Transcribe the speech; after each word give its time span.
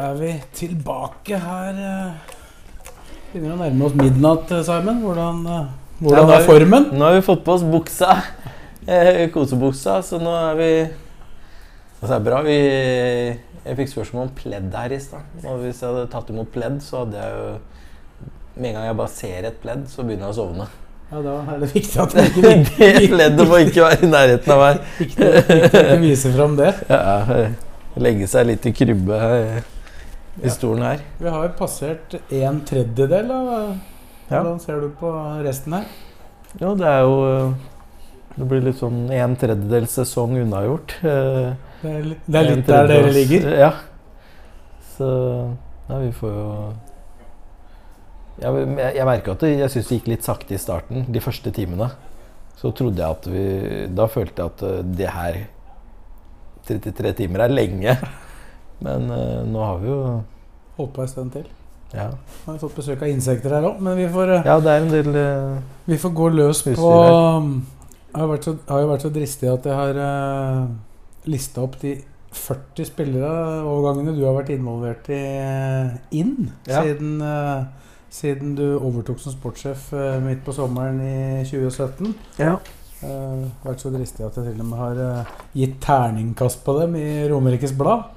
Er 0.00 0.14
vi 0.16 0.30
tilbake 0.56 1.38
her? 1.42 1.76
eh, 1.76 2.36
Begynner 3.32 3.54
å 3.56 3.60
nærme 3.60 3.86
oss 3.86 3.94
midnatt, 3.98 4.50
eh, 4.56 4.62
Simon. 4.66 5.02
Hvordan, 5.04 5.42
eh, 5.46 5.66
hvordan 6.00 6.30
Ja, 6.32 6.38
er 6.38 6.46
formen? 6.48 6.88
Nå 6.96 7.04
har 7.04 7.14
vi 7.18 7.26
fått 7.26 7.44
på 7.44 7.52
oss 7.54 7.62
buksa, 7.62 8.16
eh, 8.86 9.28
kosebuksa, 9.34 10.00
så 10.02 10.18
nå 10.22 10.32
er 10.50 10.54
vi 10.60 10.72
Altså, 12.00 12.14
det 12.14 12.16
er 12.16 12.24
bra. 12.30 12.38
Vi, 12.46 12.54
jeg 13.66 13.76
fikk 13.76 13.90
spørsmål 13.92 14.22
om 14.22 14.30
pledd 14.34 14.72
her 14.74 14.92
i 14.96 14.98
stad. 15.04 15.20
Og 15.44 15.58
hvis 15.60 15.82
jeg 15.82 15.90
hadde 15.90 16.06
tatt 16.10 16.30
imot 16.32 16.48
pledd, 16.54 16.78
så 16.80 17.02
hadde 17.04 17.18
jeg 17.20 17.34
jo 17.36 17.58
Med 18.56 18.70
en 18.70 18.74
gang 18.78 18.86
jeg 18.88 18.96
bare 18.96 19.08
ser 19.12 19.44
et 19.50 19.58
pledd, 19.62 19.82
så 19.88 20.02
begynner 20.02 20.30
jeg 20.30 20.32
å 20.32 20.38
sovne. 20.38 20.66
Ja, 21.12 21.20
Da 21.22 21.34
er 21.54 21.60
det 21.60 21.68
viktig 21.74 22.00
at 22.00 22.14
vi 22.14 22.24
ikke, 22.30 22.42
Det 22.78 23.10
pleddet 23.12 23.48
må 23.50 23.60
ikke 23.66 23.84
være 23.84 24.02
i 24.02 24.10
nærheten 24.10 24.52
av 24.56 24.60
meg. 24.64 24.80
viktig, 24.98 25.28
ikke 25.68 26.00
vise 26.00 26.32
fram 26.34 26.56
det. 26.56 26.72
Ja, 26.88 27.50
legge 28.00 28.26
seg 28.32 28.46
litt 28.48 28.66
i 28.66 28.72
krybbe 28.72 29.20
i 30.42 30.50
stolen 30.52 30.82
her. 30.86 31.02
Vi 31.20 31.28
har 31.28 31.46
jo 31.48 31.52
passert 31.58 32.14
en 32.32 32.60
tredjedel. 32.66 33.30
av 33.30 33.50
Ja. 34.30 34.42
Hvordan 34.42 34.60
ser 34.62 34.80
du 34.80 34.88
på 34.94 35.10
resten 35.44 35.72
her? 35.74 35.84
Jo, 36.60 36.74
det 36.78 36.86
er 36.86 37.00
jo 37.02 37.16
eh, 37.26 37.52
Det 38.36 38.46
blir 38.48 38.62
litt 38.62 38.78
sånn 38.78 39.10
en 39.10 39.34
tredjedel 39.36 39.86
sesong 39.90 40.36
unnagjort. 40.38 40.94
Eh, 41.02 41.50
Det 41.82 41.90
er, 41.90 42.02
litt, 42.04 42.26
det 42.26 42.38
er 42.38 42.48
litt 42.54 42.66
der 42.66 42.86
dere 42.86 43.10
ligger. 43.12 43.48
Ja. 43.58 43.72
Så 44.96 45.08
Nei, 45.90 45.98
vi 46.06 46.12
får 46.14 46.30
jo 46.30 46.50
Jeg, 48.40 48.52
jeg, 48.78 48.92
jeg 48.96 49.06
merka 49.08 49.32
at 49.34 49.40
det, 49.44 49.50
jeg 49.58 49.72
syns 49.74 49.88
det 49.88 49.96
gikk 49.98 50.10
litt 50.12 50.24
sakte 50.24 50.54
i 50.54 50.60
starten, 50.60 51.04
de 51.12 51.20
første 51.20 51.50
timene. 51.52 51.90
Så 52.60 52.70
trodde 52.76 53.00
jeg 53.00 53.10
at 53.18 53.26
vi 53.28 53.44
Da 53.96 54.06
følte 54.08 54.42
jeg 54.44 54.54
at 54.54 54.62
eh, 54.68 54.82
det 55.00 55.10
her 55.16 55.40
33 56.70 57.12
timer 57.24 57.46
er 57.46 57.52
lenge. 57.52 57.96
Men 58.84 59.10
uh, 59.10 59.40
nå 59.44 59.60
har 59.64 59.80
vi 59.82 59.88
jo 59.90 60.00
Holdt 60.80 60.94
på 60.96 61.04
en 61.04 61.10
stund 61.12 61.34
til. 61.36 61.48
Ja, 61.90 62.06
Nå 62.14 62.46
har 62.46 62.54
vi 62.54 62.62
fått 62.62 62.76
besøk 62.78 63.00
av 63.02 63.10
insekter 63.10 63.56
her 63.56 63.66
òg, 63.66 63.80
men 63.82 63.98
vi 63.98 64.06
får, 64.10 64.30
eh, 64.36 64.44
ja 64.46 64.60
det 64.62 64.70
er 64.72 64.84
en 64.84 64.92
del 64.92 65.16
uh, 65.16 65.56
vi 65.90 65.98
får 65.98 66.12
gå 66.14 66.28
løs 66.36 66.60
på 66.68 66.92
Jeg 66.92 68.14
har, 68.14 68.28
vært 68.30 68.46
så, 68.46 68.54
har 68.68 68.84
jo 68.84 68.90
vært 68.92 69.04
så 69.06 69.10
dristig 69.14 69.50
at 69.50 69.66
jeg 69.66 69.74
har 69.74 69.98
uh, 69.98 70.68
lista 71.30 71.64
opp 71.66 71.76
de 71.82 71.96
40 72.30 72.86
spillere-overgangene 72.92 74.14
du 74.14 74.22
har 74.22 74.36
vært 74.38 74.52
involvert 74.54 75.08
i 75.10 75.18
eh, 75.18 75.94
inn 76.14 76.52
Ja. 76.68 76.84
siden, 76.84 77.18
uh, 77.22 77.64
siden 78.10 78.54
du 78.58 78.78
overtok 78.78 79.18
som 79.22 79.34
sportssjef 79.34 79.90
uh, 79.92 80.20
midt 80.22 80.44
på 80.46 80.54
sommeren 80.54 81.00
i 81.02 81.42
2017. 81.48 82.14
Ja. 82.38 82.54
Uh, 83.00 83.48
vært 83.64 83.82
så 83.82 83.90
dristig 83.90 84.26
at 84.26 84.36
jeg 84.38 84.52
til 84.52 84.62
og 84.62 84.66
med 84.68 84.78
har 84.78 84.98
eh, 85.00 85.36
gitt 85.56 85.78
terningkast 85.82 86.62
på 86.66 86.74
dem 86.78 86.98
i 87.00 87.06
Romerikes 87.30 87.72
Blad. 87.72 88.10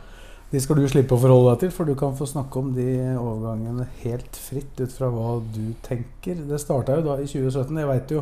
De 0.54 0.59
skal 0.62 0.78
du 0.78 0.86
slippe 0.86 1.16
å 1.16 1.18
forholde 1.18 1.56
deg 1.56 1.64
til, 1.64 1.72
for 1.73 1.90
du 1.90 1.96
kan 1.98 2.12
få 2.14 2.28
snakke 2.30 2.62
om 2.62 2.68
de 2.76 2.86
overgangene 3.18 3.88
helt 4.04 4.38
fritt 4.38 4.78
ut 4.78 4.92
fra 4.94 5.08
hva 5.09 5.40
du 5.42 5.72
tenker. 5.82 6.44
Det 6.46 6.59
starta 6.62 7.00
jo 7.00 7.08
da 7.08 7.16
i 7.18 7.26
2017. 7.26 7.80
Jeg 7.82 7.90
veit 7.90 8.14
jo 8.14 8.22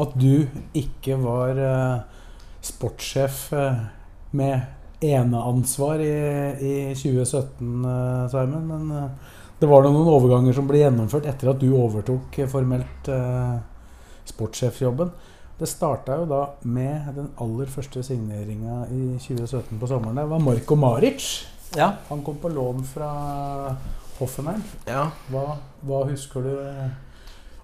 at 0.00 0.14
du 0.16 0.46
ikke 0.80 1.18
var 1.20 1.60
eh, 1.60 2.22
sportssjef 2.64 3.42
eh, 3.52 3.82
med 4.40 5.04
eneansvar 5.04 6.00
i, 6.00 6.12
i 6.64 6.74
2017, 6.96 7.84
eh, 7.84 8.28
Simon. 8.32 8.64
Men 8.70 8.96
eh, 8.96 9.34
det 9.60 9.68
var 9.68 9.84
noen 9.84 10.08
overganger 10.14 10.56
som 10.56 10.68
ble 10.68 10.80
gjennomført 10.80 11.28
etter 11.28 11.52
at 11.52 11.60
du 11.60 11.68
overtok 11.76 12.38
eh, 12.40 12.48
formelt 12.48 13.10
sportssjefjobben. 14.26 15.12
Det 15.56 15.68
starta 15.68 16.16
jo 16.20 16.24
da 16.28 16.40
med 16.68 17.12
den 17.16 17.28
aller 17.40 17.68
første 17.72 18.00
signeringa 18.04 18.82
i 18.92 19.04
2017 19.20 19.76
på 19.80 19.92
sommeren. 19.92 20.18
Det 20.20 20.26
var 20.32 20.42
Marko 20.44 20.76
Maric. 20.80 21.28
Ja. 21.74 21.92
Han 22.08 22.22
kom 22.22 22.36
på 22.40 22.48
lån 22.48 22.84
fra 22.84 23.10
Hoffenheim. 24.18 24.62
ja. 24.88 25.10
Hva, 25.32 25.58
hva 25.84 26.04
husker 26.08 26.44
du 26.46 26.52
eh, 26.62 26.88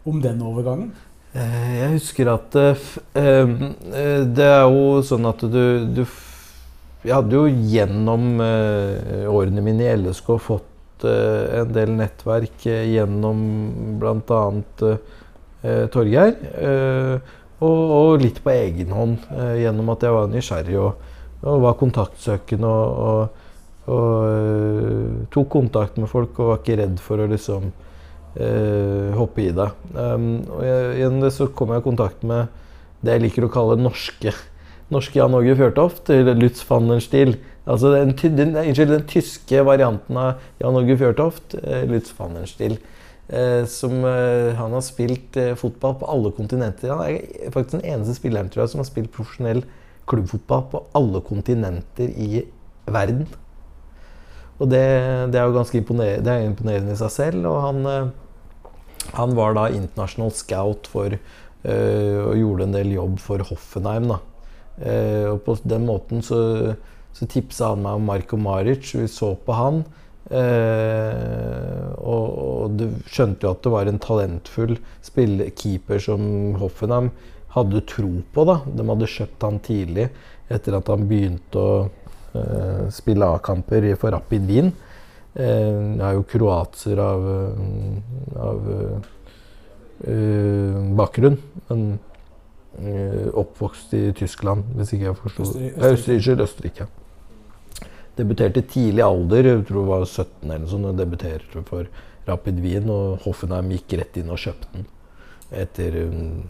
om 0.09 0.21
den 0.21 0.43
overgangen? 0.45 0.91
Eh, 1.33 1.79
Jeg 1.79 1.93
husker 1.95 2.29
at 2.35 2.57
eh, 2.61 2.83
Det 3.15 4.49
er 4.49 4.67
jo 4.69 5.01
sånn 5.07 5.25
at 5.31 5.41
du, 5.49 5.63
du 5.97 6.03
Jeg 7.07 7.15
hadde 7.15 7.39
jo 7.39 7.47
gjennom 7.49 8.43
årene 9.33 9.65
mine 9.65 9.87
i 9.87 9.95
LSK 9.97 10.35
fått 10.39 10.69
en 11.03 11.73
del 11.75 11.91
nettverk 11.99 12.63
gjennom 12.63 13.41
bl.a. 13.99 14.43
Torgeir. 15.91 16.37
Og, 17.59 17.81
og 17.97 18.23
litt 18.23 18.39
på 18.45 18.53
egen 18.55 18.93
hånd 18.95 19.25
gjennom 19.59 19.91
at 19.97 20.07
jeg 20.07 20.15
var 20.15 20.31
nysgjerrig 20.31 20.79
og, 20.79 21.03
og 21.43 21.65
var 21.65 21.75
kontaktsøkende 21.81 22.71
og, 22.71 23.03
og, 23.09 23.42
og 23.91 24.29
eh, 24.29 25.27
tok 25.35 25.49
kontakt 25.57 25.99
med 25.99 26.11
folk 26.11 26.39
og 26.39 26.53
var 26.53 26.63
ikke 26.63 26.79
redd 26.83 27.01
for 27.03 27.23
å 27.23 27.29
liksom 27.31 27.71
eh, 28.37 29.11
hoppe 29.17 29.49
i 29.49 29.51
det. 29.57 29.69
Um, 29.97 30.45
og 30.47 30.63
gjennom 30.63 31.25
det 31.25 31.33
så 31.35 31.49
kom 31.51 31.75
jeg 31.75 31.83
i 31.83 31.89
kontakt 31.89 32.23
med 32.27 32.53
det 33.03 33.17
jeg 33.17 33.25
liker 33.27 33.49
å 33.49 33.53
kalle 33.53 33.81
norske 33.81 34.35
norske 34.93 35.19
Jan 35.19 35.35
Åge 35.35 35.57
Fjørtoft, 35.57 36.11
eller 36.13 36.39
Lutz 36.39 36.63
van 36.69 36.91
den 36.91 37.03
Stiel. 37.03 37.37
Altså 37.65 37.93
den, 37.95 38.13
den, 38.37 38.57
unnskyld, 38.59 38.91
den 38.93 39.07
tyske 39.09 39.63
varianten 39.65 40.19
av 40.19 40.43
Jan 40.61 40.79
Åge 40.79 40.99
Fjørtoft, 41.01 41.57
eh, 41.63 41.85
Lutz 41.91 42.13
van 42.19 42.37
den 42.37 42.49
Stiel. 42.51 42.79
Eh, 43.33 43.65
som 43.71 44.03
eh, 44.05 44.53
Han 44.59 44.75
har 44.75 44.83
spilt 44.85 45.37
eh, 45.41 45.55
fotball 45.57 45.95
på 46.01 46.09
alle 46.11 46.33
kontinenter. 46.37 46.93
Han 46.93 47.05
er 47.07 47.53
faktisk 47.55 47.79
den 47.79 47.87
eneste 47.95 48.19
spilleren 48.19 48.51
tror 48.53 48.65
jeg, 48.65 48.75
som 48.75 48.83
har 48.83 48.91
spilt 48.91 49.15
profesjonell 49.15 49.63
klubbfotball 50.11 50.67
på 50.73 50.83
alle 50.99 51.23
kontinenter 51.25 52.11
i 52.11 52.45
verden. 52.91 53.29
Og 54.63 54.69
det, 54.71 54.83
det 55.35 55.41
er 55.41 55.49
jo 55.49 55.57
ganske 55.57 55.81
imponerende, 55.81 56.23
det 56.23 56.33
er 56.33 56.45
imponerende 56.47 56.95
i 56.95 57.01
seg 57.01 57.11
selv. 57.11 57.47
Og 57.51 57.59
han, 57.65 57.87
eh, 57.91 59.09
han 59.19 59.35
var 59.39 59.57
da 59.59 59.69
internasjonal 59.75 60.35
scout 60.39 60.91
for 60.91 61.17
øh, 61.17 62.21
og 62.23 62.37
gjorde 62.39 62.69
en 62.69 62.77
del 62.77 62.95
jobb 62.95 63.19
for 63.23 63.43
Hoffenheim. 63.51 64.13
da. 64.15 64.21
Uh, 64.73 65.35
og 65.35 65.43
på 65.45 65.57
den 65.69 65.85
måten 65.87 66.23
så, 66.25 66.39
så 67.13 67.27
tipsa 67.29 67.75
han 67.75 67.83
meg 67.85 67.99
om 67.99 68.07
Marko 68.09 68.39
Maric. 68.41 68.95
Vi 68.97 69.09
så 69.11 69.35
på 69.37 69.57
han. 69.57 69.83
Uh, 70.33 71.93
og, 72.01 72.25
og 72.43 72.79
du 72.79 72.87
skjønte 73.05 73.45
jo 73.45 73.53
at 73.53 73.63
det 73.63 73.73
var 73.75 73.91
en 73.91 74.01
talentfull 74.01 74.79
keeper 75.59 76.01
som 76.01 76.55
Hoffenheim 76.63 77.11
hadde 77.53 77.85
tro 77.91 78.15
på. 78.33 78.47
da. 78.49 78.61
De 78.65 78.87
hadde 78.89 79.11
kjøpt 79.13 79.45
han 79.45 79.61
tidlig 79.65 80.09
etter 80.53 80.79
at 80.79 80.89
han 80.93 81.05
begynte 81.09 81.61
å 81.61 81.75
spille 82.93 83.29
A-kamper 83.29 83.91
for 84.01 84.15
Rapid 84.15 84.49
Wien. 84.49 84.73
Jeg 85.33 85.97
det 85.97 86.05
er 86.05 86.17
jo 86.19 86.25
kroater 86.29 86.99
av, 87.01 87.23
eh, 87.33 88.41
av 88.45 88.67
uh, 90.05 90.81
bakgrunn. 90.99 91.39
Men 91.71 91.85
uh, 92.79 93.29
oppvokst 93.41 93.95
i 93.97 94.03
Tyskland, 94.17 94.75
hvis 94.77 94.93
ikke 94.93 95.09
jeg 95.09 95.21
forsto 95.23 95.47
Østerrike. 95.47 96.37
Østerrike. 96.45 96.89
Debuterte 98.19 98.61
tidlig 98.69 99.05
alder, 99.07 99.55
jeg 99.55 99.63
tror 99.69 99.81
det 99.81 99.89
var 99.89 100.05
17 100.05 100.51
eller 100.51 100.65
noe 100.67 100.73
sånt, 100.75 100.91
og 100.91 100.99
debuterte 101.01 101.63
for 101.69 101.89
Rapid 102.29 102.61
Wien. 102.61 102.91
Og 102.93 103.25
Hoffenheim 103.25 103.73
gikk 103.79 103.97
rett 104.03 104.21
inn 104.21 104.33
og 104.33 104.43
kjøpte 104.43 104.75
den 104.77 104.91
etter 105.53 105.97
um, 106.09 106.45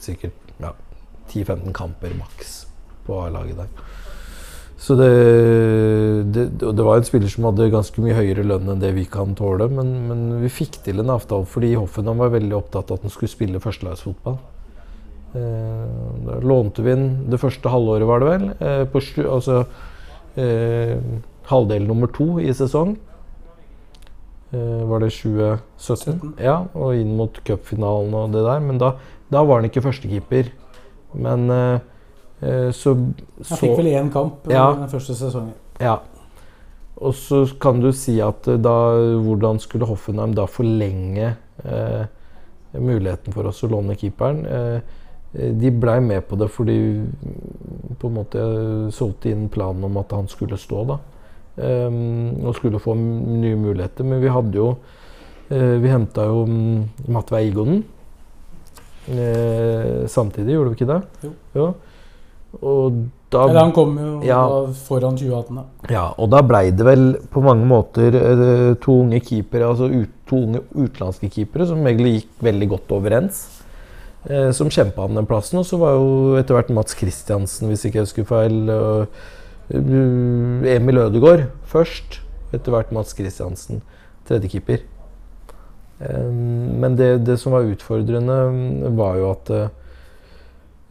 sikkert 0.00 0.36
ja, 0.56 0.70
10-15 1.28 1.74
kamper 1.76 2.14
maks 2.16 2.62
på 3.04 3.18
A-laget 3.26 3.58
der. 3.60 3.88
Så 4.78 4.94
det, 4.94 5.10
det, 6.30 6.44
det 6.60 6.84
var 6.86 7.00
en 7.00 7.06
spiller 7.06 7.30
som 7.32 7.48
hadde 7.48 7.66
ganske 7.72 8.02
mye 8.02 8.14
høyere 8.14 8.44
lønn 8.46 8.68
enn 8.70 8.82
det 8.82 8.92
vi 8.94 9.08
kan 9.10 9.34
tåle. 9.38 9.66
Men, 9.74 9.90
men 10.06 10.20
vi 10.44 10.50
fikk 10.52 10.78
til 10.84 11.02
en 11.02 11.10
avtale 11.16 11.48
fordi 11.50 11.72
Hoffenheim 11.74 12.22
var 12.22 12.30
veldig 12.36 12.54
opptatt 12.60 12.92
av 12.92 13.00
at 13.00 13.08
han 13.08 13.14
skulle 13.14 13.32
spille 13.32 13.62
førstelagsfotball. 13.62 14.38
Eh, 15.34 15.82
da 16.28 16.38
lånte 16.46 16.86
vi 16.86 16.94
inn 16.94 17.10
det 17.28 17.40
første 17.42 17.74
halvåret, 17.74 18.06
var 18.06 18.22
det 18.22 18.30
vel. 18.30 18.46
Eh, 18.62 18.84
på 18.92 19.02
altså 19.26 19.64
eh, 20.38 20.94
halvdel 21.50 21.90
nummer 21.90 22.14
to 22.14 22.30
i 22.38 22.54
sesong. 22.54 22.94
Eh, 24.54 24.80
var 24.88 25.02
det 25.02 25.10
2017? 25.18 26.36
Ja, 26.38 26.60
og 26.78 26.94
inn 27.02 27.16
mot 27.18 27.42
cupfinalen 27.42 28.14
og 28.14 28.30
det 28.36 28.46
der. 28.46 28.62
Men 28.62 28.78
da, 28.78 28.94
da 29.26 29.42
var 29.42 29.58
han 29.58 29.72
ikke 29.72 29.82
førstekeeper. 29.90 30.54
Men 31.18 31.48
eh, 32.42 32.68
eh, 32.68 32.70
så, 32.72 32.94
Jeg 33.42 33.58
fikk 33.58 33.76
vel 33.78 33.90
én 33.94 34.12
kamp 34.12 34.46
eh, 34.48 34.54
Ja. 34.54 34.72
den 34.74 34.88
første 34.88 35.14
sesongen. 35.14 35.54
ja. 35.80 35.98
og 36.98 37.14
så 37.14 37.44
kan 37.60 37.80
du 37.80 37.92
si 37.92 38.20
at 38.20 38.48
eh, 38.48 38.58
da, 38.58 38.74
hvordan 39.22 39.58
skulle 39.62 39.86
Hoffenheim 39.86 40.34
da 40.34 40.46
forlenge 40.50 41.36
eh, 41.64 42.06
muligheten 42.78 43.32
for 43.32 43.46
oss 43.46 43.62
å 43.62 43.68
låne 43.70 43.96
keeperen? 43.96 44.44
Eh, 44.46 44.80
de 45.32 45.70
blei 45.70 46.00
med 46.00 46.24
på 46.26 46.36
det 46.40 46.48
fordi 46.50 47.04
på 48.00 48.08
en 48.08 48.14
måte 48.16 48.40
solgte 48.96 49.30
inn 49.30 49.48
planen 49.52 49.84
om 49.84 49.96
at 50.00 50.10
han 50.16 50.26
skulle 50.28 50.56
stå. 50.56 50.84
da. 50.88 50.96
Eh, 51.58 51.98
og 52.46 52.54
skulle 52.56 52.80
få 52.80 52.94
nye 52.96 53.56
muligheter. 53.56 54.04
Men 54.04 54.20
vi 54.22 54.28
hadde 54.28 54.56
jo 54.56 54.76
Vi 55.48 55.88
henta 55.88 56.26
jo 56.28 56.42
um, 56.44 56.82
Matvei 57.08 57.46
Igonen 57.48 57.78
samtidig, 60.12 60.52
gjorde 60.52 60.74
vi 60.74 60.76
ikke 60.76 60.88
det? 60.90 60.98
Jo. 61.24 61.30
Ja. 61.54 61.68
Og 62.62 63.02
da, 63.28 63.42
Eller 63.44 63.60
han 63.60 63.72
kom 63.76 63.98
jo 63.98 64.12
Ja. 64.24 64.40
foran 64.72 65.16
2018, 65.16 65.56
da. 65.56 65.64
ja, 65.92 66.14
og 66.16 66.30
da 66.32 66.40
blei 66.42 66.70
det 66.70 66.84
vel 66.86 67.14
på 67.30 67.42
mange 67.44 67.66
måter 67.68 68.14
uh, 68.16 68.74
to 68.80 69.02
unge 69.02 69.20
keepere, 69.20 69.68
altså 69.68 69.84
ut, 69.84 70.08
to 70.26 70.36
unge 70.46 70.62
utenlandske 70.72 71.28
keepere 71.30 71.66
som 71.68 71.84
egentlig 71.84 72.14
gikk 72.22 72.30
veldig 72.48 72.68
godt 72.68 72.94
overens. 72.96 73.42
Uh, 74.28 74.50
som 74.52 74.68
kjempa 74.72 75.04
om 75.04 75.14
den 75.14 75.26
plassen. 75.28 75.58
Og 75.60 75.66
så 75.68 75.76
var 75.78 75.92
jo 75.92 76.36
etter 76.40 76.56
hvert 76.56 76.72
Mats 76.74 76.96
Kristiansen, 76.96 77.68
hvis 77.68 77.84
ikke 77.84 78.00
jeg 78.00 78.08
husker 78.08 78.24
feil. 78.24 78.70
og 78.70 79.06
Emil 79.70 80.98
Ødegaard 80.98 81.50
først. 81.68 82.20
Etter 82.52 82.72
hvert 82.72 82.92
Mats 82.96 83.12
Kristiansen, 83.12 83.82
tredjekeeper. 84.26 84.80
Men 86.00 86.96
det, 86.96 87.26
det, 87.26 87.38
som 87.40 87.52
var 87.52 87.66
utfordrende, 87.68 88.38
var 88.96 89.18
jo 89.18 89.30
at 89.34 89.50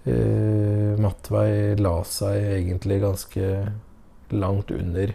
uh, 0.07 0.93
Matvei 1.01 1.75
la 1.79 1.95
seg 2.07 2.49
egentlig 2.57 2.99
ganske 3.03 3.49
langt 4.33 4.71
under 4.71 5.13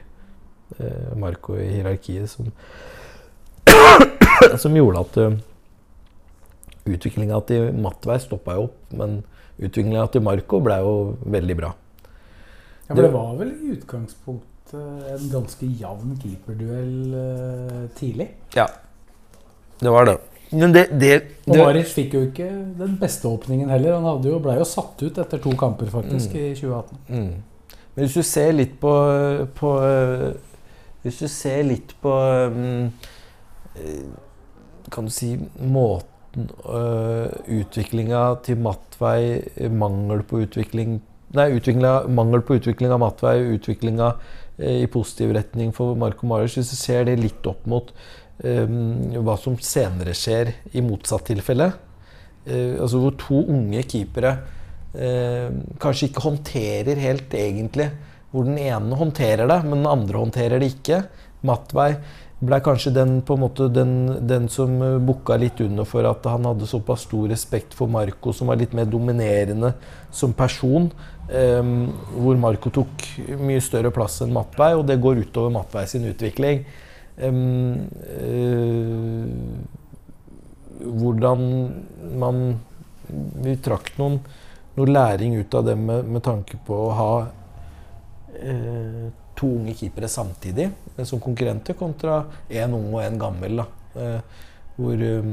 uh, 0.78 1.12
Marco 1.18 1.56
i 1.58 1.68
hierarkiet, 1.74 2.30
som, 2.30 2.50
som 4.62 4.76
gjorde 4.76 5.04
at 5.04 5.18
uh, 5.20 5.36
utviklinga 6.92 7.40
til 7.48 7.70
Matvei 7.82 8.18
stoppa 8.22 8.56
jo 8.58 8.68
opp. 8.70 8.80
Men 8.96 9.20
utviklinga 9.62 10.06
til 10.12 10.24
Marco 10.26 10.62
ble 10.64 10.80
jo 10.82 10.96
veldig 11.22 11.58
bra. 11.58 11.74
Ja, 12.88 12.94
for 12.94 13.04
det 13.04 13.12
var 13.14 13.36
vel 13.38 13.52
i 13.52 13.76
utgangspunktet 13.76 14.50
en 14.74 15.24
ganske 15.32 15.68
jevn 15.80 16.16
keeperduell 16.20 17.14
uh, 17.14 17.80
tidlig. 17.98 18.32
Ja, 18.56 18.68
det 19.82 19.92
var 19.92 20.08
det. 20.08 20.18
Men 20.52 20.74
det, 20.74 20.86
det, 21.00 21.12
Og 21.46 21.54
det 21.56 21.62
Maric 21.62 21.94
fikk 21.96 22.16
jo 22.16 22.26
ikke 22.26 22.48
den 22.78 22.98
beste 23.00 23.28
åpningen 23.28 23.70
heller. 23.72 23.96
Han 23.96 24.26
jo, 24.26 24.36
ble 24.42 24.58
jo 24.58 24.66
satt 24.68 25.00
ut 25.00 25.20
etter 25.22 25.40
to 25.42 25.54
kamper 25.58 25.88
faktisk 25.92 26.36
i 26.36 26.52
2018. 26.58 27.02
mm. 27.08 27.32
Men 27.92 28.06
hvis 28.06 28.14
du 28.16 28.24
ser 28.24 28.54
litt 28.56 28.78
på, 28.80 28.90
på 29.58 29.70
Hvis 31.02 31.18
du 31.20 31.26
ser 31.28 31.58
litt 31.66 31.92
på 32.00 32.12
mm, 32.54 32.86
eh, 33.76 34.06
Kan 34.92 35.10
du 35.10 35.12
si 35.12 35.34
måten 35.60 36.48
øh, 36.64 37.28
Utviklinga 37.60 38.22
til 38.46 38.62
Matvei, 38.64 39.68
mangel 39.68 40.24
på 40.24 40.40
utvikling 40.46 41.02
Nei, 41.32 41.48
mangel 42.12 42.42
på 42.44 42.58
utvikling 42.58 42.92
av 42.92 43.00
Matvei, 43.00 43.38
utviklinga 43.54 44.10
eh, 44.58 44.82
i 44.82 44.88
positiv 44.92 45.30
retning 45.32 45.70
for 45.72 45.96
Marco 45.96 46.28
Maric. 46.28 46.58
Hvis 46.58 46.74
du 46.74 46.76
ser 46.76 47.06
det 47.08 47.14
litt 47.22 47.46
opp 47.48 47.64
mot 47.64 47.88
eh, 47.88 48.02
hva 48.42 49.36
som 49.38 49.54
senere 49.62 50.14
skjer 50.18 50.48
i 50.74 50.82
motsatt 50.82 51.28
tilfelle. 51.30 51.70
Eh, 52.44 52.74
altså 52.82 52.98
hvor 52.98 53.14
to 53.20 53.44
unge 53.54 53.84
keepere 53.86 54.32
eh, 54.98 55.52
kanskje 55.82 56.08
ikke 56.10 56.24
håndterer 56.26 56.98
helt 57.02 57.34
egentlig. 57.38 57.90
Hvor 58.32 58.48
den 58.48 58.58
ene 58.58 58.98
håndterer 58.98 59.46
det, 59.48 59.60
men 59.66 59.82
den 59.82 59.92
andre 59.92 60.24
håndterer 60.24 60.62
det 60.62 60.72
ikke. 60.72 61.02
Matvei 61.46 61.92
ble 62.42 62.58
kanskje 62.64 62.90
den, 62.96 63.20
måte, 63.38 63.68
den, 63.70 63.92
den 64.26 64.48
som 64.50 64.74
eh, 64.82 64.98
bukka 64.98 65.38
litt 65.38 65.62
under 65.62 65.86
for 65.88 66.06
at 66.08 66.26
han 66.26 66.48
hadde 66.50 66.68
såpass 66.70 67.06
stor 67.06 67.30
respekt 67.30 67.76
for 67.78 67.90
Marco, 67.90 68.34
som 68.34 68.50
var 68.50 68.58
litt 68.58 68.74
mer 68.74 68.90
dominerende 68.90 69.74
som 70.10 70.34
person. 70.34 70.90
Um, 71.32 71.86
hvor 72.18 72.36
Marco 72.36 72.68
tok 72.74 73.04
mye 73.40 73.60
større 73.62 73.92
plass 73.94 74.18
enn 74.24 74.34
Matvei, 74.34 74.72
og 74.76 74.82
det 74.88 74.98
går 75.00 75.22
utover 75.22 75.54
Matvei 75.54 75.86
sin 75.88 76.04
utvikling. 76.10 76.64
Eh, 77.22 77.32
hvordan 80.82 81.42
man 82.18 82.60
Vi 83.44 83.54
trakk 83.62 83.92
noen, 83.98 84.16
noe 84.74 84.88
læring 84.88 85.34
ut 85.36 85.54
av 85.54 85.66
det 85.66 85.74
med, 85.76 86.06
med 86.08 86.22
tanke 86.24 86.56
på 86.66 86.76
å 86.86 86.92
ha 86.96 87.12
eh, 88.40 89.10
to 89.38 89.50
unge 89.58 89.74
keepere 89.76 90.08
samtidig 90.08 90.70
eh, 90.70 91.04
som 91.04 91.20
konkurrenter, 91.20 91.76
kontra 91.78 92.22
én 92.48 92.72
ung 92.72 92.88
og 92.94 93.02
én 93.04 93.18
gammel. 93.20 93.60
Da. 93.60 93.66
Eh, 94.00 94.20
hvor, 94.82 95.02
um, 95.22 95.30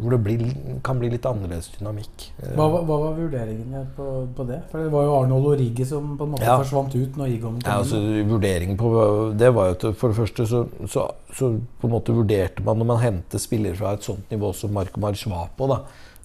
hvor 0.00 0.14
det 0.14 0.18
blir, 0.24 0.42
kan 0.86 0.98
bli 1.00 1.10
litt 1.12 1.26
annerledes 1.28 1.68
dynamikk. 1.76 2.24
Eh, 2.42 2.52
Hva, 2.56 2.66
var- 2.72 2.84
hva 2.88 2.98
var 3.02 3.16
vurderingene 3.18 3.82
på, 3.96 4.06
på 4.36 4.46
det? 4.48 4.60
For 4.70 4.82
det 4.84 4.92
var 4.94 5.04
jo 5.08 5.16
Arnold 5.20 5.48
og 5.52 5.58
Rigge 5.60 5.86
som 5.86 6.12
på 6.18 6.24
en 6.28 6.32
måte 6.36 6.46
Ja. 6.46 6.56
forsvant 6.62 6.94
ut 6.94 7.16
når 7.20 7.34
Igon 7.34 7.58
kom 7.60 7.66
Ja, 7.70 7.78
altså, 7.82 8.00
vurderingen 8.30 8.76
på 8.80 8.92
det 9.38 9.52
var 9.54 9.68
jo 9.72 9.76
at 9.76 9.86
for 9.96 10.08
det 10.14 10.16
første 10.22 10.46
så, 10.46 10.62
så, 10.86 11.06
så 11.34 11.52
på 11.80 11.88
en 11.90 11.94
måte 11.96 12.14
vurderte 12.16 12.64
man 12.64 12.78
når 12.78 12.90
man 12.92 13.02
hentet 13.02 13.40
spillere 13.42 13.76
fra 13.76 13.92
et 13.94 14.02
sånt 14.06 14.30
nivå 14.30 14.52
som 14.54 14.72
Marco 14.72 15.00
på, 15.00 15.68
da, 15.68 15.80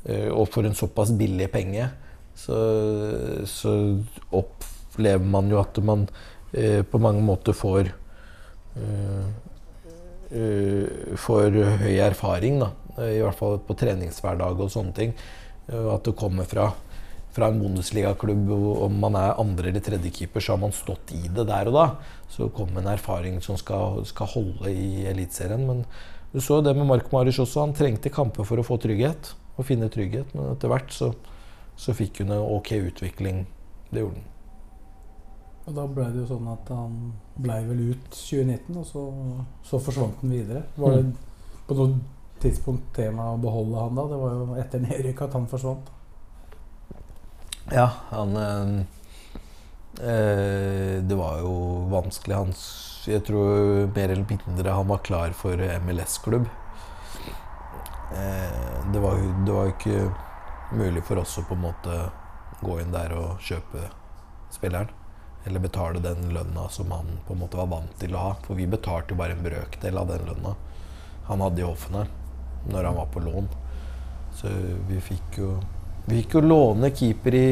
eh, 0.06 0.30
og 0.32 0.48
for 0.50 0.64
en 0.66 0.74
såpass 0.78 1.12
billig 1.18 1.50
penge, 1.52 1.90
så, 2.38 2.58
så 3.46 3.74
opplever 4.32 5.26
man 5.26 5.50
jo 5.50 5.60
at 5.60 5.78
man 5.84 6.08
eh, 6.54 6.84
på 6.84 7.00
mange 7.02 7.22
måter 7.26 7.54
får 7.58 7.90
eh, 8.78 9.28
eh, 10.32 11.16
får 11.18 11.62
høy 11.84 11.96
erfaring, 12.08 12.60
da. 12.64 12.72
I 12.98 13.22
hvert 13.22 13.38
fall 13.38 13.60
på 13.62 13.76
treningshverdag 13.78 14.60
og 14.64 14.72
sånne 14.74 14.94
ting. 14.98 15.14
Eh, 15.70 15.88
At 15.94 16.04
du 16.04 16.14
kommer 16.18 16.48
fra 16.50 16.72
fra 17.38 17.52
en 17.52 17.60
Bundesliga-klubb, 17.62 18.50
om 18.82 18.96
man 18.98 19.14
er 19.20 19.38
andre 19.38 19.70
eller 19.70 19.84
tredjekeeper, 19.86 20.42
så 20.42 20.56
har 20.56 20.62
man 20.64 20.72
stått 20.74 21.12
i 21.14 21.28
det 21.30 21.44
der 21.46 21.70
og 21.70 21.76
da. 21.76 21.84
Så 22.34 22.48
kommer 22.50 22.82
en 22.82 22.90
erfaring 22.96 23.38
som 23.46 23.60
skal, 23.62 24.00
skal 24.10 24.32
holde 24.32 24.72
i 24.72 25.04
Eliteserien. 25.06 25.68
Men 25.68 25.84
du 26.34 26.40
så 26.42 26.64
det 26.66 26.74
med 26.76 26.90
Mark 26.90 27.12
Maric 27.14 27.38
også. 27.38 27.62
Han 27.62 27.76
trengte 27.78 28.10
kamper 28.10 28.48
for 28.48 28.58
å 28.58 28.66
få 28.66 28.80
trygghet. 28.82 29.36
Å 29.54 29.66
finne 29.68 29.92
trygghet. 29.94 30.34
Men 30.34 30.56
etter 30.56 30.72
hvert 30.74 30.90
så, 30.96 31.12
så 31.78 31.94
fikk 31.94 32.24
hun 32.24 32.34
en 32.34 32.42
ok 32.58 32.74
utvikling. 32.90 33.46
Det 33.92 34.02
gjorde 34.02 34.18
han. 34.18 34.26
Og 35.68 35.76
da 35.76 35.84
ble 35.92 36.06
det 36.14 36.22
jo 36.22 36.28
sånn 36.30 36.46
at 36.48 36.70
han 36.72 36.92
blei 37.44 37.58
vel 37.68 37.80
ut 37.92 38.06
2019, 38.16 38.78
og 38.80 38.86
så, 38.88 39.02
så 39.68 39.80
forsvant 39.84 40.22
han 40.22 40.32
videre. 40.32 40.62
Var 40.80 40.92
det 40.96 41.02
Mm. 41.06 41.10
på 41.68 41.76
noe 41.76 41.98
tidspunkt 42.40 42.86
tema 42.96 43.26
å 43.34 43.38
beholde 43.42 43.76
han 43.82 43.96
da? 44.00 44.04
Det 44.08 44.18
var 44.22 44.32
jo 44.38 44.56
etter 44.62 44.80
nedrykk 44.86 45.22
at 45.26 45.34
han 45.36 45.48
forsvant. 45.52 45.86
Ja, 47.74 47.88
han 48.14 48.32
øh, 48.38 48.84
Det 51.04 51.18
var 51.20 51.40
jo 51.42 51.52
vanskelig. 51.92 52.36
Han, 52.36 52.54
jeg 53.12 53.24
tror 53.28 53.88
mer 53.96 54.10
eller 54.14 54.26
mindre 54.30 54.72
han 54.78 54.88
var 54.88 54.98
klar 55.04 55.32
for 55.36 55.56
MLS-klubb. 55.84 56.46
Eh, 58.14 58.92
det, 58.94 59.00
var, 59.04 59.14
det 59.46 59.52
var 59.54 59.64
jo 59.68 59.74
ikke 59.76 60.14
mulig 60.78 61.04
for 61.04 61.18
oss 61.20 61.38
å 61.40 61.44
på 61.48 61.56
en 61.58 61.66
måte 61.68 61.94
gå 62.64 62.80
inn 62.82 62.92
der 62.96 63.12
og 63.18 63.40
kjøpe 63.44 63.90
spilleren. 64.52 64.90
Eller 65.48 65.64
betale 65.64 66.02
den 66.04 66.34
lønna 66.36 66.68
som 66.70 66.92
han 66.92 67.20
på 67.28 67.34
en 67.34 67.40
måte 67.40 67.60
var 67.60 67.70
vant 67.72 67.94
til 68.02 68.16
å 68.16 68.24
ha. 68.26 68.32
For 68.44 68.60
vi 68.60 68.68
betalte 68.68 69.16
jo 69.16 69.20
bare 69.22 69.38
en 69.38 69.46
brøkdel 69.46 70.00
av 70.00 70.10
den 70.12 70.26
lønna 70.28 70.56
han 71.28 71.44
hadde 71.44 71.64
i 71.64 71.68
hoffene 71.68 72.06
når 72.72 72.90
han 72.90 72.98
var 72.98 73.08
på 73.14 73.24
lån. 73.24 73.48
Så 74.36 74.52
vi 74.90 75.02
fikk 75.02 75.42
jo 75.42 75.56
Vi 76.08 76.22
fikk 76.22 76.38
jo 76.38 76.42
låne 76.46 76.88
keeper 76.96 77.36
i 77.36 77.48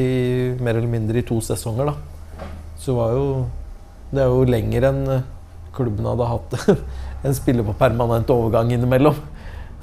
mer 0.64 0.78
eller 0.78 0.88
mindre 0.88 1.20
i 1.20 1.24
to 1.28 1.42
sesonger, 1.44 1.90
da. 1.90 2.46
Så 2.80 2.94
var 2.96 3.12
jo 3.12 3.24
Det 4.12 4.22
er 4.22 4.30
jo 4.32 4.46
lenger 4.48 4.86
enn 4.88 5.02
klubben 5.76 6.08
hadde 6.08 6.28
hatt 6.30 6.54
en 7.26 7.34
spiller 7.36 7.66
på 7.66 7.74
permanent 7.76 8.30
overgang 8.32 8.70
innimellom. 8.72 9.16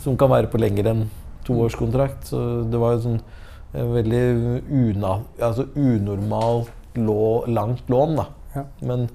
Som 0.01 0.17
kan 0.17 0.32
være 0.32 0.50
på 0.50 0.62
lenger 0.62 0.89
enn 0.89 1.03
toårskontrakt. 1.46 2.29
Så 2.32 2.63
det 2.70 2.79
var 2.82 2.96
jo 2.96 3.03
sånn 3.03 3.20
eh, 3.20 3.86
veldig 3.98 4.24
una, 4.70 5.20
altså 5.38 5.67
unormalt 5.75 6.72
lå, 6.96 7.46
langt 7.48 7.90
lån, 7.90 8.16
da. 8.20 8.26
Ja. 8.56 8.64
Men 8.82 9.08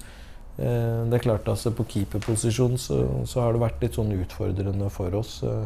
eh, 0.57 1.05
det 1.09 1.19
er 1.19 1.23
klart 1.23 1.47
altså 1.47 1.71
på 1.71 1.85
keeperposisjon 1.87 2.77
så, 2.77 2.99
så 3.25 3.41
har 3.45 3.53
det 3.55 3.61
vært 3.63 3.81
litt 3.83 3.95
sånn 3.99 4.11
utfordrende 4.17 4.89
for 4.93 5.15
oss. 5.19 5.39
Eh, 5.43 5.65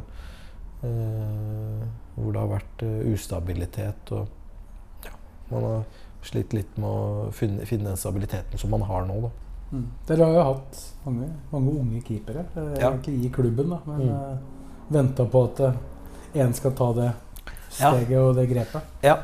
eh, 0.83 1.83
hvor 2.15 2.31
det 2.35 2.41
har 2.43 2.51
vært 2.51 2.83
eh, 2.85 3.13
ustabilitet 3.13 4.11
og 4.13 5.05
ja, 5.05 5.13
man 5.51 5.63
har 5.69 5.83
slitt 6.23 6.53
litt 6.55 6.77
med 6.79 6.87
å 6.87 7.31
finne, 7.35 7.65
finne 7.67 7.89
den 7.91 7.99
stabiliteten 7.99 8.59
som 8.61 8.71
man 8.71 8.85
har 8.87 9.07
nå. 9.09 9.17
Da. 9.25 9.31
Mm. 9.73 9.87
Dere 10.07 10.27
har 10.27 10.37
jo 10.37 10.43
hatt 10.51 10.83
mange, 11.07 11.27
mange 11.51 11.73
unge 11.81 12.03
keepere 12.05 12.45
eh, 12.53 12.75
Ja. 12.79 12.91
egentlig 12.91 13.25
i 13.25 13.31
klubben, 13.33 13.73
da, 13.73 13.81
men 13.89 14.05
Mm. 14.07 14.13
Uh, 14.13 14.37
venta 14.93 15.25
på 15.25 15.43
at 15.47 15.61
én 16.35 16.51
skal 16.53 16.73
ta 16.77 16.91
det 16.93 17.11
steget 17.73 18.19
og 18.19 18.35
det 18.35 18.43
grepet. 18.49 18.81
Ja. 19.01 19.15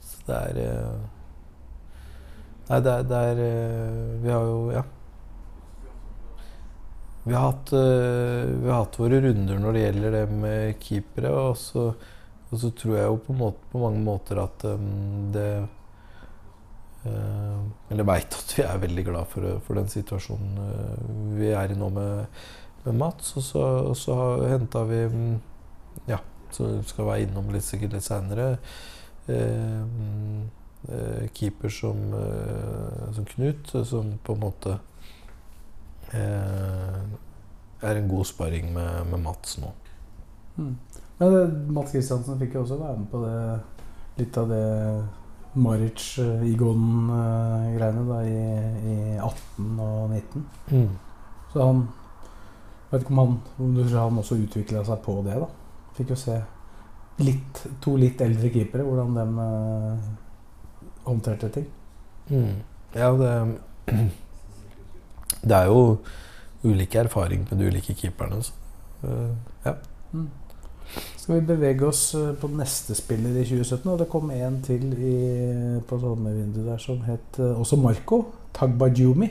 Så 0.00 0.20
det 0.28 0.36
er 0.36 0.58
eh, 0.62 0.98
Nei, 2.66 2.80
det 2.82 2.92
er, 2.92 3.04
det 3.06 3.18
er 3.30 3.40
eh, 3.44 4.12
Vi 4.24 4.32
har 4.32 4.44
jo 4.48 4.70
Ja. 4.74 4.82
vi 7.26 7.34
har, 7.34 7.42
hatt, 7.42 7.72
eh, 7.72 8.44
vi 8.62 8.68
har 8.70 8.84
hatt 8.84 8.98
våre 9.00 9.18
runder 9.20 9.58
når 9.58 9.72
det 9.74 9.80
gjelder 9.82 10.12
det 10.14 10.26
med 10.30 10.76
keepere. 10.82 11.30
Og 11.30 11.56
så, 11.58 11.88
og 12.50 12.60
så 12.62 12.70
tror 12.70 12.96
jeg 12.96 13.08
jo 13.08 13.16
på, 13.26 13.34
måte, 13.34 13.70
på 13.72 13.82
mange 13.82 14.02
måter 14.02 14.38
at 14.42 14.66
um, 14.70 15.32
det 15.34 15.48
Eller 17.06 18.06
veit 18.06 18.34
at 18.34 18.54
vi 18.56 18.62
er 18.66 18.78
veldig 18.82 19.04
glad 19.06 19.28
for, 19.30 19.58
for 19.62 19.78
den 19.78 19.90
situasjonen 19.90 21.34
vi 21.38 21.52
er 21.54 21.70
i 21.70 21.78
nå 21.78 21.90
med, 21.94 22.26
med 22.84 22.98
Mats. 22.98 23.36
Og 23.38 23.46
så, 23.46 23.64
så 23.94 24.16
henta 24.46 24.82
vi 24.86 25.04
um, 25.06 25.40
Ja, 26.06 26.18
så 26.50 26.76
skal 26.86 27.10
være 27.10 27.26
innom 27.26 27.50
litt 27.54 27.66
sikkert 27.66 27.94
litt 27.94 28.06
seinere. 28.06 28.56
Uh, 29.26 29.82
keeper 31.34 31.72
som, 31.72 32.02
som 33.12 33.24
Knut, 33.32 33.72
som 33.88 34.12
på 34.22 34.36
en 34.36 34.42
måte 34.42 34.76
eh, 36.14 37.00
er 37.82 37.96
en 37.96 38.08
god 38.08 38.26
sparring 38.26 38.74
med, 38.74 39.06
med 39.10 39.18
Mats 39.24 39.58
nå. 39.58 39.72
Mm. 40.56 40.76
Men 41.18 41.32
det, 41.32 41.52
Mats 41.72 41.92
Kristiansen 41.92 42.38
fikk 42.40 42.54
jo 42.56 42.60
også 42.64 42.76
være 42.80 42.98
med 43.00 43.08
på 43.12 43.18
det, 43.24 43.38
litt 44.20 44.34
av 44.40 44.46
det 44.52 44.66
Maric-Igon-greiene 45.56 48.02
da 48.10 48.18
i, 48.28 48.30
i, 48.92 48.94
18 49.16 49.80
og 49.80 50.10
19. 50.10 50.44
Mm. 50.72 50.90
Så 51.52 51.56
han 51.62 51.78
vet 52.90 53.00
ikke 53.00 53.14
om 53.14 53.22
han, 53.22 53.32
om 53.58 53.66
han 53.94 54.20
også 54.20 54.42
utvikla 54.42 54.80
seg 54.84 54.98
på 55.04 55.12
det. 55.26 55.36
da 55.40 55.48
Fikk 55.96 56.08
jo 56.12 56.18
se 56.20 56.36
litt, 57.24 57.54
to 57.80 57.90
litt 57.96 58.20
eldre 58.20 58.48
keepere, 58.52 58.84
hvordan 58.84 59.16
de 59.16 59.24
håndterte 61.06 61.48
ting. 61.54 61.66
Mm. 62.28 62.62
Ja, 62.94 63.10
det 63.16 63.32
det 65.48 65.56
er 65.56 65.68
jo 65.70 65.98
ulike 66.66 66.98
erfaringer 66.98 67.46
med 67.50 67.62
de 67.62 67.70
ulike 67.70 67.94
keeperne. 67.94 68.42
Uh, 69.02 69.30
ja. 69.64 69.72
Mm. 70.12 70.28
Skal 71.16 71.34
vi 71.34 71.46
bevege 71.46 71.86
oss 71.86 72.14
eh, 72.14 72.34
på 72.38 72.48
neste 72.48 72.94
spiller 72.94 73.34
i 73.40 73.42
2017? 73.44 73.90
Og 73.90 73.98
det 73.98 74.08
kom 74.08 74.30
en 74.30 74.60
til 74.62 74.92
i, 74.94 75.16
på 75.88 75.98
sommervinduet 75.98 76.68
der 76.68 76.78
som 76.78 77.00
het 77.02 77.40
uh, 77.42 77.58
også 77.60 77.76
Marco. 77.76 78.20
Tagbajumi. 78.54 79.28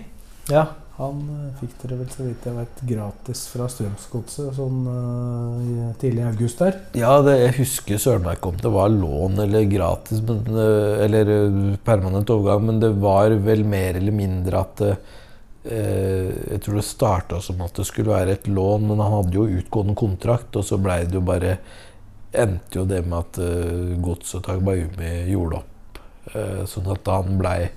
Ja. 0.52 0.66
Han 0.96 1.26
uh, 1.28 1.48
fikk 1.60 1.74
dere 1.82 1.98
vel 2.00 2.12
så 2.14 2.24
vidt 2.24 2.46
jeg 2.48 2.56
vet 2.56 2.82
gratis 2.88 3.42
fra 3.52 3.66
Strømsgodset 3.72 4.56
sånn 4.56 4.86
uh, 4.88 5.90
tidlig 6.00 6.24
i 6.24 6.28
august 6.30 6.62
der. 6.64 6.78
Ja, 6.96 7.18
det, 7.26 7.36
jeg 7.42 7.58
husker 7.58 8.00
søren 8.00 8.24
meg 8.24 8.40
ikke 8.40 8.54
om 8.54 8.62
det 8.62 8.72
var 8.72 8.94
lån 8.94 9.42
eller 9.44 9.68
gratis 9.68 10.24
men, 10.24 10.46
eller 10.56 11.34
permanent 11.84 12.32
overgang, 12.32 12.64
men 12.70 12.80
det 12.84 12.94
var 13.04 13.36
vel 13.44 13.66
mer 13.68 14.00
eller 14.00 14.16
mindre 14.16 14.62
at 14.62 14.86
uh, 14.88 14.96
jeg 15.66 16.62
tror 16.62 16.78
det 16.78 16.86
starta 16.86 17.42
som 17.42 17.64
at 17.66 17.76
det 17.76 17.88
skulle 17.90 18.14
være 18.14 18.38
et 18.38 18.48
lån, 18.48 18.86
men 18.86 19.02
han 19.02 19.16
hadde 19.18 19.36
jo 19.36 19.48
utgående 19.50 19.96
kontrakt. 19.98 20.56
Og 20.56 20.64
så 20.68 20.78
blei 20.78 21.02
det 21.08 21.18
jo 21.20 21.26
bare 21.26 21.58
Endte 22.36 22.82
jo 22.82 22.84
det 22.84 22.98
med 23.08 23.16
at 23.16 23.38
uh, 23.40 23.94
Godset 24.04 24.42
og 24.42 24.44
Tagbayumi 24.44 25.12
gjorde 25.32 25.62
opp. 25.62 26.00
Uh, 26.34 26.64
sånn 26.68 26.90
at 26.92 27.08
han 27.08 27.38
blei 27.40 27.70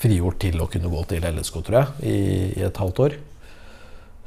frigjort 0.00 0.40
til 0.42 0.60
å 0.60 0.68
kunne 0.70 0.90
gå 0.92 1.02
til 1.10 1.26
LSK, 1.28 1.58
tror 1.66 1.78
jeg, 1.80 2.06
i, 2.10 2.18
i 2.60 2.64
et 2.66 2.80
halvt 2.80 3.02
år. 3.06 3.18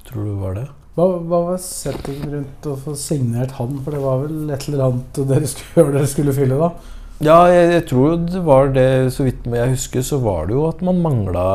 Tror 0.07 0.23
du 0.23 0.29
det 0.29 0.41
var 0.41 0.59
det? 0.59 0.67
Hva, 0.97 1.07
hva 1.29 1.39
var 1.51 1.57
settingen 1.61 2.31
rundt 2.33 2.69
å 2.69 2.75
få 2.81 2.95
signert 2.97 3.57
han? 3.59 3.81
For 3.85 3.93
det 3.93 4.01
var 4.01 4.23
vel 4.23 4.53
et 4.53 4.69
eller 4.69 4.85
annet 4.87 5.19
dere 5.29 5.49
skulle, 5.51 5.89
dere 5.97 6.09
skulle 6.09 6.37
fylle, 6.37 6.57
da? 6.61 6.95
Ja, 7.17 7.37
jeg, 7.49 7.73
jeg 7.73 7.83
tror 7.89 8.15
det 8.21 8.41
var 8.45 8.71
det, 8.73 8.87
så 9.13 9.25
vidt 9.25 9.45
jeg 9.49 9.73
husker, 9.73 10.05
så 10.05 10.21
var 10.21 10.47
det 10.49 10.57
jo 10.57 10.67
at 10.69 10.81
man 10.85 11.01
mangla 11.03 11.47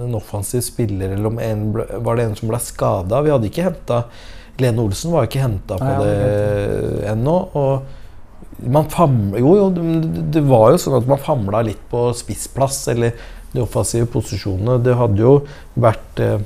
en 0.00 0.14
offensiv 0.18 0.62
spiller, 0.64 1.14
eller 1.14 1.30
om 1.30 1.40
en 1.42 1.64
ble, 1.74 1.86
var 2.04 2.18
det 2.18 2.28
en 2.28 2.36
som 2.38 2.50
ble 2.50 2.60
skada. 2.62 3.22
Vi 3.26 3.32
hadde 3.34 3.50
ikke 3.50 3.66
henta 3.66 4.04
Lene 4.60 4.84
Olsen 4.84 5.12
var 5.14 5.28
ikke 5.28 5.42
henta 5.42 5.78
på 5.80 5.88
Nei, 5.88 6.04
det 6.04 7.08
ennå. 7.10 7.36
Og 7.56 7.99
famla 8.90 9.40
Jo, 9.40 9.52
jo, 9.56 9.68
det 10.32 10.42
var 10.46 10.70
jo 10.74 10.80
sånn 10.80 10.98
at 11.00 11.08
man 11.10 11.20
famla 11.22 11.62
litt 11.66 11.82
på 11.90 12.10
spissplass, 12.16 12.82
eller 12.92 13.14
de 13.52 13.62
offensive 13.62 14.06
posisjonene. 14.10 14.78
Det 14.84 14.96
hadde 14.98 15.22
jo 15.22 15.34
vært 15.80 16.22
eh, 16.22 16.42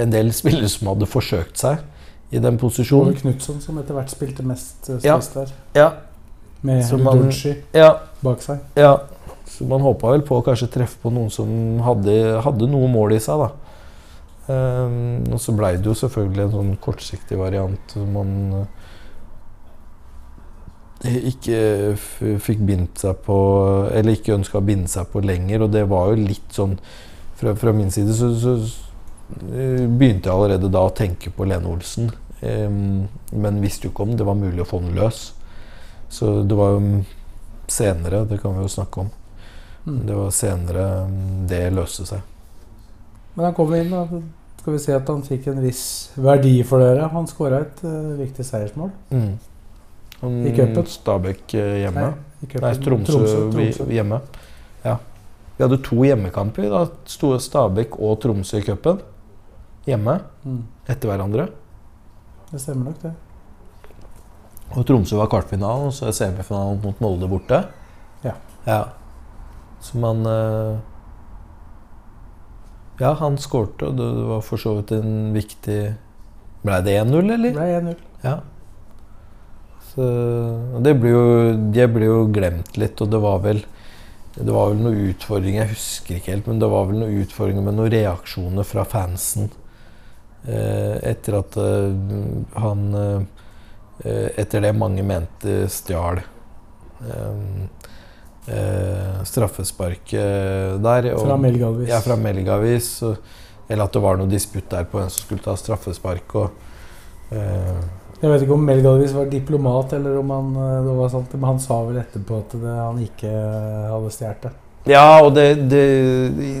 en 0.00 0.14
del 0.14 0.32
spillere 0.34 0.70
som 0.70 0.90
hadde 0.92 1.08
forsøkt 1.10 1.60
seg 1.60 2.34
i 2.34 2.42
den 2.42 2.58
posisjonen. 2.58 3.12
Ove 3.14 3.22
Knutson, 3.22 3.60
som 3.62 3.78
etter 3.78 3.96
hvert 3.96 4.12
spilte 4.12 4.46
mest 4.46 4.88
eh, 4.88 4.98
spiss 4.98 5.06
ja. 5.06 5.18
der. 5.36 5.52
Ja. 5.78 5.90
Med 6.64 6.88
Dunchi 6.88 7.52
ja. 7.76 7.90
bak 8.24 8.42
seg. 8.42 8.64
Ja. 8.80 8.96
Så 9.54 9.66
man 9.68 9.84
håpa 9.84 10.10
vel 10.14 10.24
på 10.26 10.40
å 10.40 10.42
kanskje 10.42 10.70
treffe 10.72 10.98
på 11.02 11.12
noen 11.14 11.28
som 11.30 11.48
hadde, 11.84 12.14
hadde 12.42 12.66
noe 12.70 12.88
mål 12.90 13.14
i 13.14 13.20
seg. 13.22 13.44
da. 13.44 13.52
Um, 14.44 15.22
og 15.32 15.38
så 15.40 15.54
blei 15.56 15.76
det 15.78 15.88
jo 15.88 15.94
selvfølgelig 15.96 16.42
en 16.44 16.52
sånn 16.52 16.72
kortsiktig 16.84 17.38
variant 17.40 17.94
man 18.12 18.32
ikke 21.04 21.58
fikk 22.40 22.62
bindt 22.64 23.02
seg 23.02 23.18
på 23.26 23.36
Eller 23.92 24.16
ikke 24.16 24.36
ønska 24.38 24.60
å 24.60 24.64
binde 24.64 24.88
seg 24.90 25.10
på 25.12 25.22
lenger. 25.24 25.66
Og 25.66 25.72
det 25.74 25.84
var 25.90 26.12
jo 26.12 26.24
litt 26.24 26.54
sånn 26.54 26.78
Fra, 27.38 27.54
fra 27.58 27.74
min 27.76 27.90
side 27.92 28.14
så, 28.16 28.30
så 28.38 28.54
uh, 28.56 29.86
begynte 29.88 30.30
jeg 30.30 30.34
allerede 30.34 30.70
da 30.72 30.84
å 30.86 30.94
tenke 30.94 31.32
på 31.34 31.48
Lene 31.50 31.70
Olsen. 31.70 32.12
Um, 32.44 33.08
men 33.32 33.62
visste 33.62 33.88
jo 33.88 33.92
ikke 33.92 34.06
om 34.06 34.14
det 34.16 34.26
var 34.28 34.38
mulig 34.38 34.62
å 34.62 34.68
få 34.68 34.80
den 34.84 34.94
løs. 34.96 35.26
Så 36.12 36.44
det 36.46 36.56
var 36.56 36.76
jo 36.76 37.02
senere, 37.66 38.22
det 38.28 38.38
kan 38.42 38.54
vi 38.54 38.62
jo 38.62 38.70
snakke 38.70 39.02
om. 39.02 39.10
Mm. 39.84 39.98
Det 40.06 40.18
var 40.20 40.30
senere 40.36 40.86
det 41.50 41.62
løste 41.74 42.06
seg. 42.08 42.22
Men 43.34 43.48
han 43.48 43.56
kom 43.56 43.74
inn, 43.74 43.90
og 43.96 44.14
skal 44.60 44.76
vi 44.76 44.82
si 44.84 44.94
at 44.94 45.10
han 45.10 45.24
fikk 45.26 45.48
en 45.50 45.58
viss 45.64 45.84
verdi 46.14 46.54
for 46.68 46.84
dere. 46.84 47.10
Han 47.12 47.26
skåra 47.28 47.64
et 47.64 47.82
uh, 47.82 48.14
viktig 48.20 48.46
seiersmål. 48.46 48.94
Mm. 49.10 49.34
Han, 50.24 50.38
I 50.48 50.52
cupen. 50.56 50.88
Stabæk 50.90 51.42
uh, 51.54 51.74
hjemme. 51.80 52.06
Nei, 52.44 52.60
Nei 52.64 52.72
Tromsø, 52.82 53.12
Tromsø, 53.12 53.42
Tromsø. 53.54 53.88
hjemme. 53.92 54.20
Ja. 54.84 54.98
Vi 55.56 55.64
hadde 55.64 55.80
to 55.86 56.00
hjemmekamper. 56.02 56.70
Da 56.72 56.86
sto 57.08 57.34
Stabæk 57.40 57.98
og 58.00 58.16
Tromsø 58.24 58.58
i 58.58 58.66
cupen. 58.66 59.04
Hjemme. 59.86 60.18
Mm. 60.44 60.64
Etter 60.88 61.12
hverandre. 61.12 61.48
Det 62.50 62.60
stemmer 62.62 62.90
nok, 62.90 62.98
det. 63.02 63.14
Og 64.74 64.86
Tromsø 64.88 65.18
var 65.20 65.30
kvartfinalen, 65.30 65.90
og 65.90 65.94
så 65.94 66.08
er 66.08 66.16
semifinalen 66.16 66.80
mot 66.82 67.00
Molde 67.04 67.28
borte. 67.30 67.60
Ja. 68.24 68.34
ja. 68.66 68.80
Så 69.84 70.00
man 70.00 70.24
eh, 70.26 70.78
Ja, 73.00 73.12
han 73.20 73.36
skårte, 73.38 73.90
og 73.90 73.98
det 73.98 74.08
var 74.30 74.42
for 74.46 74.60
så 74.60 74.76
vidt 74.78 74.94
en 74.96 75.34
viktig 75.34 75.78
Ble 76.64 76.78
det 76.86 76.94
1-0, 77.02 77.32
eller? 77.34 77.52
Ble 77.52 77.66
1-0. 77.80 77.96
Ja. 78.24 78.38
Så, 79.94 80.08
det 80.82 80.96
ble 80.98 81.14
jo, 81.14 81.24
det 81.74 81.86
ble 81.94 82.08
jo 82.10 82.18
glemt 82.34 82.76
litt, 82.80 83.00
og 83.00 83.12
det 83.12 83.22
var 83.22 83.40
vel 83.44 83.62
det 84.34 84.50
var 84.50 84.72
vel 84.72 84.80
noen 84.82 85.12
utfordringer, 85.12 85.62
jeg 85.62 85.76
husker 85.76 86.16
ikke 86.16 86.32
helt, 86.32 86.48
men 86.50 86.58
det 86.58 86.68
var 86.72 86.88
vel 86.88 86.98
noen 87.04 87.20
utfordringer 87.22 87.62
med 87.62 87.76
noen 87.78 87.92
reaksjoner 87.94 88.66
fra 88.66 88.82
fansen 88.82 89.46
eh, 90.48 90.96
etter 91.12 91.38
at 91.38 91.58
eh, 91.60 91.94
han 92.64 92.84
eh, 92.98 93.22
Etter 94.04 94.58
det 94.60 94.72
mange 94.74 95.04
mente 95.06 95.68
stjal. 95.70 96.18
Eh, 97.06 97.84
eh, 98.50 99.20
straffesparket 99.22 100.82
der. 100.82 101.08
Og, 101.14 101.22
fra 101.28 101.36
Melgavis. 101.38 101.88
Ja, 101.92 102.00
fra 102.02 102.16
Melgavis. 102.18 102.88
Og, 103.06 103.22
eller 103.68 103.86
at 103.86 103.94
det 103.94 104.02
var 104.02 104.18
noe 104.18 104.28
disputt 104.28 104.66
der 104.74 104.88
på 104.90 104.98
hvem 104.98 105.12
som 105.14 105.24
skulle 105.28 105.46
ta 105.46 105.54
straffespark. 105.56 106.34
Og, 106.42 106.66
eh, 107.38 107.78
jeg 108.24 108.32
vet 108.32 108.44
ikke 108.46 108.56
om 108.56 108.66
Melgalvis 108.66 109.14
var 109.14 109.30
diplomat, 109.30 109.94
eller 109.98 110.18
om 110.20 110.34
han 110.34 110.52
eh, 110.64 110.82
det 110.88 110.98
var 110.98 111.14
sant, 111.14 111.38
men 111.38 111.48
han 111.52 111.62
sa 111.62 111.80
vel 111.86 112.02
etterpå 112.02 112.42
at 112.42 112.58
det, 112.58 112.76
han 112.80 113.00
ikke 113.04 113.32
hadde 113.92 114.12
stjålet 114.16 114.46
det. 114.48 114.54
Ja, 114.84 115.06
og 115.24 115.30
det, 115.32 115.46
det, 115.72 115.84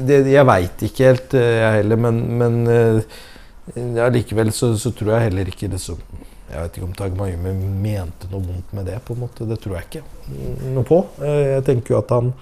det 0.08 0.22
Jeg 0.32 0.48
veit 0.48 0.82
ikke 0.86 1.10
helt, 1.10 1.34
eh, 1.36 1.58
jeg 1.60 1.80
heller, 1.80 2.00
men, 2.06 2.22
men 2.40 2.60
ja, 3.96 4.08
likevel 4.12 4.52
så, 4.52 4.74
så, 4.76 4.92
tror 4.92 5.14
jeg 5.14 5.30
heller 5.30 5.48
ikke 5.48 5.70
det 5.72 5.80
som, 5.80 6.00
jeg 6.50 6.60
vet 6.60 6.76
ikke 6.76 6.86
om 6.86 6.96
Tagmayumi 6.96 7.52
mente 7.82 8.28
noe 8.30 8.44
vondt 8.44 8.72
med 8.76 8.86
det. 8.86 9.00
på 9.04 9.14
en 9.14 9.24
måte, 9.24 9.48
Det 9.48 9.58
tror 9.62 9.78
jeg 9.78 9.88
ikke 9.88 10.04
noe 10.74 10.84
på. 10.86 11.00
Eh, 11.24 11.56
jeg 11.56 11.64
tenker 11.66 11.94
jo 11.94 12.00
at 12.02 12.12
han 12.14 12.32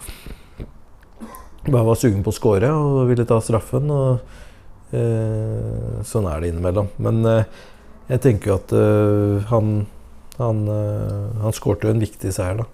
bare 1.69 1.87
var 1.87 1.97
sugen 1.99 2.25
på 2.27 2.33
å 2.33 2.37
score 2.37 2.73
og 2.75 3.07
ville 3.09 3.27
ta 3.29 3.39
straffen. 3.41 3.91
og 3.91 4.19
eh, 4.91 6.03
Sånn 6.05 6.27
er 6.29 6.43
det 6.43 6.53
innimellom. 6.53 6.91
Men 6.99 7.23
eh, 7.31 7.63
jeg 8.13 8.23
tenker 8.27 8.53
jo 8.53 8.59
at 8.61 8.75
uh, 8.77 9.51
han 9.51 9.75
han, 10.41 10.63
uh, 10.67 11.51
skårte 11.55 11.87
jo 11.87 11.93
en 11.93 12.03
viktig 12.03 12.33
seier, 12.35 12.63
da. 12.63 12.69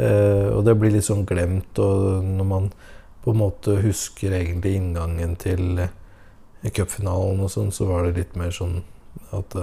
Uh, 0.00 0.48
og 0.54 0.64
det 0.66 0.76
blir 0.78 0.92
litt 0.94 1.06
sånn 1.06 1.24
glemt. 1.28 1.78
Og 1.80 2.24
når 2.24 2.46
man 2.46 2.68
på 3.24 3.32
en 3.32 3.40
måte 3.40 3.78
husker 3.82 4.36
egentlig 4.36 4.76
inngangen 4.78 5.34
til 5.40 5.86
cupfinalen 6.76 7.40
og 7.44 7.50
sånn, 7.52 7.72
så 7.72 7.88
var 7.88 8.06
det 8.06 8.18
litt 8.20 8.36
mer 8.38 8.52
sånn 8.54 8.82
at 9.36 9.56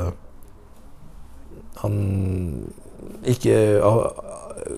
han 1.82 1.96
ikke 3.28 3.56
uh, 3.82 4.10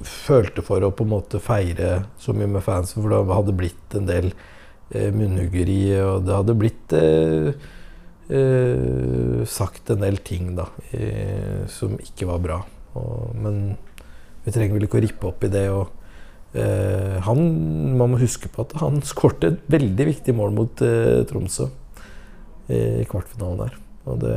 følte 0.06 0.64
for 0.66 0.84
å 0.84 0.92
på 0.94 1.06
en 1.06 1.14
måte 1.14 1.42
feire 1.44 2.04
så 2.22 2.36
mye 2.36 2.50
med 2.52 2.66
fansen, 2.66 3.02
for 3.02 3.14
det 3.14 3.38
hadde 3.40 3.58
blitt 3.58 3.98
en 3.98 4.08
del 4.10 4.32
uh, 4.34 5.10
munnhuggeri, 5.16 5.82
og 6.04 6.28
det 6.28 6.36
hadde 6.36 6.58
blitt 6.60 6.96
uh, 6.96 7.70
eh, 8.30 9.46
sagt 9.50 9.92
en 9.94 10.06
del 10.06 10.22
ting 10.26 10.54
da, 10.58 10.70
eh, 10.96 11.66
som 11.72 11.98
ikke 12.00 12.30
var 12.30 12.44
bra. 12.44 12.60
Og, 13.00 13.36
men 13.38 13.78
vi 14.46 14.54
trenger 14.56 14.78
vel 14.78 14.88
ikke 14.88 15.02
å 15.02 15.06
rippe 15.06 15.32
opp 15.32 15.46
i 15.46 15.54
det. 15.54 15.68
og 15.74 15.96
Eh, 16.54 17.20
han, 17.22 17.40
man 17.98 18.10
må 18.10 18.18
huske 18.18 18.50
på 18.50 18.64
at 18.66 18.74
han 18.82 19.04
skårte 19.06 19.52
et 19.52 19.68
veldig 19.70 20.06
viktig 20.08 20.34
mål 20.34 20.56
mot 20.56 20.82
eh, 20.82 21.22
Tromsø 21.30 21.70
i 22.70 23.06
kvartfinalen 23.10 23.64
der. 23.64 23.78
Det, 24.22 24.34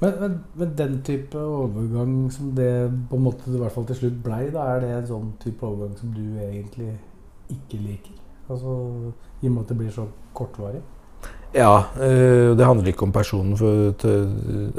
men, 0.00 0.12
men, 0.18 0.36
men, 0.58 0.70
den 0.78 0.96
type 1.06 1.38
overgang 1.38 2.12
som 2.34 2.52
det 2.54 2.70
på 3.10 3.18
en 3.18 3.22
måte 3.22 3.50
i 3.50 3.58
hvert 3.58 3.74
fall 3.74 3.86
til 3.86 3.98
slutt 3.98 4.16
blei, 4.24 4.44
da 4.54 4.64
er 4.72 4.82
det 4.82 4.90
en 4.96 5.08
sånn 5.08 5.28
type 5.42 5.66
overgang 5.66 5.96
som 5.98 6.12
du 6.14 6.22
egentlig 6.42 6.92
ikke 7.50 7.78
liker? 7.82 8.16
Altså 8.50 8.74
I 9.42 9.50
og 9.50 9.52
med 9.52 9.60
at 9.62 9.70
det 9.70 9.78
blir 9.82 9.92
så 9.94 10.06
kortvarig? 10.34 10.82
Ja, 11.54 11.82
øh, 11.98 12.56
det 12.58 12.66
handler 12.66 12.92
ikke 12.92 13.02
om 13.02 13.12
personen. 13.12 13.56
For 13.58 13.94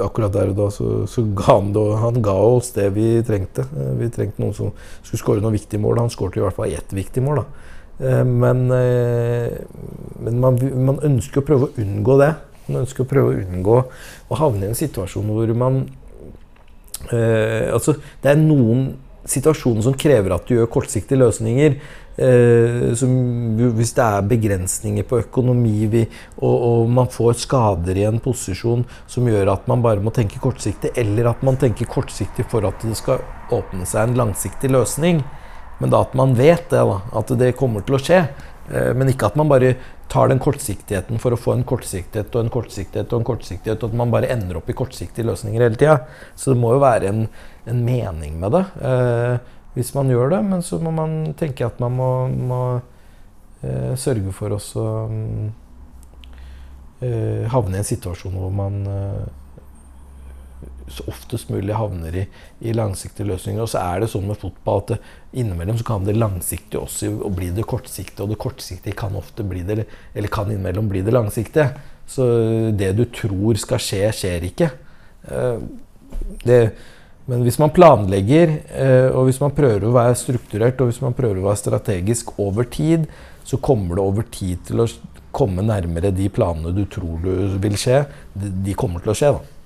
akkurat 0.04 0.34
der 0.34 0.54
og 0.54 0.58
da 0.58 0.70
så, 0.72 1.06
så 1.08 1.26
ga 1.36 1.58
han, 1.58 1.74
det, 1.76 1.84
han 2.00 2.22
ga 2.24 2.32
oss 2.32 2.72
det 2.78 2.88
vi 2.96 3.22
trengte. 3.28 3.66
Eh, 3.76 3.98
vi 4.00 4.08
trengte 4.10 4.40
noen 4.40 4.56
som 4.56 4.72
skulle 5.04 5.20
skåre 5.20 5.44
noen 5.44 5.58
viktige 5.58 5.82
mål. 5.84 6.00
Han 6.00 6.14
skåret 6.14 6.40
i 6.40 6.46
hvert 6.46 6.56
fall 6.56 6.72
ett 6.72 6.96
viktig 6.96 7.24
mål. 7.24 7.44
da. 7.44 7.68
men, 8.26 8.66
men 10.26 10.40
man, 10.40 10.56
man, 10.86 10.98
ønsker 11.04 11.42
å 11.42 11.46
prøve 11.46 11.68
å 11.68 11.76
unngå 11.84 12.16
det. 12.24 12.32
Man 12.68 12.86
ønsker 12.86 13.04
å 13.04 13.10
prøve 13.10 13.34
å 13.34 13.42
unngå 13.42 13.78
å 14.32 14.40
havne 14.40 14.66
i 14.66 14.72
en 14.72 14.78
situasjon 14.78 15.28
hvor 15.28 15.54
man 15.58 15.84
øh, 17.12 17.74
Altså, 17.74 17.98
det 18.24 18.32
er 18.32 18.40
noen 18.40 18.92
situasjoner 19.30 19.86
som 19.86 19.98
krever 19.98 20.34
at 20.36 20.48
du 20.48 20.56
gjør 20.56 20.70
kortsiktige 20.72 21.20
løsninger. 21.22 21.76
Eh, 22.22 22.92
som, 23.00 23.12
hvis 23.78 23.94
det 23.96 24.04
er 24.04 24.26
begrensninger 24.28 25.06
på 25.08 25.22
økonomi 25.24 25.88
vi, 25.90 26.02
og, 26.42 26.56
og, 26.56 26.90
man 26.92 27.08
får 27.10 27.38
skader 27.46 27.98
i 27.98 28.04
en 28.04 28.20
posisjon 28.22 28.84
som 29.10 29.30
gjør 29.32 29.54
at 29.54 29.70
man 29.72 29.82
bare 29.82 30.04
må 30.04 30.12
tenke 30.14 30.42
kortsiktig, 30.44 30.92
eller 31.00 31.32
at 31.32 31.46
man 31.48 31.58
tenker 31.62 31.88
kortsiktig 31.90 32.46
for 32.52 32.68
at 32.68 32.84
det 32.84 32.98
skal 33.00 33.24
åpne 33.56 33.88
seg 33.88 34.10
en 34.10 34.20
langsiktig 34.20 34.74
løsning, 34.76 35.24
men 35.80 35.94
da 35.94 36.04
at 36.04 36.14
man 36.20 36.36
vet 36.38 36.68
det, 36.70 36.84
da, 36.84 37.00
at 37.18 37.32
det 37.40 37.56
kommer 37.58 37.88
til 37.88 37.98
å 37.98 38.04
skje. 38.04 38.26
Eh, 38.70 38.92
men 38.98 39.10
ikke 39.12 39.32
at 39.32 39.40
man 39.40 39.50
bare 39.52 39.78
tar 40.12 40.28
den 40.28 40.42
kortsiktigheten 40.44 41.22
for 41.24 41.32
å 41.32 41.40
få 41.40 41.56
en 41.56 41.64
kortsiktighet 41.68 42.34
og 42.36 42.44
en 42.44 42.52
kortsiktighet 42.52 43.14
og 43.14 43.22
en 43.22 43.30
kortsiktighet, 43.30 43.80
og 43.80 43.94
at 43.94 44.02
man 44.02 44.12
bare 44.12 44.30
ender 44.34 44.60
opp 44.60 44.68
i 44.68 44.76
kortsiktige 44.76 45.30
løsninger 45.30 45.64
hele 45.64 45.80
tida. 45.80 46.02
Så 46.36 46.52
det 46.52 46.60
må 46.60 46.74
jo 46.76 46.84
være 46.84 47.08
en, 47.14 47.26
en 47.72 47.84
mening 47.88 48.36
med 48.42 48.58
det. 48.58 48.66
Eh, 48.84 49.58
hvis 49.74 49.94
man 49.96 50.10
gjør 50.12 50.30
det. 50.36 50.42
Men 50.44 50.64
så 50.64 50.80
må 50.84 50.94
man 50.96 51.34
tenke 51.40 51.68
at 51.68 51.80
man 51.84 51.96
må, 51.96 52.12
må 52.28 52.62
eh, 53.64 53.94
sørge 54.00 54.34
for 54.36 54.56
å 54.56 54.62
um, 55.08 55.52
eh, 57.02 57.48
havne 57.52 57.80
i 57.80 57.84
en 57.84 57.92
situasjon 57.92 58.36
hvor 58.38 58.54
man 58.56 58.82
eh, 58.88 59.22
oftest 61.08 61.50
mulig 61.54 61.76
havner 61.78 62.18
i, 62.24 62.26
i, 62.60 62.74
langsiktige 62.76 63.30
løsninger. 63.30 63.64
Og 63.64 63.72
så 63.72 63.82
er 63.82 64.04
det 64.04 64.12
sånn 64.12 64.28
med 64.28 64.40
fotball 64.42 64.84
at 64.84 64.94
innimellom 65.32 65.80
så 65.80 65.88
kan 65.88 66.08
det 66.08 66.18
langsiktige 66.20 66.84
også 66.84 67.32
bli 67.36 67.52
det 67.56 67.68
kortsiktige. 67.70 68.26
Og 68.26 68.34
det 68.34 68.42
kortsiktige 68.42 68.98
kan 68.98 69.16
ofte 69.18 69.46
bli 69.48 69.64
det, 69.68 69.86
eller 70.14 70.34
kan 70.34 70.52
innimellom 70.52 70.92
bli 70.92 71.04
det 71.06 71.16
langsiktige. 71.16 71.72
Så 72.12 72.26
det 72.76 72.92
du 72.98 73.06
tror 73.14 73.60
skal 73.62 73.82
skje, 73.82 74.08
skjer 74.16 74.50
ikke. 74.52 74.72
Eh, 75.32 75.62
det 76.44 76.64
men 77.30 77.44
hvis 77.46 77.60
man 77.62 77.72
planlegger, 77.72 78.56
eh, 78.74 79.08
og 79.14 79.30
hvis 79.30 79.40
man 79.40 79.54
prøver 79.56 79.86
å 79.86 79.94
være 79.94 80.18
strukturert 80.20 80.82
og 80.82 80.90
hvis 80.90 81.02
man 81.04 81.16
prøver 81.16 81.40
å 81.40 81.46
være 81.46 81.62
strategisk 81.62 82.34
over 82.42 82.66
tid, 82.68 83.06
så 83.48 83.60
kommer 83.62 83.98
det 83.98 84.04
over 84.04 84.26
tid 84.34 84.64
til 84.68 84.84
å 84.84 84.88
komme 85.32 85.64
nærmere 85.64 86.12
de 86.16 86.28
planene 86.34 86.74
du 86.76 86.84
tror 86.92 87.22
du 87.24 87.58
vil 87.62 87.78
skje. 87.80 88.04
De 88.36 88.76
kommer 88.78 89.04
til 89.04 89.14
å 89.14 89.18
skje, 89.18 89.32
da. 89.38 89.61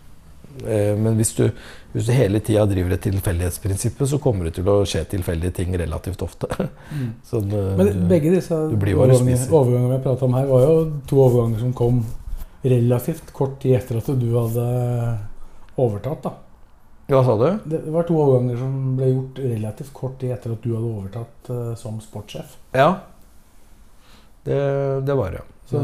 Eh, 0.63 0.93
men 0.95 1.17
hvis 1.19 1.33
du, 1.35 1.43
hvis 1.91 2.07
du 2.07 2.13
hele 2.15 2.39
tida 2.39 2.63
driver 2.69 2.95
et 2.95 3.03
tilfeldighetsprinsippet, 3.03 4.10
så 4.12 4.19
kommer 4.23 4.47
det 4.47 4.56
til 4.60 4.69
å 4.71 4.77
skje 4.88 5.03
tilfeldige 5.15 5.58
ting 5.62 5.75
relativt 5.80 6.25
ofte. 6.25 6.51
Mm. 6.95 7.08
Sånn, 7.27 7.49
Men 7.75 8.06
begge 8.08 8.30
disse 8.32 8.56
overgangene, 8.56 9.36
overgangene 9.49 9.89
vi 9.89 9.95
har 9.97 10.03
prata 10.03 10.27
om 10.27 10.36
her, 10.38 10.45
var 10.47 10.62
jo 10.63 10.75
to 11.10 11.17
overganger 11.19 11.63
som 11.63 11.73
kom 11.75 11.97
relativt 12.63 13.34
kort 13.36 13.58
tid 13.62 13.75
etter 13.80 13.99
at 13.99 14.12
du 14.21 14.27
hadde 14.38 14.65
overtatt. 15.82 16.23
da. 16.23 16.32
Hva 17.10 17.21
sa 17.25 17.36
du? 17.38 17.47
Det 17.69 17.82
var 17.93 18.08
to 18.08 18.15
overganger 18.17 18.62
som 18.62 18.77
ble 18.97 19.10
gjort 19.12 19.41
relativt 19.43 19.91
kort 19.97 20.15
tid 20.21 20.34
etter 20.34 20.56
at 20.56 20.63
du 20.63 20.71
hadde 20.73 20.93
overtatt 20.93 21.51
uh, 21.51 21.73
som 21.77 21.99
sportssjef. 22.01 22.56
Ja. 22.73 22.88
Det, 24.45 24.58
det 25.06 25.17
var 25.17 25.36
det. 25.36 25.43
Så, 25.65 25.82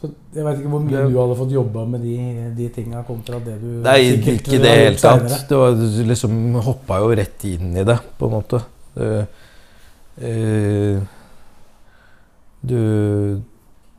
så, 0.00 0.08
jeg 0.34 0.42
veit 0.42 0.60
ikke 0.60 0.70
hvor 0.72 0.82
mye 0.82 1.02
du 1.06 1.18
hadde 1.20 1.34
fått 1.38 1.52
jobba 1.54 1.84
med 1.86 2.02
de, 2.02 2.16
de 2.56 2.68
tinga 2.74 3.04
kontra 3.06 3.38
det 3.42 3.54
du 3.60 3.68
Nei, 3.84 4.00
ikke 4.16 4.56
i 4.56 4.62
det 4.62 4.72
hele 4.72 4.98
tatt. 4.98 5.28
Det 5.46 5.60
var, 5.60 5.76
du 5.78 6.00
liksom 6.08 6.56
hoppa 6.66 6.98
jo 7.04 7.12
rett 7.14 7.46
inn 7.46 7.76
i 7.78 7.84
det, 7.86 8.00
på 8.18 8.26
en 8.26 8.34
måte. 8.34 8.62
Du, 8.96 9.04
du, 10.26 11.04
du, 12.66 12.80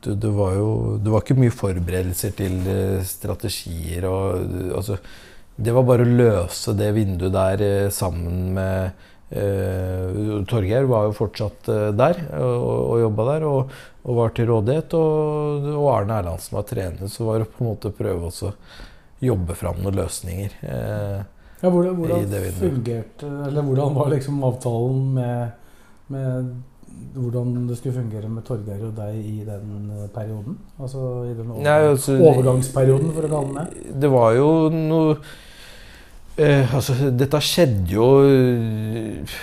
du, 0.02 0.10
det 0.12 0.30
var 0.34 0.56
jo 0.58 0.70
Det 0.98 1.12
var 1.12 1.22
ikke 1.22 1.36
mye 1.38 1.54
forberedelser 1.54 2.32
til 2.34 2.56
strategier 3.06 4.08
og 4.10 4.74
altså 4.80 4.98
det 5.58 5.74
var 5.74 5.86
bare 5.86 6.04
å 6.06 6.16
løse 6.20 6.74
det 6.78 6.92
vinduet 6.94 7.34
der 7.34 7.62
eh, 7.66 7.90
sammen 7.90 8.52
med 8.54 9.06
Uh, 9.28 10.44
Torgeir 10.48 10.86
var 10.88 11.04
jo 11.04 11.16
fortsatt 11.18 11.68
uh, 11.68 11.88
der 11.92 12.16
og, 12.40 12.62
og 12.64 13.00
jobba 13.02 13.26
der 13.26 13.42
og, 13.44 13.74
og, 14.06 14.12
var 14.16 14.30
til 14.36 14.48
rådighet. 14.48 14.94
Og, 14.96 15.66
og 15.74 15.88
Arne 15.92 16.20
Erlandsen 16.22 16.56
var 16.56 16.64
trener, 16.68 17.10
så 17.12 17.26
var 17.28 17.42
det 17.42 17.50
på 17.52 17.60
en 17.60 17.68
måte 17.68 17.90
å 17.90 17.96
prøve 17.98 18.30
å 18.30 18.52
jobbe 19.20 19.56
fram 19.58 19.82
noen 19.82 19.98
løsninger. 19.98 20.54
Uh, 20.62 21.20
ja, 21.58 21.68
hvordan, 21.68 21.98
hvordan 21.98 22.52
fungerte 22.54 23.28
Eller 23.48 23.64
hvordan 23.66 23.96
var 23.96 24.12
liksom 24.12 24.36
avtalen 24.46 25.00
med, 25.16 25.72
med, 26.14 26.52
hvordan 27.16 27.66
det 27.66 27.80
skulle 27.80 27.96
fungere 27.96 28.30
med 28.30 28.46
Torgeir 28.46 28.84
og 28.86 28.94
deg 28.96 29.18
i 29.18 29.42
den 29.44 29.90
perioden? 30.14 30.56
Altså 30.78 31.02
i 31.26 31.34
den 31.34 31.50
over, 31.50 31.66
Nei, 31.66 31.76
altså, 31.90 32.16
overgangsperioden, 32.16 33.12
for 33.12 33.28
å 33.28 33.32
kalle 33.34 33.50
den 33.50 33.60
det? 33.60 33.98
Det 34.06 34.12
var 34.14 34.38
jo 34.38 34.48
noe 34.72 35.18
Eh, 36.38 36.74
altså, 36.74 36.94
dette 37.18 37.40
skjedde 37.42 37.90
jo 37.90 38.04
eh, 38.22 39.38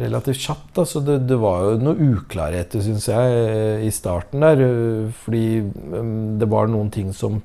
relativt 0.00 0.40
kjapt. 0.40 0.78
Altså, 0.80 1.02
det, 1.04 1.18
det, 1.28 1.36
var 1.40 1.66
jo 1.66 1.74
noen 1.82 2.14
uklarheter, 2.14 2.80
syns 2.84 3.10
jeg, 3.10 3.34
eh, 3.42 3.84
i 3.84 3.92
starten 3.92 4.44
der. 4.44 4.62
Eh, 4.64 5.10
fordi 5.24 5.44
um, 5.92 6.38
det 6.40 6.48
var 6.48 6.72
noen 6.72 6.88
ting 6.94 7.12
som 7.16 7.42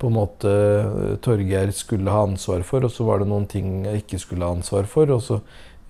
på 0.00 0.08
en 0.08 0.16
måte 0.16 0.52
Torgeir 1.20 1.74
skulle 1.76 2.12
ha 2.14 2.22
ansvar 2.24 2.62
for, 2.64 2.86
og 2.86 2.94
så 2.94 3.04
var 3.04 3.20
det 3.20 3.28
noen 3.28 3.48
ting 3.50 3.82
jeg 3.84 4.04
ikke 4.04 4.22
skulle 4.22 4.46
ha 4.46 4.54
ansvar 4.56 4.86
for. 4.88 5.10
Og, 5.12 5.24
så, 5.26 5.40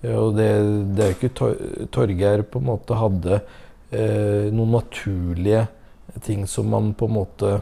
og 0.09 0.33
det, 0.35 0.49
det 0.97 1.05
er 1.05 1.13
jo 1.13 1.19
ikke 1.19 1.35
tor 1.37 1.53
Torgeir 1.93 2.43
på 2.43 2.59
en 2.59 2.67
måte 2.73 2.97
hadde 2.99 3.37
eh, 3.37 4.49
noen 4.49 4.75
naturlige 4.81 5.67
ting 6.25 6.43
som 6.49 6.67
man 6.73 6.91
på 6.97 7.07
en 7.07 7.15
måte 7.21 7.53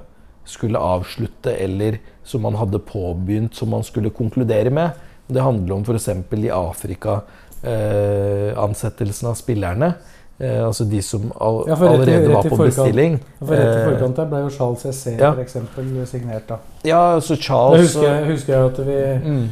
skulle 0.49 0.81
avslutte, 0.81 1.53
eller 1.55 1.99
som 2.23 2.43
man 2.45 2.57
hadde 2.59 2.81
påbegynt, 2.83 3.55
som 3.55 3.71
man 3.73 3.85
skulle 3.85 4.12
konkludere 4.13 4.73
med. 4.73 4.97
Det 5.29 5.41
handler 5.45 5.75
om 5.75 5.85
f.eks. 5.85 6.09
i 6.33 6.49
Afrika 6.49 7.21
eh, 7.63 8.57
ansettelsen 8.57 9.29
av 9.29 9.38
spillerne. 9.38 9.93
Eh, 10.39 10.65
altså 10.65 10.85
de 10.88 11.01
som 11.03 11.31
all, 11.35 11.65
ja, 11.67 11.75
rett, 11.75 11.89
allerede 11.89 12.33
var 12.33 12.45
på 12.47 12.55
forkant, 12.55 12.69
bestilling. 12.71 13.17
For 13.41 13.53
rett 13.53 13.65
i 13.65 13.79
eh, 13.81 13.88
forkant 13.89 14.21
der 14.21 14.29
ble 14.31 14.39
jo 14.45 14.51
Charles 14.55 14.85
SC 14.95 15.17
ja. 15.19 15.33
eksempel 15.41 15.89
signert. 16.07 16.45
da. 16.47 16.59
Ja, 16.88 17.01
så 17.19 17.35
Charles... 17.35 17.93
Da 17.93 18.05
husker, 18.05 18.25
husker 18.29 18.53
jeg 18.55 18.69
at 18.69 18.79
vi, 18.88 18.99
mm. 19.25 19.43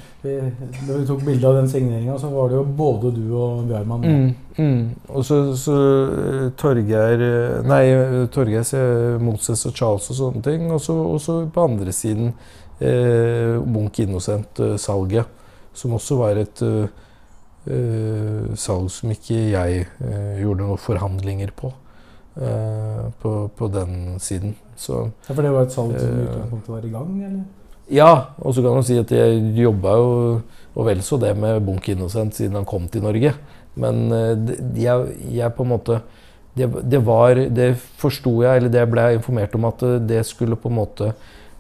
Da 0.88 0.98
vi 0.98 1.06
tok 1.08 1.24
bilde 1.26 1.48
av 1.50 1.56
den 1.60 1.70
signeringa, 1.72 2.18
så 2.20 2.30
var 2.32 2.52
det 2.52 2.60
jo 2.60 2.66
både 2.78 3.12
du 3.16 3.24
og 3.38 3.66
Bjørman. 3.70 4.06
Mm, 4.06 4.28
mm. 4.58 4.84
Og 5.10 5.26
så, 5.28 5.40
så 5.60 5.78
eh, 6.18 6.46
Torgeir 6.60 7.24
Nei, 7.68 7.82
Torgeir 8.34 9.20
Moses 9.24 9.66
og 9.70 9.76
Charles 9.78 10.12
og 10.14 10.20
sånne 10.22 10.44
ting. 10.46 10.70
Og 10.74 10.82
så 10.84 11.40
på 11.54 11.66
andre 11.66 11.96
siden 11.96 12.32
eh, 12.80 13.58
Munch 13.64 14.02
Innocent-salget, 14.04 15.36
som 15.78 15.98
også 15.98 16.22
var 16.22 16.40
et 16.42 16.64
eh, 16.68 18.56
salg 18.58 18.94
som 18.94 19.12
ikke 19.14 19.42
jeg 19.54 19.84
eh, 19.86 20.40
gjorde 20.44 20.64
noen 20.64 20.82
forhandlinger 20.82 21.54
på. 21.58 21.74
Eh, 22.38 23.12
på, 23.22 23.50
på, 23.56 23.68
den 23.68 24.20
siden. 24.20 24.56
Så, 24.76 25.10
ja, 25.28 25.34
For 25.34 25.42
det 25.42 25.52
var 25.52 25.66
et 25.66 25.74
salg 25.74 25.96
som 25.98 26.20
i 26.20 26.26
utgangspunktet 26.28 26.70
var 26.70 26.84
i 26.86 26.92
gang? 26.94 27.16
eller? 27.26 27.46
Ja, 27.94 28.36
og 28.44 28.54
så 28.54 28.64
kan 28.64 28.76
man 28.76 28.86
si 28.86 28.98
at 29.00 29.12
jeg 29.16 29.42
jobba 29.56 29.96
jo 29.96 30.10
og 30.78 30.86
vel 30.86 31.00
så 31.02 31.18
det 31.18 31.32
med 31.40 31.64
Bunk 31.66 31.88
Innocent 31.90 32.36
siden 32.38 32.58
han 32.60 32.68
kom 32.68 32.86
til 32.92 33.02
Norge. 33.02 33.32
Men 33.78 34.12
jeg, 34.78 35.14
jeg 35.34 35.54
på 35.58 35.66
en 35.66 35.72
måte 35.72 36.02
det, 36.58 36.68
det 36.90 37.00
var 37.06 37.38
Det 37.54 37.72
forsto 38.02 38.42
jeg, 38.44 38.60
eller 38.60 38.74
det 38.74 38.86
ble 38.90 39.08
jeg 39.08 39.20
informert 39.20 39.56
om 39.58 39.68
at 39.70 39.84
det 40.10 40.24
skulle 40.26 40.58
på 40.60 40.72
en 40.72 40.78
måte 40.80 41.10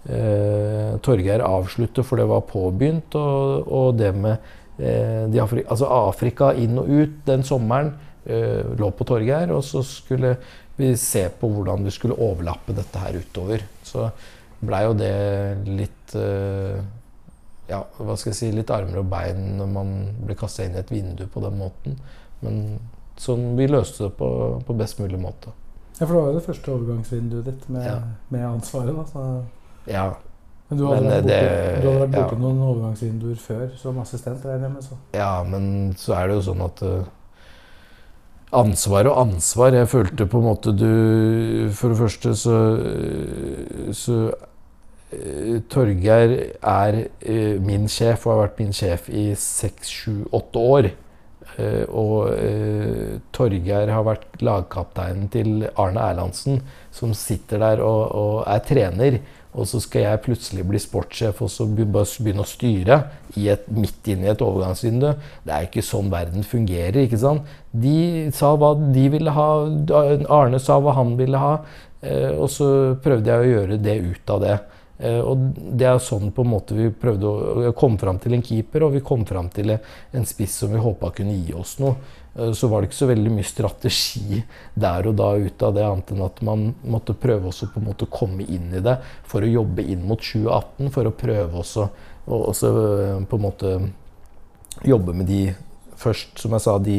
eh, 0.09 0.95
Torgeir 1.05 1.43
avslutte, 1.45 2.05
for 2.05 2.19
det 2.19 2.27
var 2.29 2.47
påbegynt. 2.49 3.17
Og, 3.19 3.67
og 3.67 3.97
det 3.99 4.13
med 4.17 4.37
eh, 4.79 5.43
Afri 5.43 5.65
altså 5.67 5.89
Afrika 5.91 6.53
inn 6.57 6.79
og 6.81 6.89
ut 6.89 7.19
den 7.27 7.45
sommeren 7.47 7.93
eh, 8.25 8.63
lå 8.79 8.91
på 8.97 9.07
Torgeir. 9.07 9.53
Og 9.53 9.63
så 9.65 9.83
skulle 9.85 10.35
vi 10.77 10.93
se 10.97 11.27
på 11.29 11.49
hvordan 11.49 11.85
vi 11.85 11.93
skulle 11.93 12.17
overlappe 12.17 12.75
dette 12.77 13.01
her 13.01 13.21
utover. 13.21 13.65
Så 13.85 14.09
blei 14.61 14.83
jo 14.85 14.93
det 14.97 15.11
litt 15.67 16.15
eh, 16.15 16.79
Ja, 17.69 17.81
hva 17.99 18.15
skal 18.17 18.31
jeg 18.31 18.37
si 18.39 18.51
Litt 18.55 18.69
armer 18.71 19.01
og 19.01 19.09
bein 19.11 19.57
når 19.59 19.67
man 19.73 19.89
blir 20.25 20.35
kasta 20.39 20.63
inn 20.65 20.75
i 20.77 20.79
et 20.79 20.91
vindu 20.91 21.25
på 21.27 21.41
den 21.43 21.57
måten. 21.59 21.97
Men 22.41 22.79
sånn, 23.19 23.55
vi 23.57 23.67
løste 23.67 24.05
det 24.07 24.13
på, 24.17 24.29
på 24.65 24.75
best 24.77 24.99
mulig 25.01 25.19
måte. 25.19 25.51
Ja, 25.99 26.05
For 26.05 26.13
det 26.13 26.21
var 26.21 26.27
jo 26.31 26.37
det 26.39 26.45
første 26.45 26.71
overgangsvinduet 26.71 27.45
ditt 27.49 27.67
med, 27.73 27.85
Ja. 27.85 27.97
med 28.29 28.45
ansvaret. 28.45 28.95
da 28.95 29.03
så. 29.11 29.43
Ja, 29.87 30.13
Men 30.69 30.77
du 30.79 30.85
hadde 30.87 31.01
Men, 31.01 31.11
vært 31.11 31.23
borte, 31.23 31.27
det- 31.27 31.81
du 31.81 31.87
hadde 31.87 31.99
vært 31.99 32.15
borte 32.15 32.35
ja. 32.35 32.39
noen 32.39 32.57
overgangsvinduer 32.69 33.35
før 33.39 33.69
som 33.77 33.99
assistent? 33.99 34.45
regner 34.45 34.67
jeg 34.67 34.73
med, 34.73 34.83
så. 34.83 34.95
Ja, 35.13 35.43
men 35.43 35.93
så 35.95 36.13
er 36.15 36.27
det 36.27 36.35
jo 36.35 36.41
sånn 36.53 36.61
at 36.65 36.81
eh, 36.83 37.03
Ansvar 38.55 39.09
og 39.11 39.17
ansvar. 39.25 39.75
Jeg 39.75 39.89
følte 39.91 40.25
på 40.25 40.39
en 40.39 40.45
måte 40.47 40.71
du 40.71 41.67
For 41.75 41.91
det 41.91 41.97
første 41.99 42.35
så, 42.35 42.59
så 43.91 44.19
eh, 45.11 45.57
Torgeir 45.67 46.37
er 46.61 47.01
eh, 47.19 47.57
min 47.59 47.89
sjef 47.91 48.23
og 48.25 48.33
har 48.33 48.45
vært 48.45 48.61
min 48.61 48.71
sjef 48.71 49.09
i 49.11 49.33
seks, 49.35 49.91
sju, 49.91 50.13
åtte 50.31 50.63
år. 50.63 50.89
Eh, 51.57 51.83
og 51.91 52.31
Torgeir 53.35 53.91
har 53.91 54.07
vært 54.07 54.39
lagkapteinen 54.39 55.27
til 55.33 55.67
Arne 55.75 56.07
Erlandsen, 56.07 56.61
som 56.91 57.11
sitter 57.17 57.59
der 57.59 57.83
og, 57.83 58.15
og 58.15 58.37
er 58.47 58.63
trener. 58.63 59.19
Og 59.57 59.65
så 59.69 59.81
skal 59.81 60.05
jeg 60.05 60.21
plutselig 60.25 60.65
bli 60.69 60.79
sportssjef 60.81 61.41
og 61.41 61.49
så 61.49 61.65
begynne 61.65 62.43
å 62.43 62.47
styre 62.47 62.99
et, 63.33 63.65
midt 63.73 64.11
inne 64.13 64.27
i 64.27 64.31
et 64.31 64.43
overgangsvindu. 64.45 65.09
Det 65.45 65.55
er 65.55 65.67
ikke 65.67 65.85
sånn 65.85 66.11
verden 66.13 66.45
fungerer. 66.45 67.01
ikke 67.03 67.19
sant? 67.21 67.49
De 67.71 68.29
sa 68.37 68.53
hva 68.55 68.75
de 68.77 69.07
ville 69.13 69.33
ha, 69.33 69.49
Arne 70.37 70.61
sa 70.61 70.77
hva 70.81 70.93
han 70.97 71.15
ville 71.19 71.41
ha, 71.41 71.53
eh, 72.01 72.31
og 72.37 72.49
så 72.53 72.69
prøvde 73.03 73.33
jeg 73.33 73.43
å 73.43 73.53
gjøre 73.55 73.79
det 73.81 73.97
ut 74.05 74.35
av 74.35 74.43
det. 74.45 74.57
Eh, 74.97 75.19
og 75.21 75.57
det 75.77 75.85
er 75.85 75.99
sånn 76.01 76.31
på 76.33 76.45
en 76.45 76.51
måte 76.55 76.77
vi 76.77 76.87
prøvde 76.89 77.29
å 77.29 77.73
komme 77.77 78.01
fram 78.01 78.21
til 78.21 78.37
en 78.37 78.45
keeper, 78.45 78.87
og 78.87 78.95
vi 78.97 79.03
kom 79.05 79.25
fram 79.29 79.49
til 79.53 79.75
en 79.77 80.25
spiss 80.25 80.61
som 80.63 80.73
vi 80.73 80.81
håpa 80.81 81.11
kunne 81.17 81.37
gi 81.37 81.53
oss 81.57 81.77
noe. 81.81 81.97
Eh, 82.37 82.53
Så 82.53 82.67
var 82.67 82.81
det 82.81 82.89
ikke 82.89 83.01
så 83.01 83.09
veldig 83.09 83.33
mye 83.33 83.47
strategi 83.47 84.41
der 84.75 85.09
og 85.09 85.17
da 85.17 85.33
ut 85.35 85.63
av 85.63 85.75
det, 85.75 85.85
annet 85.85 86.11
enn 86.13 86.25
at 86.25 86.41
man 86.45 86.67
måtte 86.85 87.17
prøve 87.17 87.49
også 87.49 87.71
på 87.73 87.81
en 87.81 87.89
måte 87.89 88.05
å 88.05 88.13
komme 88.13 88.45
inn 88.45 88.73
i 88.75 88.83
det 88.83 88.97
for 89.27 89.41
å 89.41 89.51
jobbe 89.51 89.85
inn 89.85 90.05
mot 90.07 90.21
2018, 90.21 90.91
for 90.93 91.09
å 91.09 91.15
prøve 91.15 91.63
også 91.63 91.89
også 92.27 92.69
eh, 92.71 93.21
på 93.23 93.37
en 93.37 93.45
måte 93.45 93.77
jobbe 94.83 95.13
med 95.15 95.29
de 95.31 95.53
først, 95.97 96.35
som 96.37 96.51
jeg 96.53 96.61
sa, 96.65 96.75
de 96.77 96.97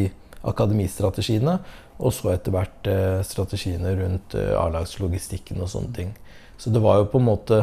akademistrategiene, 0.49 1.59
og 1.99 2.15
så 2.15 2.33
etter 2.33 2.55
hvert 2.55 2.89
eh, 2.89 3.19
strategiene 3.27 3.93
rundt 3.99 4.35
A-lagslogistikken 4.35 5.61
og 5.61 5.69
sånne 5.69 5.93
ting. 5.95 6.15
Så 6.59 6.73
det 6.73 6.81
var 6.83 7.03
jo 7.03 7.11
på 7.13 7.21
en 7.21 7.29
måte 7.29 7.61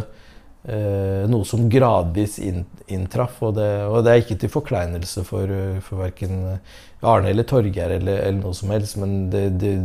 noe 0.65 1.45
som 1.45 1.67
gradvis 1.69 2.39
inntraff, 2.87 3.37
og 3.45 3.55
det, 3.57 3.69
og 3.89 4.03
det 4.05 4.11
er 4.11 4.23
ikke 4.23 4.37
til 4.41 4.51
forkleinelse 4.53 5.23
for, 5.27 5.49
eh, 5.49 5.79
for 5.85 6.01
verken 6.05 6.59
Arne 7.05 7.31
eller 7.31 7.47
Torgeir 7.47 7.95
eller, 7.97 8.21
eller 8.25 8.41
noe 8.41 8.57
som 8.57 8.73
helst, 8.73 8.97
men 9.01 9.29
det, 9.33 9.47
det, 9.61 9.75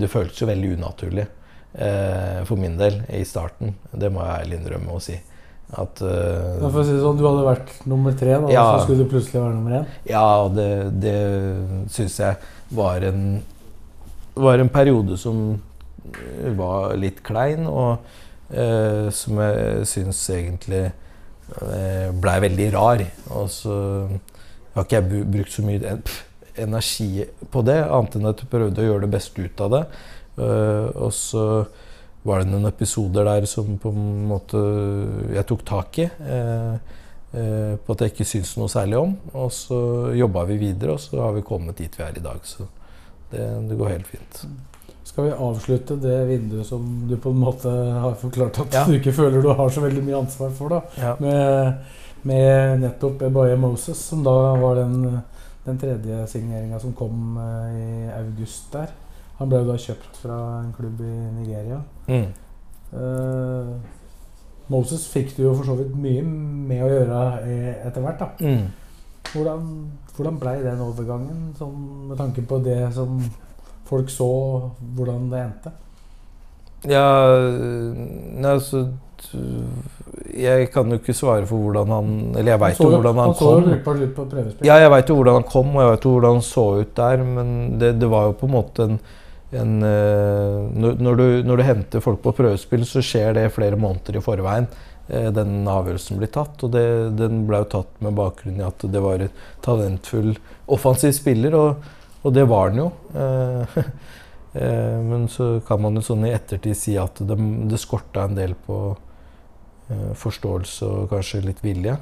det 0.00 0.10
føltes 0.12 0.40
jo 0.42 0.48
veldig 0.50 0.74
unaturlig 0.76 1.26
eh, 1.26 2.40
for 2.48 2.60
min 2.60 2.78
del 2.80 3.02
i 3.16 3.24
starten. 3.28 3.74
Det 3.92 4.12
må 4.12 4.24
jeg 4.24 4.46
ærlig 4.46 4.60
innrømme 4.60 4.96
å 4.96 5.02
si. 5.04 5.18
At, 5.70 6.00
uh, 6.02 6.56
for 6.64 6.80
å 6.80 6.82
si 6.82 6.96
det 6.96 6.98
sånn, 6.98 7.18
Du 7.20 7.22
hadde 7.28 7.44
vært 7.46 7.68
nummer 7.86 8.14
tre, 8.18 8.32
da, 8.42 8.48
Ja. 8.50 8.62
og 8.64 8.80
så 8.80 8.88
skulle 8.88 9.04
du 9.04 9.10
plutselig 9.12 9.38
være 9.38 9.54
nummer 9.54 9.76
én? 9.78 9.84
Ja, 10.10 10.48
det, 10.50 10.70
det 10.98 11.18
syns 11.94 12.16
jeg 12.18 12.40
var 12.74 13.06
en, 13.06 13.20
var 14.34 14.58
en 14.58 14.72
periode 14.72 15.14
som 15.20 15.60
eh, 16.10 16.50
var 16.58 16.96
litt 16.98 17.22
klein, 17.22 17.68
og 17.70 18.00
eh, 18.00 18.18
som 18.50 19.38
jeg 19.38 19.86
syns 19.86 20.24
egentlig 20.34 20.84
eh, 20.88 22.10
blei 22.14 22.40
veldig 22.46 22.68
rar. 22.74 23.04
Og 23.36 23.50
så 23.52 23.76
har 24.74 24.86
ikke 24.86 25.00
jeg 25.00 25.26
brukt 25.30 25.54
så 25.54 25.64
mye 25.66 25.98
energi 26.60 27.26
på 27.50 27.62
det, 27.66 27.78
annet 27.86 28.16
enn 28.18 28.30
at 28.30 28.42
jeg 28.42 28.50
prøvde 28.52 28.82
å 28.82 28.88
gjøre 28.88 29.06
det 29.06 29.14
beste 29.14 29.44
ut 29.44 29.64
av 29.64 29.74
det. 29.74 29.84
Eh, 30.40 30.88
og 30.96 31.12
så 31.14 31.44
var 32.26 32.42
det 32.42 32.50
noen 32.52 32.68
episoder 32.68 33.24
der 33.24 33.46
som 33.48 33.78
på 33.80 33.92
en 33.94 34.24
måte 34.28 34.60
jeg 35.34 35.46
tok 35.48 35.64
tak 35.68 36.02
i. 36.02 36.08
Eh, 36.08 36.96
eh, 37.32 37.76
på 37.80 37.94
at 37.94 38.04
jeg 38.04 38.14
ikke 38.14 38.28
syns 38.28 38.56
noe 38.60 38.72
særlig 38.72 39.00
om. 39.00 39.14
Og 39.34 39.52
så 39.54 39.80
jobba 40.18 40.44
vi 40.50 40.60
videre, 40.66 40.96
og 40.96 41.04
så 41.04 41.22
har 41.24 41.36
vi 41.36 41.46
kommet 41.46 41.80
dit 41.80 41.96
vi 41.96 42.06
er 42.06 42.18
i 42.18 42.26
dag. 42.26 42.42
Så 42.44 42.68
det, 43.32 43.46
det 43.70 43.78
går 43.78 43.96
helt 43.96 44.10
fint. 44.10 44.44
Skal 45.20 45.28
vi 45.28 45.44
avslutte 45.44 45.96
det 46.00 46.18
vinduet 46.30 46.66
som 46.66 46.84
du 47.08 47.16
på 47.20 47.28
en 47.34 47.40
måte 47.42 47.68
har 47.68 48.14
forklart 48.16 48.60
at 48.62 48.72
Ja. 48.72 48.84
du 48.88 48.94
ikke 48.96 49.12
føler 49.12 49.42
du 49.42 49.50
har 49.52 49.68
så 49.68 49.82
veldig 49.84 50.02
mye 50.06 50.16
ansvar 50.16 50.50
for, 50.56 50.68
da? 50.72 50.80
Ja. 50.96 51.10
Med, 51.20 51.74
med 52.24 52.80
nettopp 52.80 53.20
Ebaye 53.22 53.56
Moses, 53.60 53.98
som 53.98 54.22
da 54.24 54.32
var 54.56 54.78
den, 54.80 55.20
den 55.66 55.78
tredje 55.78 56.26
signeringa 56.26 56.78
som 56.80 56.94
kom 56.96 57.36
eh, 57.36 57.76
i 57.76 58.08
august 58.16 58.72
der. 58.72 58.88
Han 59.42 59.48
ble 59.52 59.60
jo 59.60 59.68
da 59.68 59.76
kjøpt 59.76 60.22
fra 60.22 60.38
en 60.62 60.72
klubb 60.78 61.00
i 61.04 61.12
Nigeria. 61.36 61.82
Mm. 62.08 62.32
Uh, 62.94 63.76
Moses 64.72 65.04
fikk 65.12 65.36
du 65.36 65.42
jo 65.42 65.54
for 65.54 65.68
så 65.68 65.76
vidt 65.82 65.92
mye 66.00 66.24
med 66.24 66.80
å 66.86 66.88
gjøre 66.88 67.20
eh, 67.44 67.86
etter 67.90 68.00
hvert. 68.00 68.24
da. 68.24 68.30
Mm. 68.40 68.66
Hvordan, 69.34 69.68
hvordan 70.16 70.40
blei 70.40 70.56
den 70.64 70.80
overgangen, 70.80 71.50
sånn, 71.60 72.08
med 72.08 72.16
tanke 72.18 72.42
på 72.48 72.58
det 72.64 72.80
som 72.96 73.20
folk 73.90 74.10
så, 74.14 74.30
hvordan 74.96 75.28
det 75.32 75.44
endte? 75.44 75.72
Ja 76.88 77.04
Nei, 77.36 78.54
altså 78.54 78.86
Jeg 80.32 80.70
kan 80.72 80.88
jo 80.88 80.96
ikke 80.96 81.12
svare 81.12 81.44
for 81.48 81.60
hvordan 81.66 81.90
han 81.92 82.12
Eller 82.40 82.54
jeg 82.54 82.62
veit 82.62 82.80
jo 82.80 82.88
hvordan 82.94 83.18
han 83.20 83.26
han 83.28 83.34
kom. 83.36 83.66
På, 83.84 83.94
på. 84.24 84.44
Ja, 84.64 84.78
jeg 84.80 84.92
veit 84.94 85.10
jo 85.12 85.18
hvordan 85.18 85.40
han 85.42 85.48
kom, 85.50 85.74
og 85.74 85.82
jeg 85.84 85.90
vet 85.92 86.06
jo 86.08 86.12
hvordan 86.14 86.38
han 86.38 86.46
så 86.46 86.64
ut 86.80 86.94
der, 86.96 87.24
men 87.36 87.50
det, 87.82 87.90
det 88.00 88.08
var 88.08 88.30
jo 88.30 88.36
på 88.40 88.48
en 88.48 88.54
måte 88.54 88.86
en, 88.88 88.96
en 89.60 89.74
eh, 89.84 90.56
når, 90.80 90.96
når, 91.04 91.20
du, 91.20 91.26
når 91.50 91.60
du 91.60 91.66
henter 91.68 92.04
folk 92.04 92.22
på 92.24 92.32
prøvespill, 92.40 92.86
så 92.88 93.04
skjer 93.04 93.36
det 93.36 93.50
flere 93.52 93.76
måneder 93.80 94.16
i 94.16 94.24
forveien. 94.24 94.70
eh, 95.10 95.28
Den 95.36 95.68
avgjørelsen 95.68 96.20
blir 96.22 96.32
tatt, 96.32 96.56
og 96.64 96.72
det, 96.72 96.86
den 97.20 97.44
ble 97.50 97.60
jo 97.66 97.70
tatt 97.76 97.92
med 98.00 98.16
bakgrunn 98.18 98.60
i 98.62 98.66
at 98.66 98.88
det 98.88 99.04
var 99.04 99.20
en 99.26 99.34
talentfull 99.66 100.32
offensiv 100.70 101.12
spiller, 101.18 101.58
og, 101.60 101.90
og 102.22 102.34
det 102.36 102.44
var 102.48 102.70
han 102.70 102.80
jo. 102.82 102.88
Eh, 103.14 103.78
eh, 104.60 104.98
Men 105.06 105.28
så 105.32 105.52
kan 105.66 105.80
man 105.82 105.96
jo 105.96 106.04
sånn 106.04 106.26
i 106.28 106.34
ettertid 106.34 106.76
si 106.78 106.96
at 107.00 107.22
det, 107.26 107.38
det 107.70 107.80
skorta 107.80 108.26
en 108.28 108.36
del 108.38 108.54
på 108.66 108.80
eh, 109.90 110.10
forståelse 110.18 110.88
og 110.88 111.08
kanskje 111.14 111.44
litt 111.48 111.64
vilje. 111.64 111.96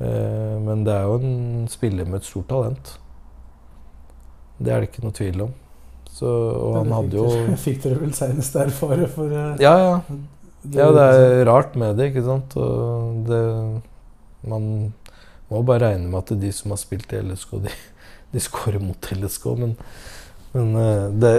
Men 0.00 0.84
det 0.86 0.92
er 0.94 1.02
jo 1.04 1.16
en 1.20 1.66
spiller 1.68 2.06
med 2.08 2.22
et 2.22 2.28
stort 2.28 2.46
talent. 2.48 2.94
Det 4.56 4.72
er 4.72 4.80
det 4.80 4.88
ikke 4.88 5.02
noe 5.04 5.16
tvil 5.16 5.42
om. 5.44 5.50
Så, 6.10 6.26
og 6.26 6.78
han 6.78 6.92
hadde 6.94 7.18
jo 7.18 7.26
fikk 7.64 7.82
dere- 7.84 8.00
vel 8.00 8.14
seinest 8.16 8.56
erfare 8.56 9.08
for 9.12 9.28
Ja, 9.30 9.52
ja. 9.60 9.92
ja 10.72 10.88
det 10.96 11.04
er 11.04 11.44
rart 11.48 11.76
med 11.80 12.00
det, 12.00 12.10
ikke 12.10 12.24
sant. 12.26 12.56
Og 12.56 13.20
det 13.28 13.42
Man 14.48 14.64
må 15.50 15.60
bare 15.68 15.90
regne 15.90 16.08
med 16.08 16.22
at 16.22 16.32
de 16.40 16.50
som 16.54 16.72
har 16.72 16.80
spilt 16.80 17.12
i 17.12 17.20
LSK, 17.20 17.58
de, 17.66 17.72
de 18.30 18.42
skårer 18.42 18.82
mot 18.82 18.98
Telesco, 19.02 19.56
Men, 19.58 19.76
men 20.54 20.74
eh, 20.78 21.06
det, 21.22 21.32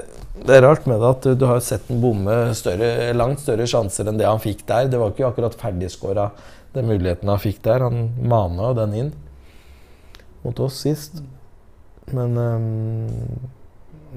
det 0.46 0.58
er 0.58 0.66
rart 0.66 0.88
med 0.90 1.00
det 1.02 1.12
at 1.16 1.28
du 1.40 1.46
har 1.48 1.62
sett 1.64 1.88
den 1.88 2.02
bomme 2.04 2.38
større, 2.58 3.12
langt 3.16 3.44
større 3.44 3.68
sjanser 3.70 4.10
enn 4.10 4.20
det 4.20 4.28
han 4.28 4.42
fikk 4.44 4.66
der. 4.68 4.90
Det 4.92 5.00
var 5.00 5.14
ikke 5.14 5.30
akkurat 5.30 5.58
ferdigskåra, 5.60 6.30
den 6.76 6.90
muligheten 6.92 7.32
han 7.32 7.42
fikk 7.42 7.62
der. 7.68 7.88
Han 7.88 8.10
mana 8.28 8.74
den 8.78 8.98
inn 9.04 9.12
mot 10.44 10.60
oss 10.60 10.82
sist. 10.84 11.22
Men 12.12 12.36
um, 12.36 13.50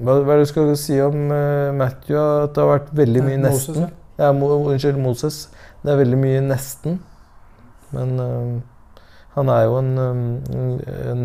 hva, 0.01 0.17
hva 0.25 0.35
er 0.35 0.41
det 0.41 0.47
du 0.47 0.51
skal 0.51 0.71
si 0.79 0.97
om 1.03 1.29
uh, 1.31 1.71
Matthew? 1.75 2.17
At 2.19 2.55
det 2.55 2.63
har 2.63 2.71
vært 2.73 2.95
veldig 2.97 3.23
mye 3.27 3.41
Moses, 3.45 3.69
nesten. 3.75 3.93
Ja, 4.19 4.31
Mo, 4.35 4.49
unnskyld, 4.57 4.99
Moses. 4.99 5.45
Det 5.83 5.93
er 5.93 6.01
veldig 6.01 6.19
mye 6.19 6.41
nesten. 6.43 6.99
Men 7.95 8.17
um, 8.19 8.57
han 9.35 9.51
er 9.51 9.67
jo 9.67 9.77
en, 9.79 9.93
en, 9.99 10.75
en 11.11 11.23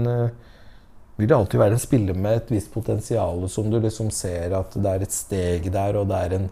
øh, 1.23 1.29
det 1.29 1.37
alltid 1.37 1.61
være 1.61 1.77
en 1.77 1.83
spiller 1.83 2.19
med 2.19 2.37
et 2.37 2.53
visst 2.55 2.73
potensial, 2.73 3.49
som 3.49 3.71
du 3.71 3.79
liksom 3.81 4.11
ser 4.15 4.57
at 4.59 4.77
det 4.77 4.93
er 4.93 5.07
et 5.07 5.15
steg 5.15 5.73
der, 5.73 5.99
og 6.01 6.09
det 6.11 6.21
er 6.21 6.37
en, 6.39 6.47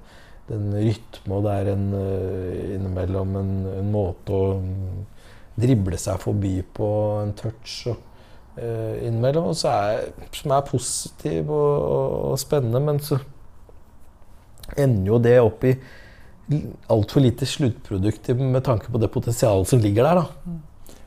en 0.55 0.75
rytme, 0.75 1.35
og 1.35 1.47
det 1.47 1.55
er 1.55 1.73
en 1.75 1.87
øh, 1.95 2.75
innimellom 2.77 3.39
en, 3.41 3.55
en 3.79 3.93
måte 3.93 4.35
å 4.35 4.59
mm, 4.65 5.01
drible 5.59 5.99
seg 6.01 6.21
forbi 6.23 6.59
på, 6.63 6.91
en 7.23 7.35
touch. 7.39 7.89
og 7.93 7.97
øh, 8.63 8.95
innimellom, 9.07 9.51
og 9.53 9.65
er, 9.71 10.13
som 10.33 10.55
er 10.57 10.69
positiv 10.69 11.51
og, 11.51 11.73
og, 11.83 12.15
og 12.33 12.39
spennende, 12.41 12.85
men 12.85 13.03
så 13.03 13.21
ender 14.77 15.13
jo 15.13 15.19
det 15.23 15.39
opp 15.41 15.65
i 15.65 15.75
altfor 16.89 17.21
lite 17.21 17.47
sluttprodukt 17.47 18.31
med 18.37 18.63
tanke 18.65 18.93
på 18.93 19.01
det 19.01 19.11
potensialet 19.13 19.69
som 19.69 19.81
ligger 19.81 20.05
der. 20.05 20.23
da. 20.23 20.57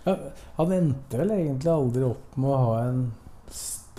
Ja, 0.05 0.15
han 0.57 0.73
endte 0.73 1.17
vel 1.19 1.33
egentlig 1.35 1.71
aldri 1.71 2.05
opp 2.07 2.37
med 2.37 2.49
å 2.49 2.61
ha 2.65 2.77
en 2.87 3.01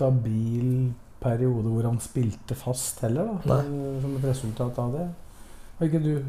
stabil 0.03 0.91
periode 1.23 1.71
hvor 1.71 1.85
han 1.87 1.99
spilte 2.03 2.55
fast 2.59 2.99
heller, 3.05 3.37
da, 3.47 3.61
som 4.03 4.17
et 4.19 4.25
resultat 4.27 4.79
av 4.83 4.91
det. 4.99 5.07
Du 6.03 6.23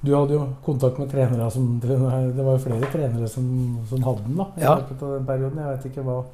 Du 0.00 0.12
hadde 0.14 0.30
jo 0.36 0.44
kontakt 0.62 0.98
med 1.00 1.10
trenere 1.10 1.50
som 1.50 1.80
Det 1.82 1.96
var 1.98 2.52
jo 2.54 2.58
flere 2.62 2.86
trenere 2.92 3.26
som, 3.28 3.44
som 3.90 4.02
hadde 4.06 4.22
den 4.28 4.36
da, 4.38 4.44
i 4.56 4.62
Ja. 4.62 4.76
løpet 4.78 5.02
av 5.02 5.14
den 5.16 5.26
perioden. 5.26 5.58
Jeg 5.58 5.72
vet 5.76 5.86
ikke 5.90 6.04
hva 6.06 6.24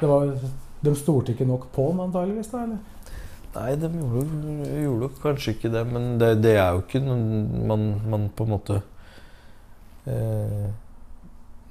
det 0.00 0.08
var, 0.08 0.32
De 0.82 0.94
stolte 0.96 1.32
ikke 1.34 1.46
nok 1.46 1.66
på 1.72 1.90
den 1.92 2.00
antageligvis 2.06 2.48
da, 2.52 2.62
eller? 2.64 2.78
Nei, 3.56 3.74
de 3.76 3.88
gjorde, 3.88 4.80
gjorde 4.82 5.02
jo 5.06 5.10
kanskje 5.22 5.52
ikke 5.54 5.72
det, 5.72 5.84
men 5.92 6.18
det, 6.20 6.42
det 6.42 6.56
er 6.56 6.72
jo 6.72 6.82
ikke 6.84 7.00
noe 7.04 7.66
man, 7.68 7.86
man 8.08 8.26
på 8.36 8.44
en 8.44 8.50
måte 8.52 8.80
eh, 10.06 10.66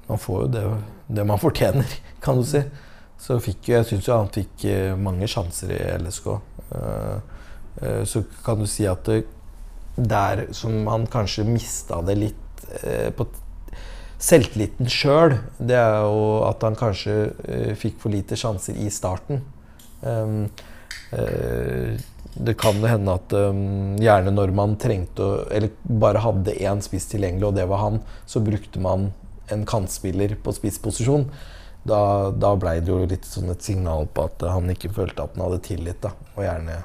Man 0.08 0.18
får 0.22 0.42
jo 0.42 0.48
det, 0.54 0.64
det 1.18 1.26
man 1.26 1.38
fortjener, 1.42 1.86
kan 2.22 2.38
du 2.38 2.44
si. 2.46 2.62
Så 3.18 3.38
fikk 3.42 3.70
jo 3.70 3.78
Jeg 3.78 3.88
syns 3.90 4.08
jo 4.08 4.18
han 4.18 4.32
fikk 4.32 4.66
eh, 4.70 4.92
mange 4.98 5.28
sjanser 5.30 5.72
i 5.74 5.80
LSK. 5.96 6.28
Eh, 6.76 7.16
eh, 7.82 8.02
så 8.08 8.22
kan 8.44 8.60
du 8.60 8.68
si 8.70 8.86
at 8.88 9.08
der 9.96 10.46
som 10.56 10.86
han 10.90 11.06
kanskje 11.08 11.46
mista 11.48 12.02
det 12.04 12.18
litt 12.20 12.42
på 13.16 13.24
selvtilliten 14.20 14.88
sjøl, 14.90 15.36
det 15.56 15.76
er 15.78 16.02
jo 16.04 16.42
at 16.44 16.64
han 16.66 16.76
kanskje 16.76 17.72
fikk 17.78 18.00
for 18.02 18.12
lite 18.12 18.36
sjanser 18.36 18.76
i 18.76 18.90
starten. 18.92 19.40
Det 22.36 22.54
kan 22.60 22.82
hende 22.84 23.14
at 23.16 23.32
um, 23.32 23.96
gjerne 24.02 24.34
når 24.34 24.52
man 24.56 24.74
trengte 24.80 25.24
å 25.24 25.36
Eller 25.48 25.72
bare 25.88 26.20
hadde 26.20 26.56
én 26.58 26.82
spiss 26.84 27.08
tilgjengelig, 27.08 27.48
og 27.48 27.56
det 27.56 27.64
var 27.70 27.80
han, 27.80 28.00
så 28.28 28.42
brukte 28.44 28.82
man 28.82 29.10
en 29.52 29.64
kantspiller 29.68 30.36
på 30.42 30.52
spissposisjon. 30.52 31.30
Da, 31.86 32.30
da 32.34 32.50
blei 32.58 32.78
det 32.80 32.90
jo 32.90 33.04
litt 33.06 33.26
sånn 33.28 33.50
et 33.52 33.62
signal 33.62 34.08
på 34.10 34.24
at 34.26 34.42
han 34.50 34.70
ikke 34.72 34.90
følte 34.96 35.22
at 35.26 35.36
han 35.36 35.44
hadde 35.46 35.62
tillit, 35.66 36.00
da, 36.02 36.10
og 36.34 36.42
gjerne 36.42 36.80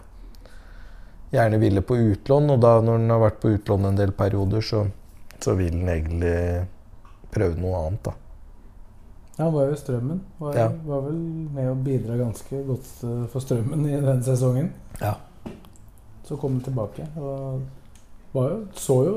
gjerne 1.31 1.57
ville 1.61 1.81
på 1.81 1.95
utlån. 1.95 2.49
Og 2.55 2.59
da 2.61 2.73
når 2.83 2.99
han 2.99 3.13
har 3.15 3.21
vært 3.23 3.39
på 3.41 3.53
utlån 3.55 3.87
en 3.89 3.97
del 3.99 4.11
perioder, 4.17 4.61
så, 4.65 4.83
så 5.41 5.55
vil 5.57 5.77
han 5.79 5.89
egentlig 5.95 6.35
prøve 7.31 7.57
noe 7.61 7.79
annet, 7.85 8.03
da. 8.09 8.13
Ja, 9.37 9.45
han 9.47 9.53
var 9.55 9.69
jo 9.71 9.75
Strømmen. 9.79 10.19
Var, 10.37 10.57
Ja. 10.59 10.67
var 10.85 11.05
vel 11.07 11.19
med 11.55 11.69
å 11.71 11.75
bidra 11.81 12.17
ganske 12.19 12.59
godt 12.67 12.89
eh, 13.07 13.21
for 13.31 13.41
Strømmen 13.41 13.85
i 13.89 13.95
den 14.03 14.19
sesongen. 14.27 14.73
Ja. 14.99 15.15
Så 16.27 16.37
kom 16.37 16.59
han 16.59 16.65
tilbake. 16.67 17.07
Og 17.17 17.63
var 18.33 18.49
jo, 18.49 18.57
så 18.73 18.95
jo 19.05 19.15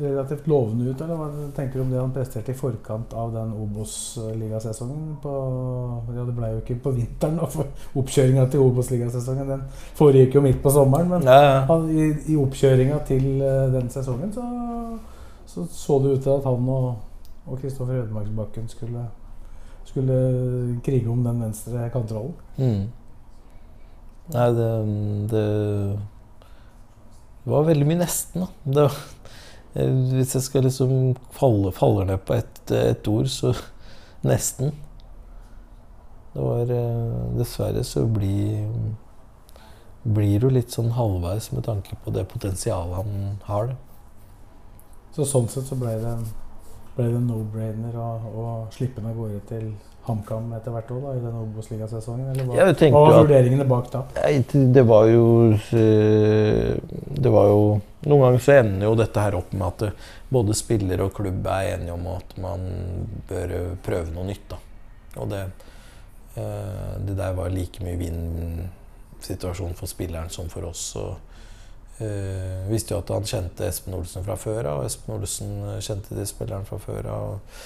relativt 0.00 0.46
lovende 0.48 0.90
ut. 0.90 1.00
Eller 1.00 1.16
hva 1.16 1.28
tenker 1.56 1.78
du 1.78 1.82
om 1.84 1.90
det 1.92 2.00
han 2.00 2.12
presterte 2.12 2.52
i 2.52 2.56
forkant 2.58 3.12
av 3.14 3.32
den 3.34 3.52
Obos-ligasesongen? 3.52 5.16
på- 5.22 6.02
Ja, 6.16 6.24
det 6.24 6.34
ble 6.36 6.50
jo 6.52 6.60
ikke 6.60 6.76
på 6.82 6.92
vinteren, 6.96 7.36
da, 7.40 7.46
for 7.46 7.66
oppkjøringa 7.96 8.46
til 8.50 8.60
Obos-ligasesongen 8.60 9.48
den 9.48 9.62
foregikk 9.96 10.34
jo 10.34 10.40
midt 10.44 10.62
på 10.62 10.70
sommeren. 10.70 11.08
Men 11.08 11.22
Ja, 11.22 11.40
ja. 11.42 11.60
han, 11.68 11.88
i, 11.90 12.10
i 12.32 12.36
oppkjøringa 12.36 12.98
til 13.06 13.40
eh, 13.42 13.70
den 13.72 13.88
sesongen 13.90 14.32
så, 14.32 14.44
så 15.46 15.66
så 15.70 15.98
det 16.02 16.16
ut 16.18 16.22
til 16.22 16.30
at 16.36 16.44
han 16.44 16.68
og 16.68 16.94
og 17.46 17.58
Kristoffer 17.58 17.94
Ødemarksbakken 18.04 18.68
skulle, 18.68 19.00
skulle 19.84 20.78
krige 20.84 21.08
om 21.10 21.24
den 21.24 21.40
venstre 21.42 21.88
kantrollen. 21.90 22.34
Mm. 22.56 22.84
Nei, 24.32 24.46
det, 24.54 24.68
det 25.32 25.46
Det 27.42 27.50
var 27.50 27.66
veldig 27.66 27.88
mye 27.88 28.00
nesten, 28.04 28.44
da. 28.44 28.78
Var, 28.78 28.98
eh, 29.74 29.94
hvis 30.14 30.36
jeg 30.38 30.46
skal 30.46 30.66
liksom 30.68 31.14
falle, 31.34 31.72
faller 31.74 32.12
ned 32.12 32.24
på 32.26 32.36
et, 32.38 32.62
et 32.78 33.08
ord, 33.10 33.30
så 33.32 33.54
nesten. 34.26 34.74
Det 36.32 36.42
var 36.42 36.70
eh, 36.70 37.16
Dessverre 37.38 37.82
så 37.84 38.06
blir 38.08 38.68
blir 40.02 40.40
du 40.42 40.48
litt 40.50 40.72
sånn 40.74 40.90
halvveis 40.96 41.52
med 41.54 41.64
tanke 41.68 41.96
på 42.02 42.10
det 42.14 42.24
potensialet 42.30 42.96
han 42.98 43.36
har. 43.46 43.74
Så 45.14 45.26
sånn 45.28 45.48
sett 45.52 45.68
så 45.68 45.78
ble 45.78 45.92
det 46.02 46.14
ble 46.96 47.08
det 47.08 47.22
no-brainer 47.24 47.96
å, 47.96 48.08
å 48.28 48.46
slippe 48.74 49.00
den 49.00 49.10
av 49.10 49.16
gårde 49.16 49.40
til 49.48 49.70
HamKam 50.06 50.50
etter 50.56 50.74
hvert 50.74 50.90
år 50.90 51.00
da, 51.04 51.12
i 51.14 51.22
den 51.22 51.38
Obos-ligasesongen? 51.38 52.32
Eller 52.32 52.48
hva, 52.48 52.66
hva 52.74 53.02
var 53.06 53.18
vurderingene 53.20 53.66
bak 53.70 53.88
da? 53.92 54.02
Det 54.74 54.82
var 54.88 55.06
jo 55.06 55.26
eh, 55.52 56.72
Det 57.22 57.32
var 57.32 57.50
jo 57.52 57.62
Noen 58.02 58.24
ganger 58.24 58.42
så 58.42 58.56
ender 58.58 58.88
jo 58.88 58.96
dette 58.98 59.22
her 59.22 59.36
opp 59.38 59.52
med 59.54 59.68
at 59.68 60.08
både 60.32 60.56
spiller 60.58 61.04
og 61.04 61.12
klubb 61.14 61.46
er 61.46 61.76
enige 61.76 61.94
om 61.94 62.08
at 62.10 62.32
man 62.42 62.64
bør 63.28 63.52
prøve 63.84 64.10
noe 64.10 64.26
nytt. 64.26 64.48
da. 64.50 64.58
Og 65.22 65.28
det, 65.30 65.42
eh, 66.34 66.96
det 66.98 67.14
der 67.14 67.36
var 67.38 67.54
like 67.54 67.84
mye 67.86 68.00
vinn-situasjon 68.00 69.78
for 69.78 69.86
spilleren 69.86 70.34
som 70.34 70.50
for 70.50 70.66
oss. 70.66 70.82
Og 70.98 71.14
eh, 72.02 72.66
visste 72.70 72.94
jo 72.94 73.00
at 73.02 73.12
han 73.14 73.28
kjente 73.28 73.66
Espen 73.68 73.96
Olsen 73.96 74.26
fra 74.26 74.36
før 74.40 74.66
av, 74.66 74.82
og 74.82 74.88
Espen 74.88 75.16
Olsen 75.16 75.54
kjente 75.82 76.18
de 76.18 76.26
spillerne 76.28 76.68
fra 76.68 76.78
før 76.82 77.08
av. 77.12 77.56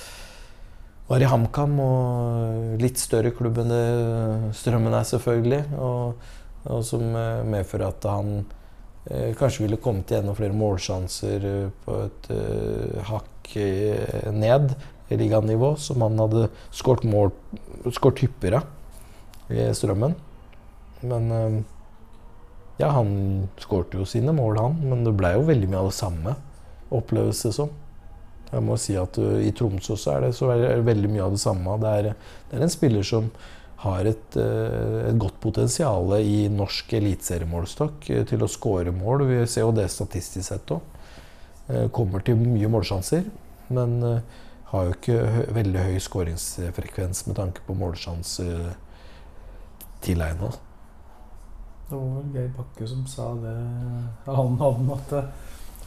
Var 1.06 1.22
i 1.22 1.28
HamKam, 1.30 1.78
og 1.78 2.82
litt 2.82 2.98
større 2.98 3.30
klubb 3.34 3.60
enn 3.62 3.70
det 3.70 3.82
Strømmen 4.58 4.96
er, 4.96 5.06
selvfølgelig. 5.06 5.62
Og, 5.78 6.28
og 6.66 6.84
som 6.86 7.04
eh, 7.14 7.44
medfører 7.46 7.92
at 7.92 8.08
han 8.10 8.40
uh, 8.42 9.30
kanskje 9.38 9.66
ville 9.66 9.78
kommet 9.82 10.08
til 10.10 10.18
enda 10.18 10.34
flere 10.34 10.56
målsjanser 10.56 11.46
eh, 11.46 11.68
på 11.84 12.00
et 12.08 12.30
uh, 12.34 13.02
hakk 13.12 13.54
eh, 13.62 14.32
ned 14.34 14.74
i 15.06 15.18
liganivå, 15.20 15.76
som 15.78 16.02
han 16.02 16.18
hadde 16.18 16.48
skåret 16.74 18.24
hyppigere 18.24 18.64
i 19.54 19.68
Strømmen. 19.78 20.16
Men 21.06 21.32
eh, 21.32 21.58
ja, 22.76 22.90
han 22.92 23.48
skårte 23.60 24.00
jo 24.00 24.06
sine 24.08 24.34
mål, 24.36 24.60
han. 24.60 24.78
Men 24.84 25.04
det 25.06 25.16
ble 25.16 25.32
jo 25.36 25.44
veldig 25.48 25.68
mye 25.72 25.82
av 25.84 25.90
det 25.90 25.98
samme, 25.98 26.36
oppleves 26.94 27.42
det 27.46 27.54
som. 27.56 27.72
Jeg 28.52 28.62
må 28.62 28.76
si 28.78 28.94
at 28.98 29.18
uh, 29.18 29.36
I 29.42 29.52
Tromsø 29.56 29.96
så 29.98 30.16
er 30.16 30.26
det 30.26 30.34
så 30.38 30.50
veldig 30.86 31.10
mye 31.10 31.24
av 31.24 31.34
det 31.34 31.42
samme. 31.42 31.78
Det 31.82 31.92
er, 32.00 32.10
det 32.50 32.58
er 32.58 32.66
en 32.66 32.72
spiller 32.72 33.06
som 33.06 33.30
har 33.82 34.08
et, 34.08 34.38
uh, 34.38 35.08
et 35.08 35.18
godt 35.20 35.40
potensial 35.42 36.14
i 36.20 36.46
norsk 36.52 36.94
eliteseriemålestokk 37.00 38.10
uh, 38.12 38.22
til 38.28 38.44
å 38.44 38.50
skåre 38.50 38.94
mål. 38.94 39.26
Vi 39.32 39.40
ser 39.50 39.66
jo 39.66 39.74
det 39.76 39.88
statistisk 39.92 40.46
sett 40.48 40.76
òg. 40.76 40.92
Kommer 41.90 42.22
til 42.22 42.38
mye 42.38 42.68
målsjanser, 42.70 43.24
men 43.74 43.96
har 44.70 44.84
jo 44.86 44.92
ikke 44.94 45.16
hø 45.18 45.40
veldig 45.56 45.80
høy 45.82 45.96
skåringsfrekvens 46.04 47.24
med 47.26 47.34
tanke 47.40 47.64
på 47.66 47.74
målsjanser 47.74 48.68
tilegna. 50.06 50.52
Det 51.88 51.96
var 51.96 52.06
vel 52.16 52.30
Geir 52.34 52.48
Bakke 52.56 52.88
som 52.90 53.04
sa 53.06 53.28
det 53.38 53.56
han 54.26 54.56
hadde 54.58 54.94
at 54.96 55.12
eh, 55.20 55.28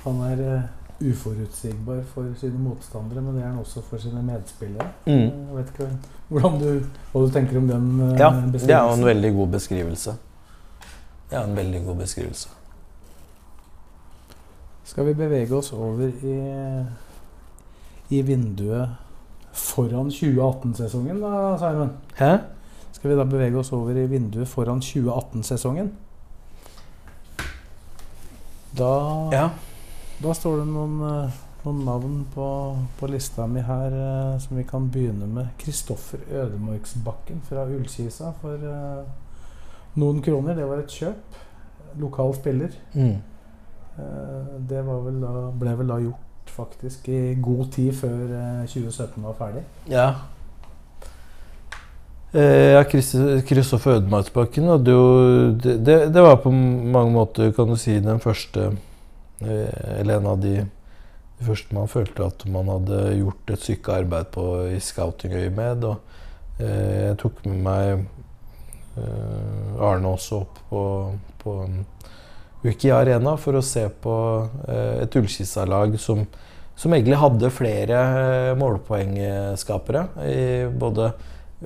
han 0.05 0.21
er 0.29 0.43
eh, 0.45 0.67
uforutsigbar 1.09 1.99
for 2.13 2.27
sine 2.39 2.59
motstandere, 2.59 3.21
men 3.23 3.35
det 3.35 3.43
er 3.43 3.49
han 3.51 3.59
også 3.59 3.83
for 3.83 3.99
sine 3.99 4.21
medspillere. 4.23 4.87
Mm. 5.05 5.27
Jeg 5.27 5.57
vet 5.57 5.73
ikke 5.73 5.89
hvordan 6.29 6.61
du, 6.61 6.69
hva 7.11 7.25
du 7.25 7.33
tenker 7.35 7.59
om 7.59 7.67
den 7.67 7.89
ja, 8.19 8.29
Ja, 8.29 8.31
det 8.53 8.69
er 8.69 8.83
jo 8.83 8.95
en 8.95 9.05
veldig 9.05 9.33
god 9.35 9.51
beskrivelse. 9.57 10.15
Det 11.29 11.37
er 11.37 11.43
en 11.43 11.55
veldig 11.55 11.83
god 11.85 11.95
beskrivelse. 11.95 12.49
Skal 14.89 15.05
vi 15.05 15.13
bevege 15.13 15.55
oss 15.55 15.73
over 15.73 16.07
i, 16.07 16.37
i 18.09 18.21
vinduet 18.25 18.89
foran 19.53 20.09
2018-sesongen 20.09 21.19
da, 21.21 21.33
Simon? 21.61 21.91
Hæ? 22.17 22.31
Skal 22.99 23.11
vi 23.11 23.15
da 23.17 23.23
bevege 23.25 23.55
oss 23.61 23.71
over 23.73 23.95
i 23.95 24.07
vinduet 24.11 24.47
foran 24.51 24.81
2018-sesongen? 24.83 25.91
Da, 28.77 28.89
Ja. 29.31 29.49
da 30.21 30.33
står 30.35 30.57
det 30.61 30.67
noen, 30.67 30.99
eh, 31.01 31.31
noen 31.65 31.79
navn 31.85 32.17
på, 32.35 32.47
på 32.99 33.07
lista 33.09 33.47
mi 33.47 33.61
her 33.65 33.95
eh, 33.95 34.37
som 34.39 34.57
vi 34.57 34.63
kan 34.67 34.89
begynne 34.91 35.27
med. 35.27 35.47
Kristoffer 35.57 36.19
Ødemarksbakken 36.29 37.41
fra 37.47 37.63
Ullkisa 37.65 38.33
for 38.41 38.53
eh, 38.55 39.05
noen 39.95 40.21
kroner. 40.21 40.55
Det 40.55 40.67
var 40.69 40.83
et 40.83 40.91
kjøp. 40.99 41.39
Lokal 41.99 42.35
spiller. 42.37 42.75
Mm. 42.93 43.15
Eh, 43.97 44.57
Det 44.69 44.83
var 44.85 44.99
vel 45.07 45.21
da, 45.23 45.31
ble 45.59 45.77
vel 45.79 45.87
da 45.95 45.97
gjort 46.03 46.25
faktisk 46.49 47.07
i 47.09 47.35
god 47.41 47.71
tid 47.71 47.93
før 47.93 48.35
eh, 48.35 48.67
2017 48.67 49.23
var 49.23 49.33
ferdig. 49.39 49.63
Ja. 49.89 50.11
Eh, 52.31 52.75
ja, 52.75 52.83
Kristoffer 52.85 53.95
Ødemarksbakken 53.97 54.67
hadde 54.69 54.93
jo 54.93 55.05
det, 55.57 55.79
det, 56.13 56.21
var 56.21 56.35
på 56.43 56.51
mange 56.53 57.09
måter, 57.15 57.49
kan 57.57 57.71
du 57.71 57.77
si, 57.79 57.95
den 58.05 58.19
første 58.21 58.67
eh, 59.41 59.95
Eller 59.97 60.19
en 60.19 60.27
av 60.29 60.43
de, 60.43 60.59
de 61.39 61.47
første 61.47 61.73
man 61.73 61.89
følte 61.89 62.27
at 62.27 62.45
man 62.45 62.69
hadde 62.69 62.99
gjort 63.17 63.49
et 63.55 63.63
stykke 63.63 63.95
arbeid 64.03 64.29
på 64.35 64.45
i 64.69 64.77
scoutingøyemed. 64.77 65.87
Og 65.89 66.61
eh, 66.61 67.07
jeg 67.07 67.17
tok 67.23 67.41
med 67.47 67.63
meg 67.65 68.05
eh, 69.01 69.81
Arne 69.89 70.13
også 70.13 70.43
opp 70.43 70.61
på, 70.69 70.83
på 71.41 71.55
Wiki 72.61 72.93
Arena 72.93 73.33
for 73.41 73.57
å 73.57 73.65
se 73.65 73.87
på 73.89 74.15
eh, 74.67 75.01
et 75.01 75.17
Ullkissa-lag 75.17 75.97
som, 75.97 76.27
som 76.77 76.93
egentlig 76.93 77.17
hadde 77.25 77.53
flere 77.57 78.05
eh, 78.21 78.53
målpoengskapere. 78.61 80.05
I 80.29 80.39
både 80.77 81.09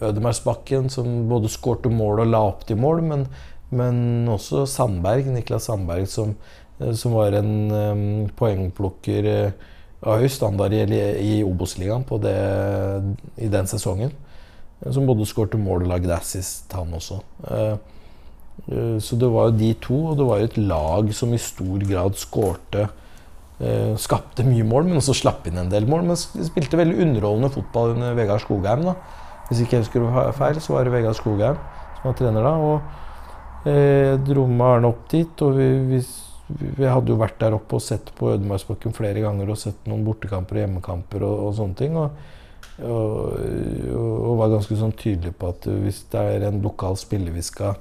Ødemarksbakken, 0.01 0.89
som 0.89 1.27
både 1.29 1.51
skårte 1.53 1.91
mål 1.93 2.23
og 2.23 2.31
la 2.31 2.41
opp 2.47 2.65
til 2.65 2.79
mål, 2.81 3.03
men, 3.05 3.27
men 3.69 4.29
også 4.31 4.65
Sandberg, 4.69 5.29
Niklas 5.29 5.69
Sandberg, 5.69 6.07
som 6.09 6.33
eh, 6.79 6.93
som 6.97 7.13
var 7.13 7.35
en 7.37 7.53
um, 7.71 8.05
poengplukker 8.33 9.27
uh, 9.29 9.69
av 10.09 10.23
høy 10.23 10.27
standard 10.33 10.73
i, 10.73 10.81
i 11.21 11.35
Obos-ligaen 11.45 12.03
i 13.37 13.47
den 13.47 13.69
sesongen. 13.69 14.11
Som 14.83 15.05
både 15.07 15.27
skårte 15.29 15.55
mål 15.61 15.85
og 15.85 15.93
lagde 15.93 16.11
assist, 16.11 16.73
han 16.75 16.91
også. 16.91 17.21
Så 18.99 19.15
det 19.15 19.29
var 19.31 19.47
jo 19.47 19.55
de 19.61 19.69
to, 19.79 19.99
og 20.09 20.17
det 20.19 20.25
var 20.27 20.41
jo 20.41 20.49
et 20.49 20.57
lag 20.59 21.13
som 21.15 21.31
i 21.31 21.39
stor 21.39 21.85
grad 21.87 22.19
skårte 22.19 22.89
Skapte 24.03 24.43
mye 24.43 24.65
mål, 24.67 24.89
men 24.89 24.99
også 24.99 25.15
slapp 25.15 25.47
inn 25.47 25.61
en 25.61 25.71
del 25.71 25.87
mål. 25.87 26.03
Men 26.09 26.19
spilte 26.19 26.75
veldig 26.81 26.99
underholdende 27.05 27.53
fotball 27.53 27.93
under 27.95 28.17
Vegard 28.17 28.43
Skogheim. 28.43 28.83
da. 28.89 28.97
Hvis 29.49 29.63
ikke 29.63 29.77
jeg 29.77 29.85
husker 29.85 30.33
feil, 30.37 30.59
så 30.63 30.75
var 30.75 30.85
det 30.85 30.93
Vegard 30.93 31.17
Skogheim 31.19 31.57
som 31.97 32.09
var 32.09 32.19
trener 32.19 32.45
da. 32.45 32.53
Og 32.59 33.67
eh, 33.69 34.13
dro 34.23 34.45
med 34.47 34.67
Arne 34.67 34.93
opp 34.93 35.09
dit, 35.11 35.43
og 35.45 35.57
vi, 35.59 35.71
vi 35.91 36.03
vi 36.53 36.85
hadde 36.85 37.13
jo 37.13 37.19
vært 37.19 37.39
der 37.41 37.55
oppe 37.55 37.77
og 37.77 37.83
sett 37.83 38.11
på 38.17 38.33
Ødemarksbakken 38.33 38.93
flere 38.95 39.23
ganger 39.23 39.49
og 39.49 39.59
sett 39.59 39.87
noen 39.87 40.03
bortekamper 40.05 40.59
og 40.59 40.65
hjemmekamper 40.65 41.25
og, 41.25 41.43
og 41.47 41.53
sånne 41.57 41.79
ting. 41.79 41.95
Og, 41.97 42.17
og, 42.83 43.37
og, 43.93 44.31
var 44.41 44.51
ganske 44.55 44.77
sånn 44.77 44.95
tydelig 44.99 45.33
på 45.39 45.51
at 45.53 45.67
hvis 45.69 46.03
det 46.11 46.23
er 46.35 46.47
en 46.49 46.61
lokal 46.63 46.97
spiller 46.99 47.35
vi 47.35 47.43
skal 47.45 47.77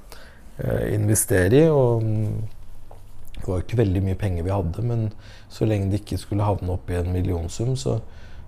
eh, 0.61 0.93
investere 0.93 1.65
i 1.65 1.69
og 1.71 2.03
Det 2.03 3.49
var 3.49 3.57
jo 3.59 3.65
ikke 3.65 3.81
veldig 3.81 4.01
mye 4.05 4.15
penger 4.19 4.45
vi 4.45 4.53
hadde, 4.53 4.83
men 4.87 5.07
så 5.51 5.67
lenge 5.67 5.89
det 5.91 6.03
ikke 6.03 6.21
skulle 6.21 6.45
havne 6.47 6.77
opp 6.77 6.87
i 6.87 6.95
en 6.95 7.11
millionsum, 7.11 7.73
så, 7.75 7.97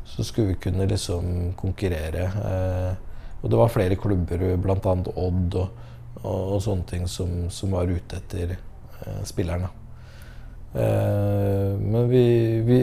så 0.07 0.23
skulle 0.23 0.53
vi 0.53 0.61
kunne 0.69 0.87
liksom 0.87 1.51
konkurrere. 1.59 2.29
Eh, 2.39 3.04
og 3.45 3.51
det 3.53 3.57
var 3.59 3.69
flere 3.69 3.97
klubber, 4.01 4.41
bl.a. 4.57 4.93
Odd 5.13 5.57
og, 5.61 5.81
og, 6.25 6.55
sånne 6.65 6.87
ting, 6.89 7.03
som, 7.05 7.43
som 7.53 7.75
var 7.77 7.91
ute 7.91 8.17
etter 8.17 8.55
eh, 8.55 9.19
spillerne. 9.29 9.69
Eh, 10.73 11.75
men 11.77 12.09
vi, 12.09 12.23
vi, 12.65 12.79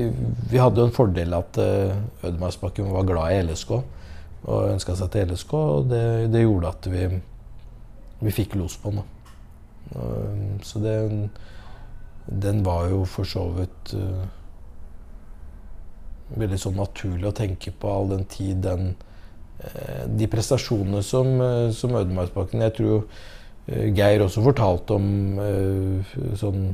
vi, 0.52 0.60
hadde 0.62 0.78
jo 0.78 0.86
en 0.86 0.94
fordel 0.94 1.34
at 1.34 1.58
eh, 1.58 1.96
Ødemarksbakken 2.22 2.92
var 2.94 3.08
glad 3.10 3.34
i 3.34 3.40
LSK 3.48 3.72
og 3.74 4.70
ønska 4.70 4.94
seg 5.00 5.10
til 5.10 5.32
LSK. 5.32 5.56
Og 5.58 5.90
det, 5.90 6.04
det 6.30 6.44
gjorde 6.44 6.70
at 6.70 6.88
vi, 6.94 7.08
vi 8.22 8.36
fikk 8.38 8.54
los 8.60 8.78
på 8.78 8.94
den. 8.94 9.02
Uh, 9.92 10.62
så 10.64 10.78
det, 10.80 10.94
den 12.30 12.62
var 12.64 12.86
jo 12.88 13.02
for 13.04 13.28
så 13.28 13.42
vidt 13.58 13.96
uh, 13.98 14.22
veldig 16.38 16.60
sånn 16.62 16.78
naturlig 16.78 17.28
å 17.28 17.34
tenke 17.36 17.74
på 17.74 17.90
all 17.90 18.14
den 18.14 18.22
tid 18.30 18.62
den 18.64 18.94
De 20.10 20.26
prestasjonene 20.26 21.02
som, 21.06 21.28
som 21.70 21.94
Ødemarksbakken 21.94 22.64
Jeg 22.64 22.74
tror 22.80 23.04
Geir 23.94 24.24
også 24.24 24.42
fortalte 24.42 24.96
om 24.96 25.38
sånn 26.40 26.64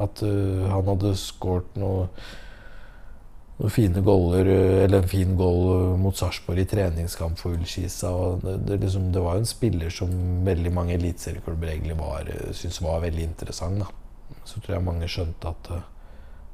at 0.00 0.22
han 0.24 0.88
hadde 0.88 1.12
skåret 1.20 1.76
noe, 1.78 2.06
noen 3.58 3.70
fine 3.70 4.02
goller, 4.02 4.48
eh, 4.50 4.84
eller 4.84 5.02
en 5.02 5.10
fin 5.10 5.36
goal 5.38 5.60
eh, 5.74 5.98
mot 6.00 6.16
Sarpsborg 6.16 6.64
i 6.64 6.66
treningskamp 6.66 7.38
for 7.38 7.54
Ullskisa. 7.54 8.10
Det, 8.42 8.56
det, 8.66 8.80
liksom, 8.82 9.12
det, 9.14 9.22
var 9.22 9.38
en 9.38 9.46
spiller 9.46 9.94
som 9.94 10.10
veldig 10.46 10.72
mange 10.74 10.96
eliteserieklubber 10.98 11.70
egentlig 11.70 11.98
syntes 12.50 12.82
var 12.82 13.04
veldig 13.04 13.28
interessant. 13.28 13.84
Da. 13.84 14.40
Så 14.44 14.60
tror 14.60 14.78
jeg 14.78 14.88
mange 14.88 15.10
skjønte 15.10 15.54
at 15.54 15.70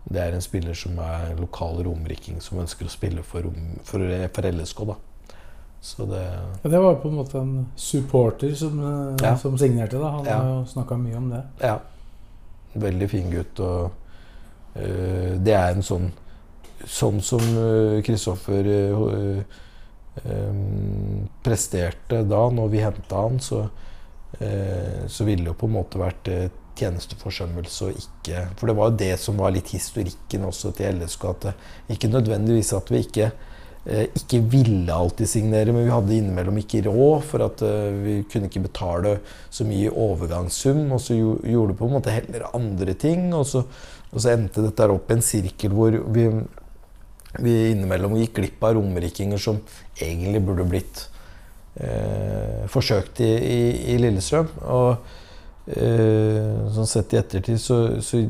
det 0.04 0.22
er 0.22 0.34
en 0.34 0.42
spiller 0.42 0.74
som 0.74 0.98
er 1.04 1.34
lokal 1.38 1.82
romeriking, 1.86 2.40
som 2.42 2.60
ønsker 2.62 2.88
å 2.88 2.92
spille 2.92 3.22
for, 3.26 3.46
for, 3.86 4.04
for 4.34 4.48
LSK. 4.50 4.82
da. 4.88 4.96
Så 5.80 6.04
det, 6.08 6.22
ja, 6.62 6.70
det 6.70 6.80
var 6.82 6.98
på 7.00 7.08
en 7.08 7.14
måte 7.20 7.38
en 7.40 7.54
supporter 7.76 8.54
som, 8.54 8.80
ja. 9.22 9.36
som 9.38 9.56
signerte. 9.58 10.00
da 10.00 10.10
Han 10.16 10.26
ja. 10.26 10.36
har 10.36 10.50
jo 10.50 10.66
snakka 10.68 10.98
mye 11.00 11.16
om 11.16 11.30
det. 11.32 11.42
Ja. 11.62 11.78
Veldig 12.72 13.08
fin 13.10 13.30
gutt. 13.32 13.60
Og 13.60 13.90
uh, 14.76 15.32
det 15.40 15.56
er 15.56 15.76
en 15.76 15.86
sånn 15.86 16.10
Sånn 16.80 17.18
som 17.20 17.42
Kristoffer 18.00 18.64
uh, 18.64 19.42
um, 20.24 21.26
presterte 21.44 22.22
da, 22.24 22.38
når 22.56 22.70
vi 22.72 22.80
henta 22.80 23.18
han, 23.20 23.36
så, 23.44 23.58
så 24.32 25.26
ville 25.28 25.44
det 25.44 25.50
jo 25.50 25.58
på 25.60 25.68
en 25.68 25.74
måte 25.74 26.00
vært 26.00 26.30
tjenesteforsømmelse 26.80 27.86
og 27.86 28.00
ikke 28.00 28.46
For 28.58 28.70
det 28.70 28.76
var 28.78 28.90
jo 28.90 28.98
det 29.04 29.14
som 29.22 29.38
var 29.40 29.54
litt 29.54 29.70
historikken 29.74 30.48
også 30.48 30.74
til 30.76 31.00
LSK. 31.00 31.24
At 31.30 31.46
det 31.46 31.54
ikke 31.96 32.12
nødvendigvis 32.12 32.74
at 32.76 32.92
vi 32.92 33.04
ikke 33.04 33.30
Eh, 33.88 34.10
ikke 34.12 34.42
ville 34.52 34.92
alltid 34.92 35.28
signere, 35.28 35.72
men 35.72 35.86
vi 35.86 35.92
hadde 35.92 36.16
innimellom 36.18 36.58
ikke 36.60 36.82
råd, 36.84 37.22
for 37.24 37.44
at 37.46 37.62
eh, 37.64 37.94
vi 37.96 38.16
kunne 38.28 38.50
ikke 38.50 38.66
betale 38.66 39.14
så 39.48 39.64
mye 39.64 39.86
i 39.86 39.92
overgangssum. 39.92 40.82
Og 40.92 41.00
så 41.00 41.16
gjorde 41.16 41.72
vi 41.72 41.78
på 41.78 41.88
en 41.88 41.94
måte 41.96 42.12
heller 42.12 42.50
andre 42.52 42.94
ting. 42.94 43.30
Og 43.34 43.46
så, 43.48 43.64
og 44.10 44.18
så 44.20 44.34
endte 44.34 44.66
dette 44.66 44.90
opp 44.92 45.08
i 45.08 45.16
en 45.16 45.24
sirkel 45.24 45.72
hvor 45.72 45.96
vi, 46.12 46.26
vi 47.40 47.54
innimellom 47.70 48.18
gikk 48.20 48.36
glipp 48.42 48.68
av 48.68 48.76
romerikinger 48.76 49.40
som 49.40 49.62
egentlig 49.96 50.44
burde 50.44 50.68
blitt 50.68 51.06
eh, 51.80 52.68
forsøkt 52.68 53.24
i, 53.24 53.32
i, 53.32 53.60
i, 53.94 53.98
Lillestrøm. 54.02 54.52
Og 54.68 55.16
sånn 55.70 56.88
sett 56.90 57.12
i 57.14 57.18
ettertid 57.20 57.60
så, 57.62 57.76
så 58.02 58.24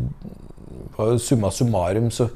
var 0.96 1.12
jo 1.14 1.20
summa 1.24 1.50
summarum 1.54 2.10
så 2.12 2.26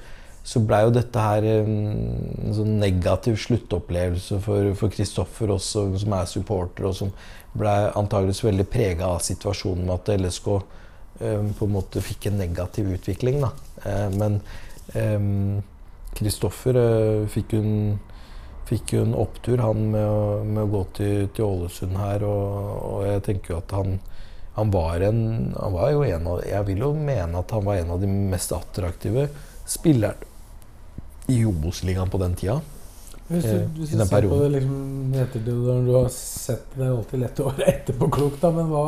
så 0.44 0.60
blei 0.60 0.82
jo 0.84 0.92
dette 0.92 1.20
her 1.24 1.44
en 1.48 2.52
sånn 2.52 2.74
negativ 2.76 3.38
sluttopplevelse 3.40 4.42
for 4.44 4.92
Kristoffer 4.92 5.54
også, 5.54 5.86
som 6.02 6.16
er 6.18 6.28
supporter, 6.28 6.84
og 6.90 6.96
som 6.98 7.12
blei 7.56 7.78
antageligvis 7.96 8.42
veldig 8.44 8.66
prega 8.68 9.08
av 9.14 9.22
situasjonen 9.24 9.86
med 9.88 9.94
at 9.96 10.10
LSK 10.18 10.50
um, 10.52 11.48
på 11.56 11.64
en 11.64 11.72
måte 11.78 12.02
fikk 12.04 12.28
en 12.28 12.36
negativ 12.42 12.92
utvikling. 12.92 13.40
Da. 13.40 13.54
Men 14.12 14.42
Kristoffer 16.18 16.76
um, 16.76 17.24
uh, 17.24 17.32
fikk, 17.32 17.56
fikk, 18.68 18.98
jo 18.98 19.06
en 19.06 19.16
opptur, 19.16 19.64
han 19.64 19.86
med 19.94 20.04
å, 20.04 20.42
med 20.44 20.66
å 20.66 20.72
gå 20.76 20.82
til, 21.00 21.30
til, 21.32 21.48
Ålesund 21.48 21.96
her, 22.02 22.26
og, 22.28 22.74
og, 22.82 23.06
jeg 23.08 23.24
tenker 23.30 23.56
jo 23.56 23.62
at 23.62 23.78
han 23.80 23.96
han 24.54 24.70
var, 24.70 25.00
en, 25.00 25.54
han 25.60 25.72
var 25.74 25.90
jo 25.90 26.04
en 26.06 26.26
av 26.30 26.44
Jeg 26.46 26.66
vil 26.68 26.84
jo 26.84 26.92
mene 26.94 27.40
at 27.40 27.50
han 27.50 27.64
var 27.66 27.80
en 27.80 27.90
av 27.90 27.98
de 28.02 28.06
mest 28.06 28.52
attraktive 28.54 29.26
spillerne 29.66 30.30
i 31.26 31.40
Obos-ligaen 31.48 32.10
på 32.12 32.20
den 32.20 32.34
tida. 32.36 32.60
Hvis 33.26 33.44
du, 33.44 33.50
eh, 33.50 33.68
hvis 33.78 33.90
du 33.90 33.96
ser 33.96 34.10
perioden. 34.10 34.36
på 34.36 34.42
det 34.42 34.50
liksom, 34.58 35.14
etter 35.22 35.46
når 35.48 35.86
du 35.86 35.92
har 35.96 36.08
sett 36.12 36.66
det, 36.74 36.84
er 36.84 36.92
alltid 36.92 37.22
lett 37.22 37.40
å 37.40 37.46
være 37.50 37.68
etterpåklok, 37.72 38.36
da, 38.42 38.50
men 38.52 38.68
hva, 38.68 38.84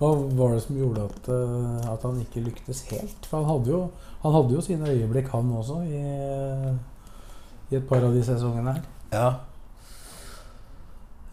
hva, 0.00 0.12
var 0.40 0.56
det 0.56 0.62
som 0.66 0.80
gjorde 0.80 1.06
at, 1.06 1.28
uh, 1.30 1.92
at, 1.92 2.06
han 2.08 2.18
ikke 2.24 2.42
lyktes 2.48 2.82
helt? 2.90 3.28
For 3.30 3.38
han 3.38 3.48
hadde 3.52 3.72
jo, 3.72 3.82
han 4.24 4.34
hadde 4.34 4.56
jo 4.56 4.64
sine 4.66 4.90
øyeblikk, 4.90 5.30
han 5.30 5.52
også, 5.60 5.82
i, 5.86 6.02
i, 7.70 7.78
et 7.78 7.86
par 7.88 8.02
av 8.02 8.16
de 8.16 8.24
sesongene 8.26 8.74
her. 8.74 8.88
Ja. 9.14 9.28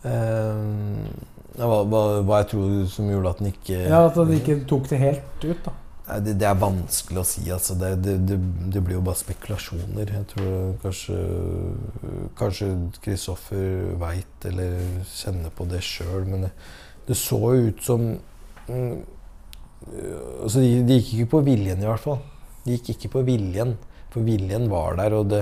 Um, 0.06 1.10
hva, 1.56 1.82
hva, 1.88 2.04
hva, 2.26 2.42
jeg 2.42 2.52
tror 2.52 2.86
som 2.92 3.10
gjorde 3.10 3.32
at 3.32 3.42
den 3.42 3.52
ikke 3.54 3.80
Ja, 3.80 4.06
At 4.10 4.18
den 4.20 4.36
ikke 4.36 4.60
tok 4.70 4.90
det 4.92 5.02
helt 5.02 5.46
ut, 5.46 5.60
da. 5.66 5.74
Det, 6.06 6.36
det, 6.38 6.46
er 6.46 6.58
vanskelig 6.62 7.18
å 7.18 7.26
si. 7.26 7.44
Altså. 7.50 7.74
Det, 7.82 7.96
det, 8.06 8.38
det, 8.70 8.82
blir 8.86 9.00
jo 9.00 9.06
bare 9.08 9.18
spekulasjoner. 9.18 10.12
Jeg 10.20 10.28
tror 10.36 10.76
kanskje 10.84 11.18
Kanskje 12.38 12.68
Kristoffer 13.02 13.96
veit 14.02 14.46
eller 14.46 14.76
kjenner 15.10 15.54
på 15.56 15.66
det 15.72 15.82
sjøl, 15.86 16.28
men 16.30 16.46
det, 16.46 17.18
så 17.18 17.40
jo 17.56 17.72
ut 17.72 17.82
som 17.86 18.06
mm, 18.68 18.94
altså 20.44 20.62
de, 20.62 20.84
de, 20.86 21.00
gikk 21.00 21.12
ikke 21.16 21.32
på 21.38 21.42
viljen, 21.48 21.82
i 21.82 21.90
hvert 21.90 22.04
fall. 22.04 22.22
De 22.66 22.76
gikk 22.76 22.94
ikke 22.96 23.16
på 23.16 23.26
viljen, 23.26 23.74
for 24.14 24.26
viljen 24.28 24.70
var 24.70 25.00
der, 25.02 25.18
og 25.18 25.32
det, 25.34 25.42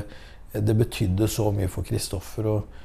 det 0.53 0.77
betydde 0.79 1.27
så 1.31 1.49
mye 1.55 1.71
for 1.71 1.87
Kristoffer. 1.87 2.49
og 2.53 2.82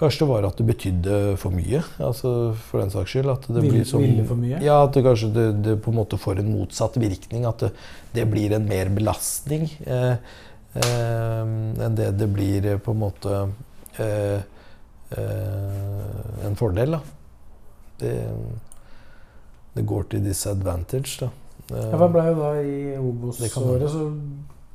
Kanskje 0.00 0.24
det 0.24 0.28
var 0.30 0.46
at 0.48 0.56
det 0.56 0.64
betydde 0.64 1.16
for 1.36 1.52
mye. 1.52 1.82
altså 2.00 2.30
For 2.56 2.80
den 2.80 2.92
saks 2.92 3.12
skyld. 3.12 3.28
At 3.28 3.48
det 3.52 3.64
blir 3.66 3.82
som, 3.84 4.04
for 4.30 4.40
mye? 4.40 4.60
Ja, 4.64 4.78
at 4.86 4.94
det 4.96 5.02
kanskje 5.04 5.28
det, 5.34 5.48
det, 5.66 5.74
på 5.84 5.92
en 5.92 5.98
måte 5.98 6.16
får 6.20 6.40
en 6.40 6.48
motsatt 6.54 6.96
virkning. 7.00 7.44
At 7.48 7.66
det, 7.66 7.74
det 8.16 8.24
blir 8.30 8.54
en 8.56 8.64
mer 8.68 8.88
belastning 8.96 9.66
eh, 9.84 10.14
eh, 10.80 11.52
enn 11.84 11.98
det 11.98 12.14
det 12.16 12.30
blir 12.32 12.70
eh, 12.70 12.80
på 12.80 12.94
en 12.96 13.02
måte 13.02 13.42
eh, 14.00 14.40
eh, 15.20 16.48
en 16.48 16.56
fordel. 16.56 16.96
da. 16.96 17.02
Det, 18.00 18.14
det, 19.74 19.84
går 19.84 20.08
til 20.14 20.24
disadvantage, 20.24 21.26
da. 21.26 21.28
Ja, 21.76 21.92
for 21.92 22.08
ble 22.16 22.24
jo 22.24 22.38
da 22.40 22.54
i 22.64 22.78
Obos-året 22.96 23.92
så 23.92 24.08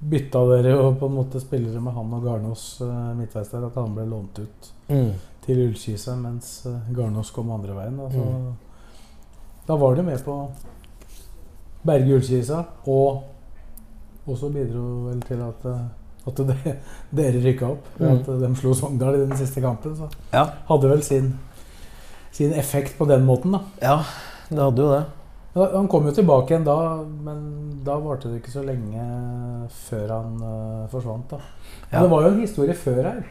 bytta 0.05 0.45
dere 0.53 0.77
jo 0.77 0.93
på 0.99 1.09
en 1.09 1.17
måte 1.17 1.41
spillere 1.41 1.81
med 1.81 1.97
han 1.97 2.13
og 2.13 2.29
Garnås 2.29 2.67
uh, 2.85 3.11
midtveis 3.17 3.49
der. 3.49 3.65
At 3.67 3.81
han 3.81 3.97
ble 3.97 4.05
lånt 4.13 4.37
ut 4.37 4.74
mm. 4.87 5.11
til 5.45 5.61
Ullkisa, 5.67 6.15
mens 6.19 6.65
uh, 6.67 6.77
Garnås 6.95 7.31
kom 7.35 7.51
andre 7.55 7.75
veien. 7.77 7.97
Da, 7.99 8.09
så, 8.11 8.23
mm. 8.23 9.59
da 9.67 9.77
var 9.81 9.95
du 9.95 10.03
med 10.07 10.23
på 10.25 10.35
å 10.35 10.49
berge 11.85 12.17
Ullkisa, 12.17 12.63
og 12.91 14.29
også 14.29 14.49
bidro 14.53 14.85
vel 15.09 15.19
til 15.25 15.43
at, 15.45 15.67
uh, 15.69 16.29
at 16.29 16.45
det, 16.51 16.77
dere 17.19 17.43
rykka 17.43 17.73
opp. 17.73 17.91
Mm. 17.99 18.07
At 18.13 18.31
de 18.45 18.53
slo 18.61 18.73
Sogndal 18.77 19.19
i 19.19 19.25
den 19.25 19.35
siste 19.39 19.63
kampen. 19.63 19.97
Så 19.97 20.09
ja. 20.33 20.47
hadde 20.69 20.95
vel 20.95 21.05
sin, 21.05 21.35
sin 22.35 22.55
effekt 22.57 22.97
på 22.97 23.09
den 23.09 23.27
måten, 23.27 23.57
da. 23.57 23.63
Ja, 23.81 23.99
det 24.49 24.61
hadde 24.61 24.83
jo 24.87 24.95
det. 24.95 25.05
Da- 25.55 25.71
Han 25.77 25.87
kom 25.87 26.07
jo 26.07 26.11
tilbake 26.11 26.51
igjen 26.51 26.65
da, 26.67 26.77
men 27.23 27.39
da 27.85 27.95
varte 28.03 28.27
det 28.27 28.41
ikke 28.41 28.51
så 28.51 28.63
lenge 28.65 29.05
før 29.87 30.09
han 30.17 30.41
uh, 30.41 30.87
forsvant. 30.91 31.29
da. 31.31 31.37
Men 31.37 31.95
Ja. 31.95 32.01
Det 32.01 32.11
var 32.11 32.21
jo 32.25 32.33
en 32.33 32.41
historie 32.41 32.73
før 32.75 33.03
her 33.03 33.23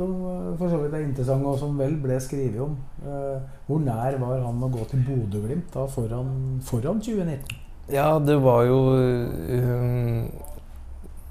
som 0.00 0.12
eh, 0.32 0.52
for 0.58 0.72
så 0.72 0.80
vidt 0.82 0.94
er 0.96 1.06
interessant, 1.06 1.46
og 1.46 1.58
som 1.60 1.78
vel 1.80 1.96
ble 2.00 2.18
skrevet 2.22 2.60
om. 2.64 2.76
Eh, 3.04 3.56
hvor 3.68 3.82
nær 3.84 4.16
var 4.22 4.44
han 4.46 4.62
å 4.66 4.70
gå 4.72 4.86
til 4.90 5.02
Bodø-Glimt 5.06 5.72
da 5.74 5.86
foran, 5.90 6.30
foran 6.66 7.02
2019? 7.04 7.58
Ja, 7.90 8.12
det 8.22 8.36
var 8.38 8.62
jo 8.68 8.76
um, 8.94 10.28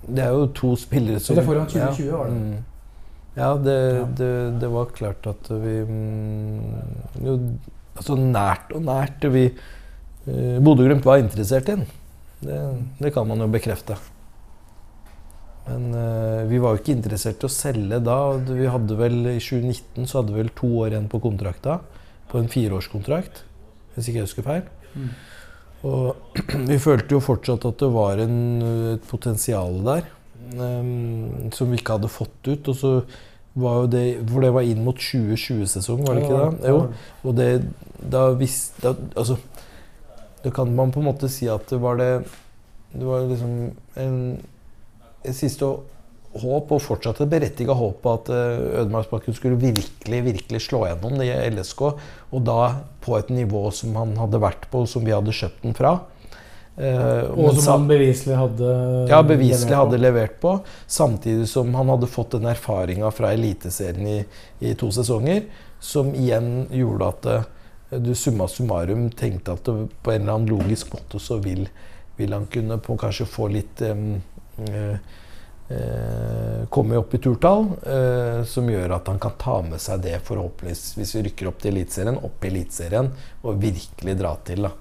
Det 0.09 0.23
er 0.25 0.33
jo 0.35 0.49
to 0.57 0.73
spillere 0.75 1.21
som 1.23 1.37
Eller 1.37 1.45
foran 1.47 1.69
2020 1.71 2.09
ja, 2.09 2.17
var 2.17 2.27
det. 2.27 2.33
mm. 2.35 2.65
Ja, 3.37 3.49
det, 3.63 3.75
Det, 4.19 4.31
det 4.59 4.71
var 4.73 4.89
klart 4.91 5.29
at 5.29 5.47
vi 5.63 5.77
mm, 5.87 7.23
jo, 7.23 7.37
Altså 7.95 8.17
nært 8.19 8.73
og 8.75 8.83
nært. 8.89 9.23
Vi 9.31 9.45
Bodø-Glimt 10.59 11.07
var 11.07 11.21
interessert 11.23 11.71
i 11.71 11.77
den. 11.77 11.87
Det, 12.43 12.59
det 12.99 13.13
kan 13.15 13.27
man 13.27 13.39
jo 13.43 13.47
bekrefte. 13.51 13.95
Men 15.69 15.87
eh, 15.93 16.43
vi 16.49 16.59
var 16.61 16.75
jo 16.75 16.81
ikke 16.81 16.97
interessert 16.97 17.43
i 17.43 17.47
å 17.47 17.53
selge 17.53 18.01
da. 18.03 18.19
Vi 18.49 18.69
hadde 18.69 18.97
vel, 18.99 19.21
I 19.35 19.39
2019 19.39 20.09
så 20.09 20.21
hadde 20.21 20.35
vi 20.35 20.43
vel 20.43 20.53
to 20.57 20.69
år 20.81 20.95
igjen 20.95 21.09
på 21.11 21.21
kontrakta. 21.23 21.79
På 22.29 22.41
en 22.41 22.49
fireårskontrakt, 22.51 23.43
hvis 23.95 24.09
ikke 24.09 24.21
jeg 24.21 24.29
husker 24.29 24.47
feil. 24.47 24.63
Mm. 24.95 25.09
Og 25.89 26.39
vi 26.69 26.79
følte 26.81 27.15
jo 27.15 27.23
fortsatt 27.23 27.67
at 27.69 27.81
det 27.81 27.91
var 27.93 28.21
en, 28.25 28.39
et 28.95 29.09
potensial 29.09 29.79
der 29.85 30.09
um, 30.57 31.49
som 31.55 31.69
vi 31.71 31.79
ikke 31.79 31.97
hadde 31.97 32.11
fått 32.11 32.49
ut. 32.49 32.71
Og 32.71 32.77
så 32.77 32.93
var 33.59 33.83
jo 33.83 33.89
det 33.91 34.03
For 34.29 34.45
det 34.45 34.51
var 34.55 34.67
inn 34.67 34.83
mot 34.85 34.97
2020-sesongen, 34.97 36.05
var 36.07 36.17
det 36.17 36.25
ikke 36.25 36.41
det? 36.41 36.69
Jo. 36.69 36.83
Og 37.25 37.35
det 37.37 37.49
da 37.99 38.29
visste 38.39 38.93
Altså 39.17 39.39
Da 40.43 40.53
kan 40.55 40.69
man 40.75 40.93
på 40.93 41.01
en 41.01 41.09
måte 41.09 41.27
si 41.31 41.49
at 41.51 41.65
det 41.67 41.81
var 41.81 41.97
det 41.99 42.11
Det 42.93 43.05
var 43.05 43.25
liksom 43.27 43.55
en, 43.99 44.21
et 45.23 45.35
siste 45.35 45.67
håp, 46.29 46.69
og 46.71 46.83
fortsatt 46.83 47.23
et 47.23 47.31
berettiget 47.31 47.75
håp, 47.75 48.05
at 48.11 48.29
eh, 48.33 48.61
Ødemarksbakken 48.83 49.35
skulle 49.37 49.59
virkelig 49.59 50.21
virkelig 50.27 50.61
slå 50.67 50.85
gjennom 50.85 51.17
det 51.17 51.31
i 51.31 51.49
LSK. 51.49 51.81
Og 52.31 52.45
da 52.45 52.59
på 53.01 53.17
et 53.17 53.31
nivå 53.33 53.65
som 53.75 53.97
han 53.97 54.15
hadde 54.19 54.41
vært 54.41 54.69
på, 54.71 54.85
som 54.89 55.05
vi 55.05 55.15
hadde 55.15 55.35
kjøpt 55.35 55.65
den 55.65 55.77
fra. 55.77 55.97
Uh, 56.79 57.27
Og 57.35 57.57
som 57.57 57.73
han 57.73 57.87
beviselig 57.89 58.37
hadde 58.39 58.67
ja, 59.09 59.17
beviselig 59.19 59.67
levert 59.67 59.79
hadde 59.81 59.97
levert 59.99 60.37
på. 60.39 60.53
Samtidig 60.87 61.49
som 61.51 61.73
han 61.75 61.89
hadde 61.91 62.07
fått 62.07 62.37
den 62.37 62.47
erfaringa 62.47 63.09
fra 63.11 63.33
Eliteserien 63.35 64.07
i, 64.07 64.19
i 64.63 64.71
to 64.79 64.87
sesonger, 64.95 65.41
som 65.83 66.13
igjen 66.15 66.69
gjorde 66.71 67.09
at 67.09 67.27
uh, 67.33 67.99
du 67.99 68.13
summa 68.15 68.47
summarum 68.47 69.09
tenkte 69.17 69.57
at 69.57 69.65
det, 69.67 69.89
på 70.05 70.13
en 70.13 70.21
eller 70.21 70.37
annen 70.37 70.53
logisk 70.53 70.93
måte 70.93 71.19
så 71.19 71.41
vil, 71.43 71.65
vil 72.15 72.37
han 72.37 72.47
kunne 72.53 72.79
på, 72.85 72.95
kanskje 73.01 73.27
få 73.27 73.49
litt 73.51 73.81
em, 73.83 74.21
eh, 74.67 74.97
eh, 75.75 76.67
Komme 76.69 76.99
opp 76.99 77.13
i 77.13 77.21
turtall, 77.23 77.69
eh, 77.85 78.43
som 78.45 78.69
gjør 78.69 78.95
at 78.97 79.07
han 79.09 79.19
kan 79.21 79.37
ta 79.39 79.61
med 79.65 79.81
seg 79.81 80.03
det 80.05 80.19
forhåpentligvis, 80.27 80.83
hvis 80.99 81.15
vi 81.15 81.23
rykker 81.27 81.49
opp 81.49 81.61
til 81.63 81.73
Eliteserien, 81.73 82.19
opp 82.27 82.45
i 82.45 82.51
Eliteserien, 82.51 83.11
og 83.43 83.61
virkelig 83.63 84.17
dra 84.19 84.35
til. 84.45 84.67
da. 84.67 84.73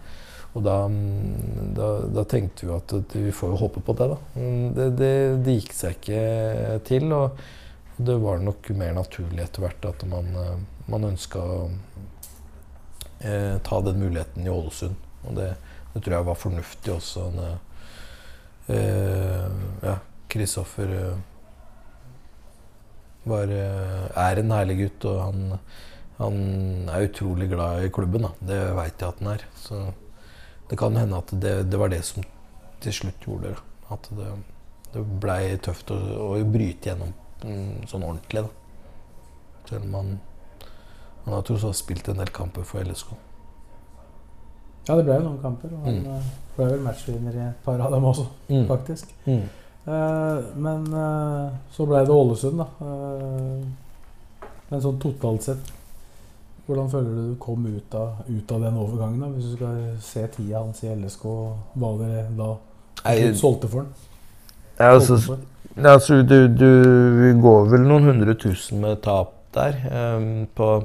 Og 0.57 0.65
da, 0.65 0.77
mm, 0.89 1.73
da, 1.77 1.89
da 2.19 2.25
tenkte 2.29 2.67
vi 2.67 2.75
at 2.75 3.15
vi 3.15 3.33
får 3.33 3.55
jo 3.55 3.63
håpe 3.63 3.85
på 3.85 3.95
det, 4.01 4.11
da. 4.15 4.19
Mm, 4.35 4.67
Det, 4.75 4.91
det, 4.99 5.15
det 5.47 5.59
gikk 5.61 5.77
seg 5.77 5.99
ikke 5.99 6.81
til, 6.89 7.13
og 7.13 7.39
det 7.99 8.17
var 8.23 8.39
nok 8.43 8.71
mer 8.79 8.95
naturlig 8.95 9.43
etter 9.43 9.65
hvert 9.65 9.89
at 9.91 10.05
man, 10.07 10.29
man 10.87 11.09
ønska 11.09 11.43
å 11.43 11.63
eh, 13.21 13.59
ta 13.59 13.81
den 13.81 13.99
muligheten 13.99 14.47
i 14.47 14.51
Ålesund. 14.51 14.95
Og 15.27 15.35
det, 15.37 15.53
det 15.95 16.03
tror 16.05 16.19
jeg 16.19 16.29
var 16.29 16.39
fornuftig 16.39 16.93
også. 16.95 17.31
Når, 17.35 17.57
ja, 18.69 19.95
Kristoffer 20.29 20.91
eh, 20.93 21.21
var, 23.29 23.49
eh, 23.53 24.09
er 24.29 24.41
en 24.43 24.53
herlig 24.53 24.77
gutt, 24.83 25.07
og 25.09 25.21
han, 25.23 25.59
han 26.19 26.39
er 26.93 27.07
utrolig 27.09 27.49
glad 27.53 27.85
i 27.87 27.91
klubben. 27.95 28.27
Da. 28.29 28.33
Det 28.51 28.61
veit 28.77 29.01
jeg 29.01 29.09
at 29.09 29.23
han 29.23 29.33
er. 29.35 29.45
Så 29.57 29.81
det 30.69 30.79
kan 30.81 30.97
hende 30.97 31.21
at 31.23 31.33
det, 31.33 31.55
det 31.71 31.81
var 31.81 31.93
det 31.93 32.03
som 32.05 32.25
til 32.85 32.95
slutt 32.95 33.25
gjorde 33.27 33.55
det. 33.55 33.63
At 33.95 34.09
det, 34.17 34.33
det 34.93 35.05
blei 35.23 35.43
tøft 35.65 35.93
å, 35.95 35.99
å 36.29 36.33
bryte 36.45 36.91
gjennom 36.91 37.15
mm, 37.45 37.87
sånn 37.89 38.05
ordentlig. 38.05 38.45
Da. 38.45 38.51
Selv 39.71 39.89
om 39.89 39.97
han, 39.99 40.13
han 41.25 41.39
har 41.39 41.49
tross 41.49 41.65
alt 41.69 41.81
spilt 41.81 42.09
en 42.13 42.21
del 42.21 42.33
kamper 42.37 42.69
for 42.69 42.85
LSK. 42.85 43.15
Ja, 44.89 44.97
det 44.97 45.05
ble 45.05 45.19
jo 45.19 45.25
noen 45.27 45.41
kamper. 45.43 45.73
Og 45.77 45.89
han 45.89 46.05
Mm. 46.05 46.29
Eh, 46.59 46.67
ble 46.67 46.71
vel 46.75 46.85
matchvinner 46.85 47.35
i 47.39 47.49
et 47.49 47.65
par 47.65 47.81
av 47.81 47.93
dem 47.93 48.05
også, 48.05 48.27
Mm. 48.49 48.67
faktisk. 48.67 49.15
Mm. 49.27 49.43
Eh, 49.89 50.39
men 50.57 50.87
eh, 50.93 51.51
så 51.73 51.87
ble 51.87 52.05
det 52.05 52.13
Ålesund, 52.13 52.59
da. 52.59 52.67
Eh, 52.81 54.49
men 54.71 54.81
sånn 54.85 54.99
totalt 55.01 55.43
sett, 55.43 55.71
hvordan 56.67 56.91
føler 56.91 57.15
du 57.15 57.31
du 57.31 57.37
kom 57.41 57.65
ut 57.67 57.95
av, 57.95 58.19
ut 58.29 58.53
av 58.53 58.61
den 58.61 58.77
overgangen? 58.77 59.21
da? 59.21 59.29
Hvis 59.29 59.45
du 59.45 59.57
skal 59.57 59.79
se 60.03 60.27
tida 60.27 60.59
hans 60.59 60.83
i 60.85 60.91
LSK, 60.93 61.25
hva 61.75 61.93
dere 62.03 62.27
da 62.37 62.51
Nei, 63.05 63.33
solgte 63.35 63.69
for 63.69 63.87
den? 63.87 63.93
Ja, 64.79 64.93
altså, 64.93 65.17
for. 65.17 65.39
Ja, 65.77 65.93
altså, 65.95 66.23
du, 66.23 66.49
du, 66.49 67.41
går 67.41 67.71
vel 67.71 67.87
noen 67.87 68.05
hundre 68.11 68.35
tusen 68.35 68.81
med 68.83 69.01
tap 69.03 69.33
der 69.55 69.79
ehm, 69.91 70.47
på, 70.55 70.83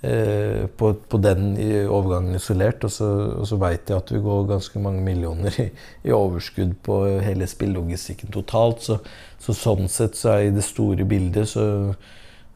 på, 0.00 0.90
på 1.12 1.18
den 1.20 1.50
overgangen 1.84 2.38
isolert. 2.38 2.84
Og 2.86 2.92
så, 2.94 3.08
og 3.36 3.48
så 3.48 3.58
veit 3.60 3.90
jeg 3.90 4.00
at 4.00 4.12
vi 4.14 4.22
går 4.24 4.46
ganske 4.48 4.80
mange 4.80 5.02
millioner 5.04 5.58
i, 5.60 5.66
i 6.08 6.14
overskudd 6.16 6.72
på 6.86 7.02
hele 7.24 7.48
spillelogistikken 7.50 8.32
totalt. 8.32 8.80
Så, 8.86 9.00
så 9.40 9.56
sånn 9.56 9.90
sett 9.92 10.16
så 10.16 10.36
er 10.36 10.48
i 10.48 10.54
det 10.56 10.64
store 10.64 11.04
bildet 11.08 11.52
så, 11.52 11.66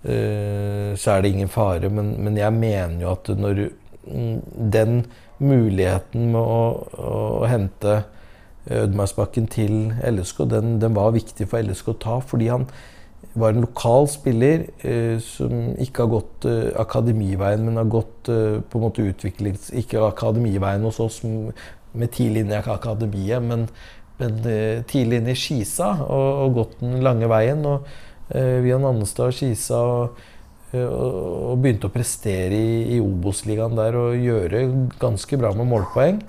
eh, 0.09 0.97
så 0.97 1.15
er 1.15 1.21
det 1.21 1.35
ingen 1.35 1.53
fare. 1.53 1.93
Men, 1.93 2.15
men 2.25 2.41
jeg 2.41 2.57
mener 2.57 3.05
jo 3.05 3.13
at 3.13 3.31
når 3.37 3.63
mm, 4.09 4.41
den 4.73 5.05
muligheten 5.43 6.33
med 6.33 6.41
å, 6.41 6.65
å 6.97 7.47
hente 7.51 8.03
Ødmarsbakken 8.65 9.45
til 9.53 9.93
LSK, 10.01 10.39
den, 10.49 10.79
den 10.81 10.95
var 10.97 11.11
viktig 11.13 11.51
for 11.51 11.61
LSK 11.61 11.91
å 11.93 11.97
ta. 12.01 12.15
Fordi 12.25 12.47
han 12.49 12.63
var 13.35 13.55
en 13.55 13.65
lokal 13.65 14.07
spiller 14.11 14.69
eh, 14.87 15.17
som 15.23 15.73
ikke 15.83 16.05
har 16.05 16.13
gått 16.13 16.47
eh, 16.49 16.69
akademiveien, 16.81 17.65
men 17.67 17.81
har 17.81 17.91
gått 17.91 18.31
eh, 18.31 18.61
på 18.63 18.79
en 18.79 18.85
måte 18.87 19.07
utviklings... 19.11 19.73
Ikke 19.75 20.05
akademiveien 20.07 20.87
hos 20.87 21.01
oss 21.03 21.21
med 21.25 22.13
tidlig 22.15 22.45
inn 22.45 22.55
i 22.55 22.61
akademiet, 22.61 23.43
men, 23.43 23.67
men 24.21 24.39
eh, 24.51 24.85
tidlig 24.91 25.21
inn 25.21 25.33
i 25.33 25.39
Skisa 25.39 25.91
og, 26.07 26.29
og 26.45 26.61
gått 26.61 26.79
den 26.85 27.03
lange 27.05 27.31
veien. 27.31 27.67
Og 27.67 27.91
eh, 28.31 28.61
via 28.65 28.79
Nannestad 28.83 29.33
og 29.33 29.37
Skisa 29.37 29.83
og, 29.83 30.25
eh, 30.71 30.87
og, 30.87 31.21
og 31.51 31.61
begynte 31.65 31.91
å 31.91 31.95
prestere 31.95 32.55
i, 32.55 32.81
i 32.97 33.03
Obos-ligaen 33.03 33.79
der 33.79 33.99
og 33.99 34.19
gjøre 34.19 34.67
ganske 35.03 35.43
bra 35.43 35.51
med 35.59 35.71
målpoeng 35.75 36.23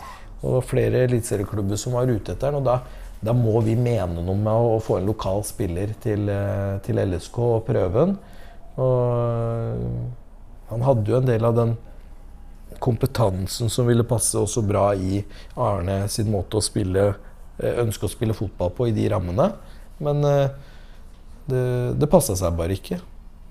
og 0.45 0.61
flere 0.69 1.05
eliteserieklubber 1.07 1.79
som 1.79 1.95
var 1.97 2.09
ute 2.09 2.33
etter 2.33 2.49
den. 2.49 2.61
Og 2.61 2.65
da, 2.65 2.79
da 3.25 3.33
må 3.33 3.59
vi 3.65 3.73
mene 3.77 4.21
noe 4.21 4.37
med 4.37 4.53
å, 4.53 4.77
få 4.83 4.99
en 4.99 5.09
lokal 5.09 5.43
spiller 5.47 5.95
til, 6.03 6.29
eh, 6.29 6.77
til 6.85 7.01
LSK 7.01 7.39
og 7.41 7.65
prøve 7.67 8.03
den. 8.03 8.15
Og 8.81 8.99
eh, 9.17 10.69
han 10.69 10.85
hadde 10.85 11.11
jo 11.11 11.19
en 11.19 11.29
del 11.29 11.47
av 11.47 11.57
den 11.57 11.75
kompetansen 12.83 13.71
som 13.71 13.87
ville 13.87 14.05
passe 14.07 14.37
også 14.37 14.65
bra 14.67 14.89
i 14.93 15.23
Arne 15.61 16.03
sin 16.11 16.29
måte 16.33 16.59
å 16.59 16.65
spille 16.65 17.07
eh, 17.07 17.81
ønske 17.81 18.05
å 18.05 18.11
spille 18.11 18.37
fotball 18.37 18.73
på 18.75 18.89
i 18.89 18.95
de 18.95 19.07
rammene. 19.13 19.49
Men 20.03 20.21
det, 20.25 21.61
det 21.95 22.09
passa 22.11 22.35
seg 22.35 22.57
bare 22.57 22.75
ikke. 22.75 22.99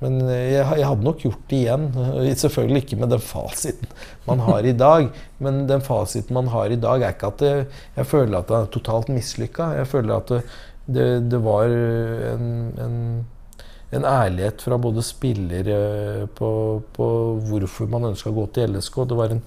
Men 0.05 0.21
eh, 0.29 0.53
jeg, 0.53 0.81
jeg 0.81 0.89
hadde 0.91 1.07
nok 1.07 1.23
gjort 1.25 1.45
det 1.51 1.61
igjen. 1.63 1.89
Eh, 1.97 2.31
Selvfølgelig 2.37 2.85
ikke 2.85 3.01
med 3.01 3.13
den 3.15 3.25
fasiten 3.25 3.93
man 4.29 4.43
har 4.45 4.67
i 4.69 4.77
dag. 4.77 5.09
Men 5.45 5.65
den 5.71 5.85
fasiten 5.85 6.37
man 6.37 6.51
har 6.53 6.73
i 6.73 6.81
dag, 6.81 7.03
er 7.03 7.17
ikke 7.17 7.33
at 7.33 7.43
det, 7.45 7.53
jeg 7.97 8.09
føler 8.11 8.39
at 8.41 8.51
det 8.51 8.59
er 8.61 8.73
totalt 8.79 9.13
mislykka. 9.13 9.71
Jeg 9.81 9.91
føler 9.91 10.17
at 10.19 10.33
det, 10.35 10.43
det, 10.85 11.07
det 11.33 11.41
var 11.45 11.73
en, 11.73 12.49
en, 12.85 12.97
en 13.97 14.09
ærlighet 14.11 14.65
fra 14.67 14.79
både 14.81 15.05
spiller 15.07 15.71
eh, 15.79 16.25
på, 16.37 16.51
på 16.97 17.11
hvorfor 17.49 17.89
man 17.93 18.11
ønska 18.13 18.33
å 18.33 18.39
gå 18.43 18.49
til 18.59 18.77
LSK. 18.77 19.05
Det 19.09 19.21
var 19.21 19.33
en 19.37 19.45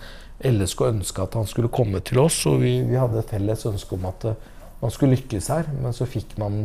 LSK 0.48 0.86
ønska 0.92 1.26
at 1.28 1.38
han 1.38 1.50
skulle 1.50 1.74
komme 1.74 2.02
til 2.06 2.22
oss, 2.24 2.44
og 2.50 2.62
vi, 2.66 2.80
vi 2.88 2.98
hadde 2.98 3.22
et 3.22 3.34
felles 3.34 3.66
ønske 3.70 3.98
om 3.98 4.10
at 4.10 4.32
eh, 4.32 4.46
man 4.82 4.94
skulle 4.94 5.18
lykkes 5.18 5.52
her. 5.54 5.70
Men 5.84 5.94
så 5.98 6.10
fikk 6.10 6.38
man 6.42 6.64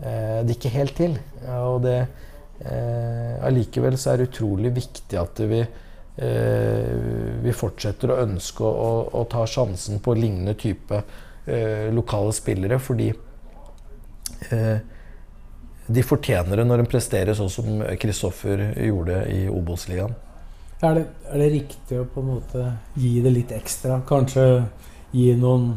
eh, 0.00 0.40
det 0.46 0.56
ikke 0.56 0.72
helt 0.76 0.96
til. 0.96 1.20
Og 1.56 1.82
det 1.84 1.98
Eh, 2.04 2.25
allikevel 2.64 3.98
så 3.98 4.12
er 4.12 4.20
det 4.20 4.30
utrolig 4.30 4.72
viktig 4.76 5.18
at 5.20 5.40
vi, 5.48 5.60
eh, 5.60 6.90
vi 7.44 7.54
fortsetter 7.54 8.12
å 8.12 8.20
ønske 8.24 8.64
å, 8.64 8.72
å, 8.72 8.90
å 9.20 9.24
ta 9.30 9.44
sjansen 9.46 10.00
på 10.04 10.16
lignende 10.16 10.56
type 10.58 11.02
eh, 11.44 11.88
lokale 11.94 12.32
spillere, 12.36 12.78
fordi 12.82 13.10
eh, 14.50 14.78
de 15.86 16.02
fortjener 16.02 16.58
det 16.58 16.66
når 16.66 16.82
de 16.82 16.90
presterer 16.90 17.36
sånn 17.38 17.52
som 17.52 17.82
Kristoffer 18.00 18.72
gjorde 18.88 19.20
i 19.30 19.44
Obos-ligaen. 19.52 20.16
Er 20.84 21.04
er 21.32 21.40
det 21.40 21.52
riktig 21.52 22.00
å 22.00 22.08
på 22.12 22.20
en 22.20 22.32
måte 22.34 22.64
gi 22.98 23.20
det 23.24 23.32
litt 23.32 23.52
ekstra? 23.54 24.02
Kanskje 24.08 24.66
gi 25.14 25.30
noen 25.40 25.70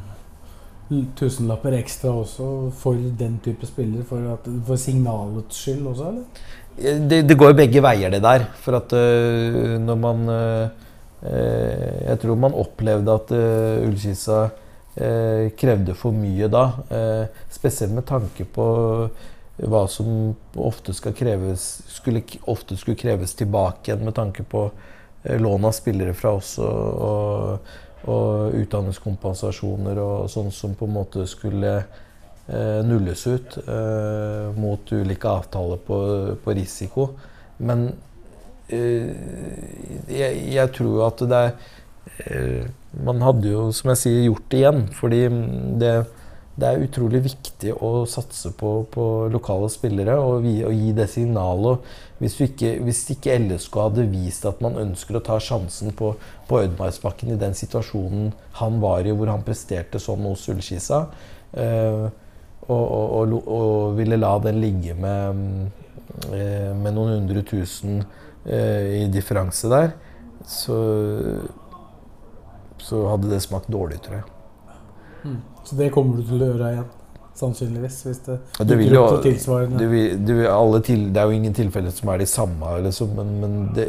tusenlapper 1.16 1.78
ekstra 1.78 2.12
også 2.24 2.48
for 2.76 2.98
den 3.20 3.38
type 3.46 3.68
spiller? 3.70 4.04
For, 4.10 4.26
at, 4.34 4.50
for 4.68 4.82
signalets 4.82 5.62
skyld 5.62 5.88
også, 5.94 6.10
eller? 6.10 6.48
Det, 6.80 7.24
det 7.28 7.36
går 7.38 7.58
begge 7.58 7.82
veier, 7.84 8.12
det 8.14 8.22
der. 8.24 8.46
For 8.64 8.78
at 8.80 8.94
uh, 8.96 9.76
når 9.82 10.00
man 10.00 10.30
uh, 10.32 10.70
Jeg 11.20 12.20
tror 12.22 12.40
man 12.40 12.56
opplevde 12.56 13.16
at 13.16 13.34
uh, 13.36 13.88
Ullkisa 13.88 14.46
uh, 14.48 15.50
krevde 15.60 15.96
for 15.96 16.16
mye 16.16 16.48
da. 16.52 16.64
spesielt 17.52 17.94
med 17.94 18.08
tanke 18.08 18.46
på 18.46 18.66
hva 19.60 19.82
som 19.92 20.32
ofte 20.56 20.94
skal 20.96 21.12
kreves 21.12 21.82
skulle, 21.92 22.22
ofte 22.48 22.78
skulle 22.80 23.00
kreves 23.00 23.34
tilbake 23.36 23.90
igjen 23.90 24.06
med 24.08 24.16
tanke 24.16 24.46
på 24.48 24.70
lån 25.24 25.68
av 25.68 25.74
spillere 25.76 26.14
fra 26.16 26.32
oss 26.38 26.54
og, 26.64 27.02
og, 27.04 27.74
og 28.08 28.56
utdanningskompensasjoner 28.56 30.00
og 30.00 30.30
sånn 30.32 30.48
som 30.56 30.78
på 30.80 30.88
en 30.88 30.96
måte 30.96 31.28
skulle 31.28 31.74
nulles 32.86 33.28
ut 33.30 33.58
eh, 33.62 34.48
mot 34.58 34.92
ulike 34.92 35.30
avtaler 35.30 35.82
på, 35.86 36.00
på 36.44 36.56
risiko. 36.58 37.10
Men 37.60 37.90
eh, 38.68 39.12
jeg, 40.10 40.44
jeg 40.56 40.74
tror 40.78 41.08
at 41.10 41.26
det 41.30 41.42
er 41.44 41.52
eh, 42.26 42.70
Man 43.06 43.22
hadde 43.22 43.52
jo, 43.52 43.68
som 43.76 43.92
jeg 43.94 44.02
sier, 44.02 44.24
gjort 44.26 44.48
det 44.50 44.64
igjen. 44.64 44.80
Fordi 44.98 45.20
det, 45.82 45.92
det 46.60 46.70
er 46.70 46.86
utrolig 46.88 47.22
viktig 47.28 47.76
å 47.86 47.92
satse 48.10 48.50
på, 48.58 48.72
på 48.92 49.04
lokale 49.32 49.70
spillere 49.72 50.16
og, 50.18 50.40
vi, 50.48 50.56
og 50.66 50.74
gi 50.74 50.94
det 50.98 51.06
signalet. 51.12 51.92
Hvis, 52.20 52.40
ikke, 52.44 52.74
hvis 52.84 53.04
ikke 53.14 53.38
LSK 53.46 53.78
hadde 53.84 54.08
vist 54.12 54.48
at 54.50 54.64
man 54.66 54.80
ønsker 54.82 55.20
å 55.20 55.24
ta 55.24 55.38
sjansen 55.44 55.94
på, 55.96 56.16
på 56.50 56.64
Ødmarksbakken 56.66 57.36
i 57.36 57.38
den 57.40 57.54
situasjonen 57.56 58.34
han 58.60 58.82
var 58.84 59.06
i, 59.06 59.14
hvor 59.14 59.32
han 59.32 59.46
presterte 59.46 60.02
sånn 60.04 60.26
hos 60.28 60.50
Ullskisa, 60.52 61.06
eh, 61.54 62.10
og, 62.70 63.16
og, 63.20 63.36
og, 63.48 63.98
ville 63.98 64.20
la 64.20 64.34
den 64.44 64.60
ligge 64.62 64.96
med, 64.98 65.42
eh, 66.34 66.72
med 66.76 66.94
noen 66.96 67.16
hundre 67.18 67.44
tusen 67.48 68.04
eh, 68.46 69.04
i 69.04 69.08
differanse 69.14 69.72
der, 69.72 69.94
så, 70.48 70.78
så 72.82 73.04
hadde 73.12 73.32
det 73.32 73.42
smakt 73.46 73.72
dårlig, 73.72 74.00
tror 74.06 74.22
jeg. 74.22 75.36
Så 75.68 75.76
det 75.76 75.92
kommer 75.94 76.18
du 76.18 76.24
til 76.26 76.42
å 76.42 76.52
gjøre 76.54 76.72
igjen, 76.74 76.90
sannsynligvis. 77.38 77.98
Hvis 78.08 78.22
det 78.26 78.40
det 78.66 78.78
vil 78.80 78.94
jo- 78.96 79.22
tilsvarende. 79.22 79.80
Det, 79.82 79.90
vil, 79.92 80.26
det, 80.26 80.38
vil 80.40 80.82
til, 80.84 81.08
det 81.14 81.22
er 81.22 81.30
jo 81.30 81.40
ingen 81.42 81.54
tilfeller 81.54 81.92
som 81.94 82.14
er 82.14 82.24
de 82.24 82.30
samme, 82.30 82.76
liksom, 82.86 83.16
men, 83.18 83.34
men 83.42 83.58
det, 83.76 83.88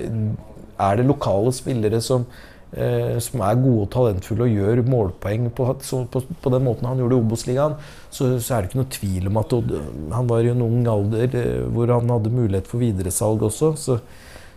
er 0.80 0.96
det 0.96 1.06
lokale 1.06 1.52
spillere 1.52 2.00
som, 2.00 2.26
som 2.70 3.42
er 3.42 3.56
gode 3.58 3.82
og 3.82 3.88
talentfulle 3.90 4.46
og 4.46 4.52
gjør 4.54 4.80
målpoeng 4.86 5.48
på, 5.58 5.64
på, 6.12 6.20
på 6.42 6.52
den 6.54 6.62
måten 6.62 6.86
han 6.86 7.00
gjorde 7.02 7.16
i 7.16 7.22
Obos-ligaen, 7.24 7.74
så, 8.14 8.28
så 8.38 8.54
er 8.54 8.62
det 8.62 8.70
ikke 8.70 8.78
noe 8.78 8.92
tvil 8.94 9.26
om 9.30 9.40
at 9.40 9.54
og, 9.56 9.72
han 10.14 10.28
var 10.30 10.46
i 10.46 10.52
en 10.52 10.62
ung 10.62 10.86
alder 10.90 11.34
eh, 11.40 11.64
hvor 11.74 11.90
han 11.90 12.12
hadde 12.14 12.30
mulighet 12.34 12.70
for 12.70 12.82
videresalg 12.82 13.42
også. 13.48 13.72
Så, 13.74 13.98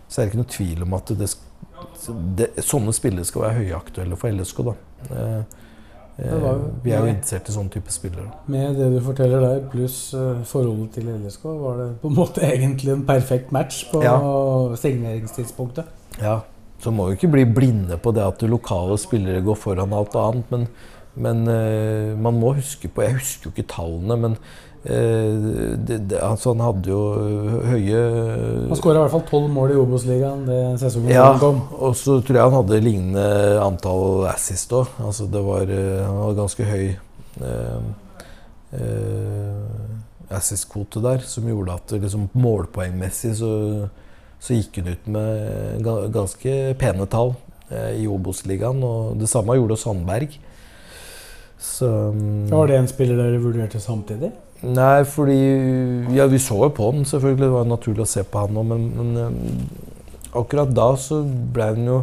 så 0.06 0.20
er 0.20 0.28
det 0.28 0.32
ikke 0.32 0.42
noe 0.44 0.54
tvil 0.54 0.86
om 0.86 0.96
at 1.00 1.12
det, 1.18 1.30
det, 2.38 2.48
sånne 2.64 2.94
spillere 2.94 3.26
skal 3.28 3.46
være 3.48 3.60
høyaktuelle 3.62 4.18
for 4.20 4.38
LSK. 4.38 4.62
Da. 4.68 4.76
Eh, 5.10 5.60
eh, 6.22 6.48
vi 6.84 6.94
er 6.94 7.02
jo 7.02 7.12
interessert 7.12 7.50
i 7.50 7.56
sånne 7.56 7.74
type 7.74 7.94
spillere. 7.94 8.30
Med 8.46 8.78
det 8.78 8.90
du 8.94 9.00
forteller 9.04 9.42
der, 9.42 9.62
pluss 9.72 9.98
eh, 10.14 10.42
forholdet 10.48 11.00
til 11.00 11.10
LSK, 11.18 11.50
var 11.66 11.82
det 11.82 11.90
på 12.02 12.12
en 12.12 12.18
måte 12.22 12.46
egentlig 12.54 12.94
en 12.94 13.06
perfekt 13.08 13.54
match 13.54 13.84
på 13.92 14.06
Ja. 14.06 14.18
signeringstidspunktet. 14.78 15.90
Ja, 16.22 16.42
så 16.82 16.92
må 16.92 17.08
vi 17.08 17.18
ikke 17.18 17.32
bli 17.32 17.46
blinde 17.48 17.98
på 18.00 18.12
det 18.16 18.24
at 18.24 18.44
lokale 18.48 18.98
spillere 19.00 19.44
går 19.44 19.56
foran 19.60 19.94
alt 19.96 20.16
annet. 20.20 20.50
Men, 20.52 20.68
men 21.14 21.46
uh, 21.48 22.12
man 22.18 22.38
må 22.40 22.56
huske 22.56 22.90
på 22.90 23.04
Jeg 23.04 23.20
husker 23.20 23.48
jo 23.48 23.54
ikke 23.54 23.68
tallene, 23.70 24.16
men 24.18 24.32
uh, 24.34 25.76
det, 25.78 26.00
det, 26.10 26.18
altså 26.18 26.52
han 26.52 26.64
hadde 26.64 26.90
jo 26.90 27.02
høye 27.70 28.02
Han 28.68 28.80
skåra 28.80 28.98
i 28.98 29.04
hvert 29.04 29.14
fall 29.14 29.26
tolv 29.30 29.48
mål 29.54 29.72
i 29.72 29.78
Obos-ligaen 29.80 30.44
det 30.48 30.60
sesongen 30.82 31.14
ja, 31.14 31.30
han 31.30 31.40
kom. 31.40 31.62
og 31.78 31.96
så 31.96 32.18
tror 32.20 32.40
jeg 32.40 32.48
han 32.48 32.58
hadde 32.58 32.82
lignende 32.84 33.26
antall 33.62 34.26
assist 34.32 34.74
òg. 34.76 34.90
Altså 35.06 35.30
det 35.30 35.44
var 35.46 35.70
eh, 35.70 36.02
Han 36.02 36.20
hadde 36.24 36.40
ganske 36.42 36.68
høy 36.68 36.86
eh, 37.48 37.92
eh, 38.80 39.84
assist-kvote 40.34 41.02
der, 41.04 41.24
som 41.28 41.46
gjorde 41.48 41.76
at 41.78 41.94
liksom, 42.02 42.28
målpoengmessig 42.32 43.34
så, 43.38 43.52
så 44.44 44.56
gikk 44.58 44.80
hun 44.82 44.90
ut 44.92 45.06
med 45.08 45.86
ganske 46.12 46.54
pene 46.80 47.06
tall 47.08 47.32
eh, 47.70 47.94
i 48.02 48.08
Obos-ligaen. 48.10 48.82
Og 48.84 49.14
det 49.20 49.30
samme 49.32 49.56
gjorde 49.56 49.78
Sandberg. 49.80 50.34
Så 51.64 51.88
mm, 52.12 52.50
Var 52.52 52.68
det 52.68 52.76
en 52.76 52.90
spiller 52.90 53.16
dere 53.16 53.40
vurderte 53.40 53.80
samtidig? 53.80 54.34
Nei, 54.64 55.04
fordi 55.08 55.38
Ja, 56.16 56.26
vi 56.28 56.38
så 56.40 56.58
jo 56.66 56.68
på 56.76 56.90
den, 56.92 57.06
selvfølgelig. 57.08 57.46
Det 57.46 57.54
var 57.56 57.66
naturlig 57.68 58.04
å 58.04 58.10
se 58.10 58.24
på 58.24 58.44
han 58.44 58.60
òg, 58.60 58.68
men, 58.68 58.84
men 58.98 59.16
eh, 59.22 60.36
akkurat 60.36 60.72
da 60.76 60.90
så 61.00 61.22
ble 61.24 61.70
han 61.72 61.88
jo 61.88 61.98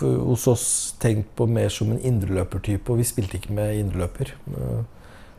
hos 0.00 0.44
oss 0.46 0.64
tenkt 1.02 1.32
på 1.38 1.48
mer 1.50 1.70
som 1.72 1.90
en 1.90 2.02
indreløpertype, 2.06 2.92
og 2.92 3.00
vi 3.00 3.06
spilte 3.08 3.40
ikke 3.40 3.54
med 3.56 3.78
indreløper. 3.80 4.34
Eh, 4.54 4.80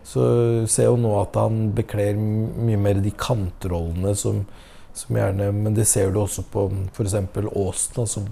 Så 0.04 0.24
ser 0.68 0.88
jo 0.90 0.96
nå 0.98 1.12
at 1.22 1.36
han 1.38 1.70
bekler 1.78 2.18
mye 2.18 2.80
mer 2.82 2.98
de 3.00 3.12
kantrollene 3.14 4.16
som 4.18 4.40
gjerne 4.96 5.52
Men 5.52 5.76
det 5.76 5.86
ser 5.88 6.12
du 6.12 6.20
også 6.22 6.44
på 6.52 6.68
f.eks. 6.94 7.16
Aasen, 7.16 8.08
som 8.08 8.28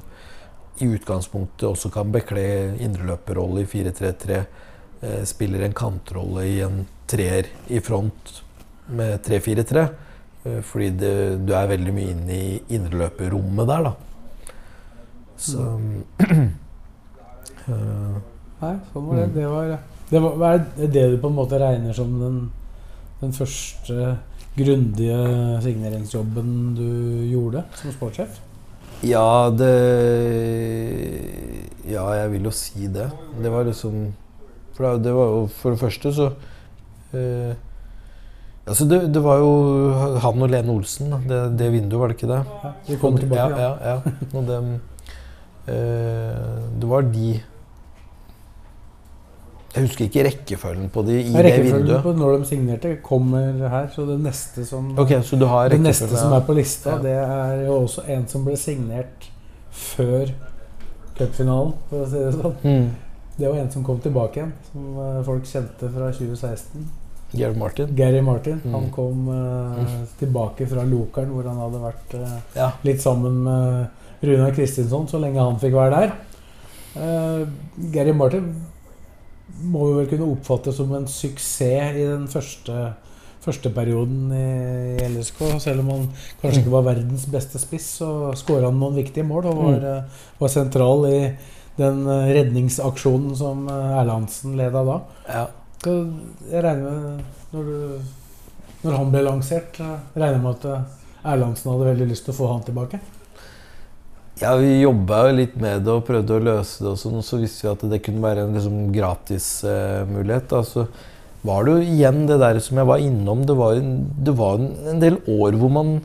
i 0.79 0.87
utgangspunktet 0.87 1.67
også 1.67 1.89
kan 1.91 2.11
bekle 2.11 2.41
indreløperrolle 2.79 3.65
i 3.65 3.67
4-3-3 3.67 4.37
eh, 5.01 5.23
spiller 5.27 5.65
en 5.65 5.75
kantrolle 5.75 6.45
i 6.47 6.59
en 6.63 6.85
treer 7.09 7.49
i 7.67 7.81
front 7.83 8.43
med 8.87 9.19
3-4-3. 9.27 9.87
Eh, 10.45 10.61
fordi 10.63 10.89
det, 11.01 11.13
du 11.43 11.53
er 11.53 11.67
veldig 11.73 11.95
mye 11.95 12.13
inne 12.13 12.37
i 12.37 12.61
indreløperrommet 12.77 13.67
der, 13.67 13.89
da. 13.89 13.93
Så 15.39 15.63
uh, 15.63 15.79
Nei, 18.59 18.73
sånn 18.91 19.05
var 19.07 19.19
det. 19.21 19.27
Mm. 19.29 19.35
Det 19.35 19.47
var, 19.47 19.69
det 20.09 20.19
var 20.23 20.57
er 20.59 20.89
det 20.95 21.05
du 21.13 21.19
på 21.21 21.29
en 21.31 21.37
måte 21.37 21.59
regner 21.61 21.95
som 21.95 22.15
den, 22.19 22.39
den 23.21 23.35
første 23.35 24.17
grundige 24.59 25.17
signeringsjobben 25.65 26.51
du 26.77 26.85
gjorde 27.31 27.63
som 27.79 27.91
sportssjef? 27.95 28.37
Ja, 29.07 29.49
det 29.55 29.71
Ja, 31.89 32.03
jeg 32.19 32.31
vil 32.35 32.43
jo 32.49 32.51
si 32.53 32.87
det. 32.91 33.07
Det 33.41 33.51
var 33.51 33.63
liksom 33.65 34.11
For 34.75 34.97
det- 34.97 35.13
var 35.15 35.25
jo 35.33 35.47
For 35.47 35.71
det 35.71 35.79
første 35.79 36.11
så 36.13 36.27
eh, 37.13 37.55
Altså, 38.69 38.85
det, 38.85 38.99
det 39.13 39.21
var 39.23 39.37
jo 39.41 39.93
han 40.21 40.41
og 40.45 40.49
Lene 40.51 40.69
Olsen. 40.69 41.09
Det, 41.25 41.57
det 41.57 41.71
vinduet, 41.73 41.99
var 41.99 42.07
det 42.11 42.17
ikke 42.19 42.27
det? 42.29 42.41
Ja, 42.63 42.71
vi 42.85 42.97
kom 43.01 43.15
tilbake. 43.17 43.55
Ja, 43.57 43.71
ja, 43.81 43.95
ja. 43.95 44.11
Og 44.37 44.45
det, 44.45 44.59
eh, 45.73 46.67
det 46.79 46.89
var 46.91 47.01
de 47.01 47.31
Jeg 49.75 49.85
husker 49.85 50.05
ikke 50.07 50.23
rekkefølgen 50.25 50.89
på 50.89 51.03
de 51.05 51.19
i 51.19 51.23
det 51.23 51.33
det 51.33 51.43
Rekkefølgen 51.45 51.83
vinduet. 51.83 52.03
på 52.03 52.13
når 52.17 52.37
de 52.39 52.45
signerte, 52.49 52.93
kommer 53.05 53.67
her. 53.69 53.89
Så 53.93 54.05
det 54.07 54.19
neste 54.23 54.65
som, 54.65 54.87
Ok, 54.99 55.11
så 55.23 55.37
du 55.39 55.45
har 55.45 55.69
det 55.69 55.79
neste 55.81 56.07
som 56.09 56.33
er 56.33 56.41
på 56.41 56.55
lista, 56.57 56.95
Ja. 56.95 56.97
det 57.03 57.17
er 57.17 57.65
jo 57.67 57.81
også 57.83 58.07
en 58.09 58.27
som 58.27 58.45
ble 58.45 58.55
signert 58.57 59.29
før 59.71 60.31
cupfinalen, 61.17 61.73
for 61.89 62.05
å 62.05 62.09
si 62.09 62.17
det 62.17 62.33
sånn. 62.33 62.55
Mm. 62.63 62.89
Det 63.37 63.47
var 63.47 63.57
en 63.61 63.69
som 63.71 63.83
kom 63.83 63.99
tilbake 64.03 64.39
igjen, 64.41 64.53
som 64.71 64.97
eh, 64.99 65.23
folk 65.23 65.45
kjente 65.47 65.89
fra 65.93 66.09
2016. 66.11 66.87
Gary 67.31 67.55
Martin. 67.55 67.95
Gary 67.95 68.21
Martin. 68.21 68.59
Mm. 68.65 68.73
Han 68.73 68.89
kom 68.91 69.27
eh, 69.29 69.93
tilbake 70.19 70.65
fra 70.67 70.83
Lokeren, 70.83 71.29
hvor 71.29 71.43
han 71.47 71.57
hadde 71.61 71.83
vært 71.83 72.15
uh, 72.17 72.39
Ja. 72.55 72.71
litt 72.83 73.01
sammen 73.01 73.43
med 73.43 73.87
Runar 74.25 74.51
Kristinsson 74.55 75.07
så 75.07 75.19
lenge 75.21 75.39
han 75.39 75.59
fikk 75.61 75.73
være 75.77 75.99
der. 76.01 76.11
Uh, 76.97 77.45
Gary 77.93 78.11
Martin 78.17 78.49
må 79.63 79.85
vi 79.89 79.93
vel 79.99 80.09
kunne 80.11 80.31
oppfatte 80.33 80.73
som 80.75 80.91
en 80.95 81.07
suksess 81.09 81.95
i 81.99 82.05
den 82.07 82.27
første, 82.31 82.93
første 83.43 83.69
perioden 83.75 84.31
i 84.35 85.07
LSK. 85.09 85.39
Selv 85.63 85.83
om 85.83 85.89
han 85.93 86.07
kanskje 86.41 86.61
ikke 86.63 86.73
var 86.77 86.85
verdens 86.89 87.25
beste 87.31 87.59
spiss, 87.61 87.87
så 88.01 88.31
skåra 88.39 88.69
han 88.69 88.79
noen 88.79 88.95
viktige 88.99 89.25
mål 89.27 89.45
og 89.51 89.57
var, 89.63 89.79
Mm. 89.79 89.85
eh, 89.85 90.03
var 90.39 90.47
sentral 90.53 91.05
i 91.09 91.19
den 91.77 92.01
eh, 92.07 92.33
redningsaksjonen 92.39 93.35
som 93.35 93.67
eh, 93.67 93.99
Erlandsen 94.01 94.57
leda 94.59 94.83
da. 94.83 94.99
Ja. 95.27 95.45
Så 95.83 95.93
jeg 96.51 96.63
regner 96.63 96.89
med 96.91 97.23
når, 97.53 97.63
du, 97.63 98.01
når 98.83 98.97
han 98.97 99.11
ble 99.11 99.21
lansert, 99.23 99.79
regner 100.15 100.41
med 100.43 100.65
at 100.65 100.85
Erlandsen 101.23 101.71
hadde 101.71 101.87
veldig 101.93 102.09
lyst 102.11 102.25
til 102.27 102.33
å 102.33 102.37
få 102.37 102.49
han 102.53 102.63
tilbake. 102.67 102.99
Ja, 104.39 104.53
vi 104.55 104.77
jobba 104.79 105.25
jo 105.27 105.31
litt 105.35 105.55
med 105.59 105.81
det 105.83 105.91
og 105.91 106.05
prøvde 106.07 106.37
å 106.37 106.43
løse 106.43 106.79
det, 106.79 106.93
og 106.93 106.99
sånn, 107.01 107.17
og 107.19 107.25
så 107.27 107.41
visste 107.41 107.65
vi 107.65 107.71
at 107.73 107.81
det 107.91 107.97
kunne 108.05 108.23
være 108.23 108.45
en 108.45 108.53
liksom, 108.55 108.77
gratismulighet. 108.95 110.53
Eh, 110.55 110.67
så 110.69 110.85
var 111.43 111.65
det 111.67 111.73
jo 111.73 111.87
igjen 111.95 112.21
det 112.29 112.37
der 112.39 112.59
som 112.63 112.79
jeg 112.79 112.87
var 112.87 113.03
innom. 113.03 113.41
Det 113.47 113.57
var, 113.59 113.75
en, 113.81 113.97
det 114.15 114.33
var 114.39 114.61
en, 114.63 115.01
del 115.01 115.19
år 115.27 115.57
hvor 115.59 115.73
man 115.75 115.97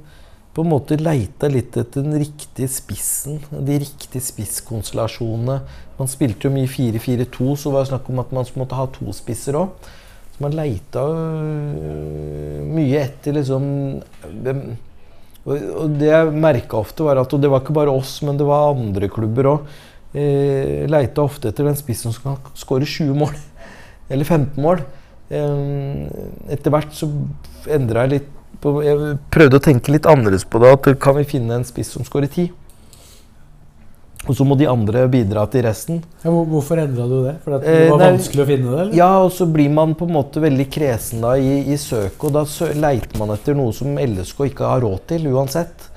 på 0.55 0.65
en 0.65 0.71
måte 0.71 0.99
leita 0.99 1.47
litt 1.51 1.79
etter 1.79 2.03
den 2.03 2.19
riktige 2.19 2.71
spissen, 2.71 3.39
de 3.55 3.77
riktige 3.85 4.23
spisskonstellasjonene. 4.23 5.61
Man 6.01 6.11
spilte 6.11 6.49
jo 6.49 6.55
mye 6.57 6.71
4-4-2, 6.71 7.53
så 7.63 7.75
var 7.75 7.85
det 7.85 7.93
snakk 7.93 8.11
om 8.11 8.23
at 8.23 8.35
man 8.35 8.51
måtte 8.59 8.81
ha 8.81 8.89
to 8.99 9.15
spisser 9.15 9.61
òg. 9.61 9.93
Så 10.35 10.43
man 10.43 10.59
leita 10.59 11.07
øh, 11.07 12.67
mye 12.67 12.99
etter 13.05 13.39
liksom 13.39 13.71
og 15.45 15.97
det 16.01 16.09
jeg 16.09 16.37
merka 16.41 16.79
ofte, 16.81 17.05
var 17.05 17.21
at 17.21 17.33
Og 17.37 17.41
det 17.43 17.51
var 17.53 17.61
ikke 17.61 17.77
bare 17.77 17.93
oss, 17.93 18.17
men 18.25 18.39
det 18.41 18.47
var 18.49 18.73
andre 18.73 19.11
klubber 19.13 19.51
òg. 19.51 19.75
Eh, 20.15 20.85
leita 20.89 21.25
ofte 21.25 21.51
etter 21.51 21.67
den 21.67 21.77
spissen 21.77 22.15
som 22.15 22.37
kan 22.37 22.55
skåre 22.57 22.87
20 22.87 23.17
mål. 23.19 23.35
Eller 24.13 24.25
15 24.25 24.63
mål. 24.63 24.85
Eh, 25.29 26.07
etter 26.55 26.73
hvert 26.73 26.95
så 26.97 27.11
endra 27.69 28.05
jeg 28.05 28.19
litt 28.19 28.33
på 28.63 28.79
Jeg 28.85 29.17
prøvde 29.35 29.59
å 29.59 29.65
tenke 29.65 29.93
litt 29.93 30.09
annerledes 30.09 30.47
på 30.49 30.63
det. 30.63 30.73
At 30.79 30.91
kan 31.03 31.19
vi 31.19 31.27
finne 31.29 31.59
en 31.59 31.67
spiss 31.69 31.93
som 31.97 32.07
skårer 32.07 32.31
10? 32.31 32.53
Og 34.27 34.33
så 34.39 34.45
må 34.49 34.57
de 34.57 34.65
andre 34.71 35.03
bidra 35.13 35.43
til 35.53 35.63
resten. 35.67 35.99
Ja, 36.25 36.31
hvorfor 36.33 36.79
endra 36.81 37.05
du 37.11 37.19
det? 37.27 37.35
For 37.45 37.59
det 37.59 37.69
Eh, 37.69 37.91
var 37.91 37.99
nei- 37.99 38.11
vanskelig 38.15 38.41
å 38.43 38.47
finne 38.49 38.71
det? 38.71 38.81
eller? 38.81 38.95
Ja, 38.97 39.11
og 39.25 39.33
så 39.33 39.45
blir 39.53 39.69
man 39.71 39.95
på 39.95 40.07
en 40.09 40.15
måte 40.17 40.41
veldig 40.41 40.67
kresen 40.73 41.21
da 41.21 41.35
i, 41.37 41.59
i 41.73 41.77
søket, 41.77 42.25
og 42.25 42.33
da 42.33 42.45
sø 42.49 42.71
leiter 42.73 43.19
man 43.21 43.35
etter 43.37 43.55
noe 43.55 43.73
som 43.77 43.99
LSK 43.99 44.47
ikke 44.49 44.65
har 44.65 44.81
råd 44.81 45.01
til, 45.09 45.27
uansett. 45.29 45.91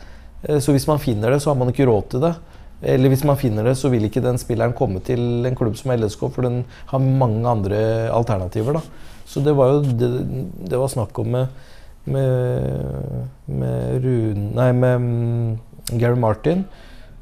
Eh, 0.43 0.59
Så 0.59 0.71
hvis 0.75 0.87
man 0.87 0.99
finner 0.99 1.31
det, 1.31 1.39
så 1.41 1.51
har 1.53 1.55
man 1.55 1.69
ikke 1.71 1.87
råd 1.87 2.09
til 2.09 2.19
det. 2.21 2.35
Eller 2.83 3.09
hvis 3.09 3.23
man 3.25 3.37
finner 3.37 3.63
det, 3.63 3.77
så 3.79 3.89
vil 3.89 4.03
ikke 4.05 4.21
den 4.21 4.37
spilleren 4.37 4.73
komme 4.75 4.99
til 5.01 5.45
en 5.47 5.55
klubb 5.55 5.75
som 5.79 5.91
LSK, 5.95 6.27
for 6.29 6.41
den 6.43 6.63
har 6.91 6.99
mange 6.99 7.45
andre 7.47 8.09
alternativer, 8.13 8.73
da. 8.73 8.81
Så 9.25 9.41
det 9.43 9.55
var 9.55 9.71
jo 9.71 9.81
det, 9.81 10.11
det 10.69 10.77
var 10.77 10.87
snakk 10.87 11.17
om 11.19 11.31
med, 11.31 11.47
med, 12.05 13.27
med 13.47 14.03
Rune 14.03 14.51
Nei, 14.55 14.71
med 14.73 15.01
mm, 15.01 15.97
Gary 15.99 16.15
Martin. 16.19 16.65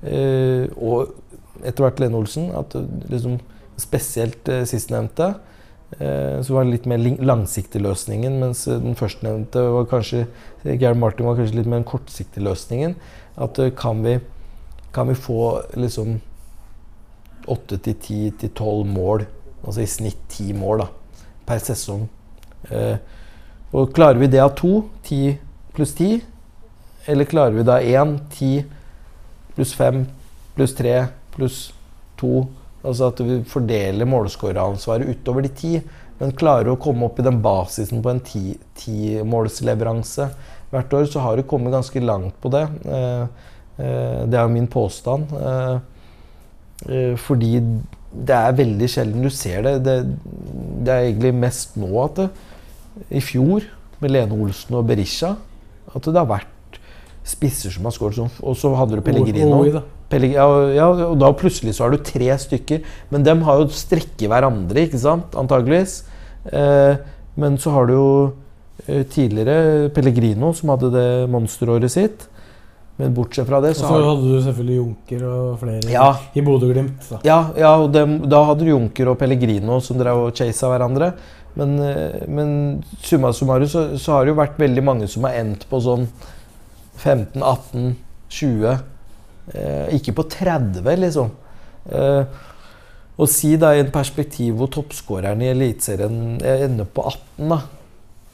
Eh, 0.06 0.70
og 0.78 1.16
etter 1.66 1.86
hvert 1.86 2.00
Lene 2.04 2.22
Olsen. 2.22 2.52
At 2.58 2.78
eh, 2.78 2.88
liksom, 3.12 3.40
spesielt 3.82 4.50
eh, 4.52 4.66
sistnevnte. 4.70 5.34
Så 5.96 6.52
var 6.52 6.66
det 6.66 6.74
litt 6.74 6.88
mer 6.90 6.98
langsiktig 7.24 7.80
løsningen, 7.80 8.40
mens 8.42 8.64
den 8.66 8.98
førstnevnte 9.00 9.62
var 9.72 9.86
kanskje 9.88 10.24
Geir 10.66 10.98
Martin 10.98 11.28
var 11.30 11.38
kanskje 11.38 11.60
litt 11.60 11.70
mer 11.70 11.78
den 11.78 11.88
kortsiktige 11.88 12.44
løsningen. 12.44 12.96
At 13.40 13.62
kan, 13.78 14.02
vi, 14.04 14.18
kan 14.92 15.08
vi 15.08 15.16
få 15.16 15.38
liksom 15.78 16.18
åtte 17.48 17.78
til 17.86 17.98
ti 18.02 18.20
til 18.40 18.52
tolv 18.58 18.90
mål, 18.90 19.26
altså 19.64 19.84
i 19.84 19.90
snitt 19.90 20.22
ti 20.32 20.52
mål 20.58 20.84
da, 20.84 20.88
per 21.48 21.62
sesong. 21.64 22.08
Eh, 22.74 22.98
og 23.76 23.94
klarer 23.96 24.20
vi 24.22 24.30
det 24.32 24.42
av 24.42 24.56
to, 24.58 24.86
ti 25.06 25.36
pluss 25.76 25.94
ti, 25.98 26.18
eller 27.12 27.30
klarer 27.30 27.58
vi 27.58 27.66
da 27.68 27.78
én, 27.82 28.18
ti 28.34 28.64
pluss 29.56 29.74
fem 29.76 30.06
pluss 30.56 30.76
tre 30.76 31.08
pluss 31.36 31.60
to. 32.20 32.46
Altså 32.86 33.10
at 33.10 33.22
vi 33.26 33.40
fordeler 33.50 34.08
målskåreransvaret 34.08 35.10
utover 35.16 35.46
de 35.46 35.52
ti. 35.58 35.74
Men 36.20 36.36
klarer 36.38 36.72
å 36.72 36.80
komme 36.80 37.08
opp 37.10 37.18
i 37.20 37.26
den 37.26 37.42
basisen 37.44 38.04
på 38.04 38.12
en 38.14 38.22
ti- 38.24 38.60
timålsleveranse 38.80 40.30
hvert 40.72 40.94
år, 40.96 41.10
så 41.12 41.24
har 41.24 41.36
du 41.36 41.44
kommet 41.48 41.74
ganske 41.76 42.00
langt 42.04 42.38
på 42.44 42.52
det. 42.54 42.64
Eh, 42.88 43.26
eh, 43.84 44.22
det 44.24 44.40
er 44.40 44.46
jo 44.46 44.54
min 44.54 44.70
påstand. 44.72 45.34
Eh, 45.36 45.76
eh, 46.88 47.16
fordi 47.20 47.60
det 48.16 48.38
er 48.38 48.56
veldig 48.56 48.90
sjelden 48.92 49.28
du 49.28 49.30
ser 49.34 49.66
det. 49.66 49.76
Det, 49.84 49.98
det 50.88 50.94
er 50.94 51.10
egentlig 51.10 51.34
mest 51.36 51.76
nå 51.80 51.92
at 52.06 52.22
det, 52.22 52.30
i 53.12 53.20
fjor, 53.20 53.68
med 54.00 54.12
Lene 54.12 54.36
Olsen 54.40 54.76
og 54.80 54.88
Berisha, 54.88 55.34
at 55.92 56.08
det 56.08 56.16
har 56.16 56.28
vært 56.30 56.55
spisser 57.26 57.74
som 57.74 57.88
har 57.88 57.96
skåret 57.96 58.20
sånn. 58.20 58.32
Og 58.46 58.58
så 58.60 58.72
hadde 58.78 59.00
du 59.00 59.04
Pellegrino. 59.06 59.58
Oi, 59.64 59.74
da. 59.74 59.82
Ja, 60.30 60.46
ja, 60.72 60.88
og 61.10 61.18
da 61.20 61.32
plutselig 61.36 61.74
så 61.76 61.88
har 61.88 61.96
du 61.96 62.04
tre 62.06 62.30
stykker. 62.40 62.86
Men 63.12 63.26
dem 63.26 63.42
har 63.48 63.64
jo 63.64 63.72
strekket 63.74 64.30
hverandre, 64.30 64.86
ikke 64.86 65.02
sant? 65.02 65.34
Antageligvis. 65.40 66.04
Eh, 66.54 67.02
men 67.42 67.58
så 67.60 67.74
har 67.74 67.90
du 67.90 67.96
jo 67.96 68.08
eh, 68.86 69.04
tidligere 69.10 69.90
Pellegrino, 69.96 70.54
som 70.56 70.72
hadde 70.76 70.94
det 70.94 71.10
monsteråret 71.34 71.92
sitt. 71.92 72.28
Men 72.96 73.16
bortsett 73.18 73.50
fra 73.50 73.60
det, 73.60 73.74
så 73.76 73.90
så 73.90 73.98
hadde 73.98 74.30
du 74.30 74.38
selvfølgelig 74.46 74.76
Junker 74.78 75.24
og 75.28 75.58
flere 75.60 75.92
Ja. 75.92 76.14
i 76.32 76.44
Bodø-Glimt. 76.46 77.10
Ja, 77.28 77.50
ja 77.60 77.74
og 77.82 77.90
dem, 77.92 78.22
da 78.32 78.46
hadde 78.48 78.64
du 78.64 78.72
Junker 78.72 79.12
og 79.12 79.18
Pellegrino 79.20 79.82
som 79.84 80.00
drev 80.00 80.30
og 80.30 80.38
chasa 80.38 80.70
hverandre. 80.72 81.12
Men, 81.60 81.76
eh, 81.80 82.24
men 82.28 82.56
summa 83.04 83.34
summarum 83.34 83.68
så, 83.68 83.98
så 84.00 84.14
har 84.16 84.24
det 84.24 84.32
jo 84.36 84.40
vært 84.40 84.62
veldig 84.62 84.84
mange 84.84 85.10
som 85.12 85.28
har 85.28 85.42
endt 85.42 85.68
på 85.68 85.82
sånn 85.84 86.08
15, 86.98 87.42
18, 87.44 87.96
20. 88.30 88.76
Eh, 89.54 89.96
ikke 90.00 90.16
på 90.18 90.28
30, 90.32 90.96
liksom. 91.04 91.32
Eh, 91.92 92.44
og 93.16 93.32
si 93.32 93.54
da 93.60 93.72
i 93.72 93.82
en 93.84 93.94
perspektiv 93.94 94.58
hvor 94.60 94.72
toppskåreren 94.74 95.44
i 95.44 95.52
Eliteserien 95.54 96.40
ender 96.42 96.88
på 96.92 97.06
18, 97.08 97.52
da. 97.52 97.62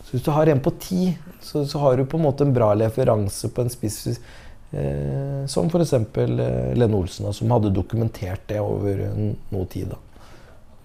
Så 0.02 0.16
hvis 0.16 0.24
du 0.26 0.32
har 0.34 0.50
en 0.50 0.64
på 0.64 0.74
10, 0.74 1.18
så, 1.42 1.66
så 1.70 1.82
har 1.84 1.98
du 1.98 2.08
på 2.10 2.18
en 2.18 2.26
måte 2.26 2.48
en 2.48 2.56
bra 2.56 2.72
referanse 2.76 3.50
på 3.54 3.64
en 3.64 3.72
spiss 3.72 4.08
eh, 4.10 5.44
som 5.52 5.70
f.eks. 5.70 5.94
Eh, 5.94 6.32
Lene 6.76 6.98
Olsen, 6.98 7.28
da, 7.28 7.36
som 7.36 7.54
hadde 7.54 7.74
dokumentert 7.76 8.48
det 8.50 8.60
over 8.64 9.06
noe 9.14 9.68
tid. 9.70 9.94
da. 9.94 10.00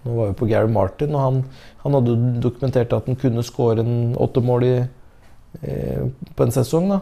Nå 0.05 0.15
var 0.15 0.29
vi 0.29 0.37
på 0.39 0.47
Gary 0.47 0.69
Martin, 0.71 1.15
og 1.17 1.23
han, 1.23 1.41
han 1.81 1.97
hadde 1.97 2.15
dokumentert 2.43 2.93
at 2.95 3.09
han 3.09 3.19
kunne 3.19 3.43
skåre 3.43 3.83
åtte 4.21 4.43
mål 4.45 4.67
i, 4.67 4.73
eh, 5.63 6.05
på 6.35 6.45
en 6.45 6.53
sesong. 6.55 6.91
da. 6.93 7.01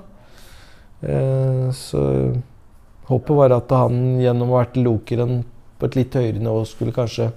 Eh, 1.06 1.72
så 1.78 2.02
håpet 3.10 3.36
var 3.38 3.54
at 3.54 3.70
han 3.78 4.00
gjennom 4.22 4.50
å 4.50 4.58
ha 4.58 4.64
vært 4.64 4.80
Lokeren 4.82 5.44
på 5.80 5.86
et 5.90 5.98
litt 6.00 6.16
høyere 6.18 6.40
nivå 6.42 6.64
skulle 6.66 6.96
kanskje 6.96 7.30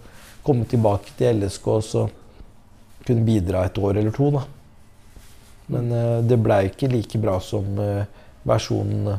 komme 0.46 0.64
tilbake 0.70 1.12
til 1.18 1.42
LSK 1.42 1.66
og 1.74 1.82
så 1.84 2.06
kunne 3.04 3.24
bidra 3.26 3.64
et 3.68 3.78
år 3.80 3.98
eller 4.00 4.14
to. 4.14 4.30
da. 4.32 4.44
Men 5.68 5.92
eh, 5.92 6.18
det 6.24 6.38
blei 6.40 6.62
ikke 6.70 6.88
like 6.92 7.20
bra 7.20 7.36
som 7.44 7.76
eh, 7.82 8.04
versjonen, 8.48 9.18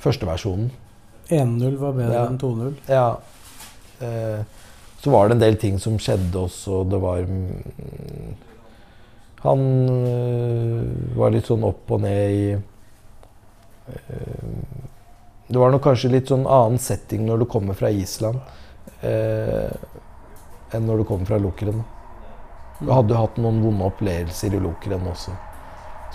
første 0.00 0.28
versjonen. 0.28 0.70
1-0 1.28 1.76
var 1.80 1.92
bedre 1.96 2.14
Ja. 2.14 2.26
enn 2.30 2.38
2-0. 2.38 2.74
Ja. 2.88 3.08
Eh, 4.00 4.40
så 5.02 5.10
var 5.12 5.28
det 5.28 5.36
en 5.36 5.42
del 5.42 5.56
ting 5.60 5.76
som 5.82 5.98
skjedde 6.00 6.38
også. 6.46 6.84
Det 6.88 7.00
var 7.02 7.26
mm, 7.28 8.36
Han 9.44 9.60
var 11.18 11.30
litt 11.34 11.46
sånn 11.46 11.62
opp 11.68 11.90
og 11.94 12.00
ned 12.02 12.32
i 12.34 12.56
Det 15.48 15.58
var 15.58 15.70
nok 15.70 15.82
kanskje 15.86 16.10
litt 16.10 16.30
sånn 16.32 16.46
annen 16.50 16.78
setting 16.82 17.22
når 17.26 17.44
du 17.44 17.46
kommer 17.50 17.76
fra 17.78 17.90
Island 17.94 18.40
eh, 19.06 19.70
enn 20.74 20.88
når 20.88 21.02
du 21.02 21.04
kommer 21.06 21.28
fra 21.28 21.38
Lokeren. 21.38 21.84
Du 22.80 22.90
hadde 22.92 23.14
jo 23.14 23.20
hatt 23.20 23.38
noen 23.40 23.60
vonde 23.62 23.86
opplevelser 23.86 24.56
i 24.58 24.60
Lokeren 24.60 25.06
også, 25.08 25.32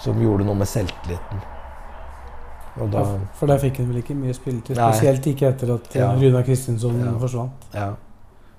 som 0.03 0.19
gjorde 0.21 0.45
noe 0.45 0.59
med 0.59 0.67
selvtilliten. 0.69 1.39
Og 2.81 2.91
da, 2.91 3.01
for 3.35 3.51
der 3.51 3.59
fikk 3.59 3.79
han 3.81 3.89
vel 3.91 3.99
ikke 4.03 4.15
mye 4.15 4.35
spilletid. 4.35 4.77
Spesielt 4.79 5.25
ikke 5.31 5.49
etter 5.49 5.73
at 5.75 5.89
eh, 5.95 6.01
Ja. 6.03 6.11
Runar 6.15 6.43
Kristinsson 6.47 6.99
Ja. 7.03 7.15
forsvant. 7.19 7.65
Ja. 7.75 7.89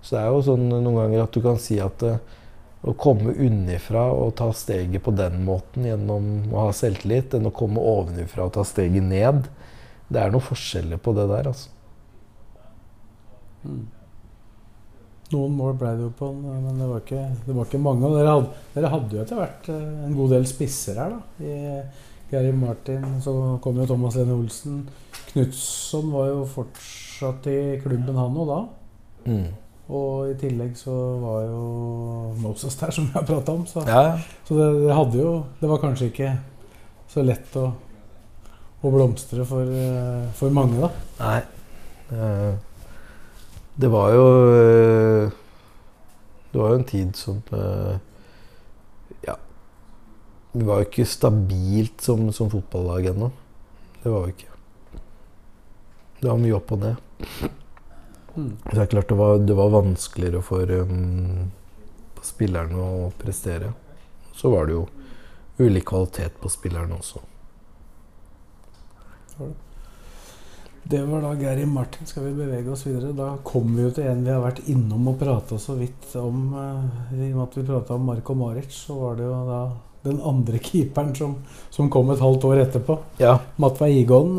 Så 0.02 0.16
det 0.16 0.22
er 0.24 0.32
jo 0.34 0.40
sånn 0.48 0.66
noen 0.72 0.96
ganger 0.98 1.22
at 1.28 1.32
du 1.36 1.40
kan 1.44 1.60
si 1.62 1.78
at 1.80 2.02
eh, 2.02 2.16
å 2.82 2.94
komme 2.98 3.34
unnifra 3.38 4.08
og 4.10 4.34
ta 4.40 4.48
steget 4.56 5.04
på 5.04 5.14
den 5.14 5.44
måten 5.46 5.86
gjennom 5.86 6.28
å 6.50 6.66
ha 6.66 6.74
selvtillit, 6.74 7.36
enn 7.38 7.46
å 7.46 7.54
komme 7.54 7.82
ovenifra 7.82 8.48
og 8.48 8.56
ta 8.56 8.64
steget 8.66 9.06
ned, 9.06 9.46
det 10.12 10.20
er 10.20 10.32
noen 10.32 10.44
forskjeller 10.44 11.00
på 11.02 11.14
det 11.16 11.28
der, 11.30 11.50
altså. 11.52 11.70
Noen 15.32 15.54
mål 15.56 15.76
ble 15.80 15.92
det 15.96 16.04
jo 16.08 16.10
på, 16.18 16.28
men 16.34 16.80
det 16.80 16.88
var 16.90 17.04
ikke, 17.04 17.22
det 17.46 17.54
var 17.56 17.68
ikke 17.68 17.80
mange. 17.80 18.10
Dere 18.12 18.34
hadde, 18.34 18.64
dere 18.74 18.90
hadde 18.92 19.16
jo 19.16 19.22
etter 19.22 19.38
hvert 19.38 19.70
eh, 19.72 19.86
en 20.08 20.16
god 20.18 20.34
del 20.34 20.48
spisser 20.50 20.98
her, 21.00 21.14
da. 21.14 21.46
I 21.46 22.32
Gary 22.32 22.52
Martin, 22.56 23.06
så 23.24 23.32
kom 23.64 23.78
jo 23.80 23.86
Thomas 23.88 24.18
Lene 24.18 24.36
Olsen. 24.36 24.82
Knutson 25.30 26.12
var 26.12 26.32
jo 26.32 26.44
fortsatt 26.50 27.48
i 27.52 27.58
klubben, 27.80 28.18
han 28.18 28.38
òg 28.42 28.50
da. 28.50 28.60
Mm. 29.30 29.50
Og 29.92 30.30
i 30.30 30.36
tillegg 30.40 30.72
så 30.78 30.92
var 31.20 31.42
jo 31.44 31.62
Moses 32.40 32.76
der, 32.80 32.92
som 32.94 33.08
vi 33.10 33.12
har 33.16 33.26
prata 33.28 33.52
om. 33.52 33.66
Så, 33.68 33.82
Ja, 33.84 34.16
så 34.48 34.56
det, 34.56 34.68
det, 34.86 34.94
hadde 34.96 35.18
jo 35.20 35.32
Det 35.60 35.68
var 35.68 35.82
kanskje 35.82 36.08
ikke 36.08 36.30
så 37.12 37.24
lett 37.26 37.56
å, 37.60 37.66
å 38.80 38.92
blomstre 38.94 39.44
for, 39.44 39.68
eh, 39.68 40.30
for 40.38 40.54
mange, 40.54 40.80
da. 40.80 40.88
Nei. 41.20 41.40
Eh, 42.12 42.54
Det 43.82 43.88
var 43.92 44.12
jo 44.12 44.24
eh, 44.52 45.30
Det 46.52 46.60
var 46.60 46.72
jo 46.72 46.80
en 46.80 46.88
tid 46.88 47.16
som 47.16 47.42
Ja. 49.26 49.36
Vi 50.52 50.64
var 50.68 50.80
jo 50.80 50.88
ikke 50.88 51.08
stabilt 51.08 52.00
som, 52.04 52.30
som 52.32 52.50
fotballag 52.52 53.12
ennå. 53.12 53.30
Det 54.02 54.12
var 54.12 54.26
vi 54.26 54.34
ikke. 54.36 54.48
Det 56.22 56.30
var 56.30 56.40
mye 56.40 56.56
opp 56.56 56.72
og 56.72 56.82
ned. 56.86 56.96
Mm. 58.34 58.56
Så 58.64 58.74
det 58.76 58.82
er 58.82 58.92
klart 58.94 59.08
det 59.08 59.18
var, 59.18 59.38
det 59.38 59.56
var 59.58 59.74
vanskeligere 59.74 60.42
for 60.44 60.70
um, 60.82 61.50
spillerne 62.24 62.78
å 62.80 63.10
prestere. 63.20 63.72
Så 64.36 64.50
var 64.52 64.66
det 64.66 64.78
jo 64.78 64.86
ulik 65.58 65.84
kvalitet 65.90 66.38
på 66.40 66.50
spillerne 66.52 66.96
også. 66.96 67.20
Det 70.82 70.98
var 71.06 71.22
da 71.22 71.34
Gary 71.38 71.64
Martin. 71.66 72.06
Skal 72.06 72.24
vi 72.24 72.32
bevege 72.34 72.72
oss 72.72 72.86
videre? 72.86 73.12
Da 73.16 73.36
kommer 73.46 73.76
vi 73.78 73.84
jo 73.86 73.92
til 73.94 74.08
en 74.10 74.24
vi 74.24 74.32
har 74.32 74.42
vært 74.42 74.64
innom 74.72 75.12
og 75.12 75.20
prata 75.20 75.58
så 75.60 75.76
vidt 75.78 76.10
om. 76.18 76.40
eh, 76.58 77.14
I 77.14 77.30
og 77.30 77.36
med 77.36 77.44
at 77.44 77.56
vi 77.56 77.66
prata 77.68 77.94
om 77.94 78.08
Marko 78.08 78.34
Maric, 78.34 78.72
så 78.74 78.96
var 78.98 79.16
det 79.16 79.28
jo 79.28 79.38
da 79.46 79.60
den 80.02 80.18
andre 80.26 80.58
keeperen 80.66 81.14
som, 81.14 81.36
som 81.70 81.90
kom 81.90 82.10
et 82.10 82.20
halvt 82.22 82.48
år 82.50 82.64
etterpå. 82.64 82.98
Ja. 83.22 83.38
Matva 83.62 83.88
Igon. 83.88 84.34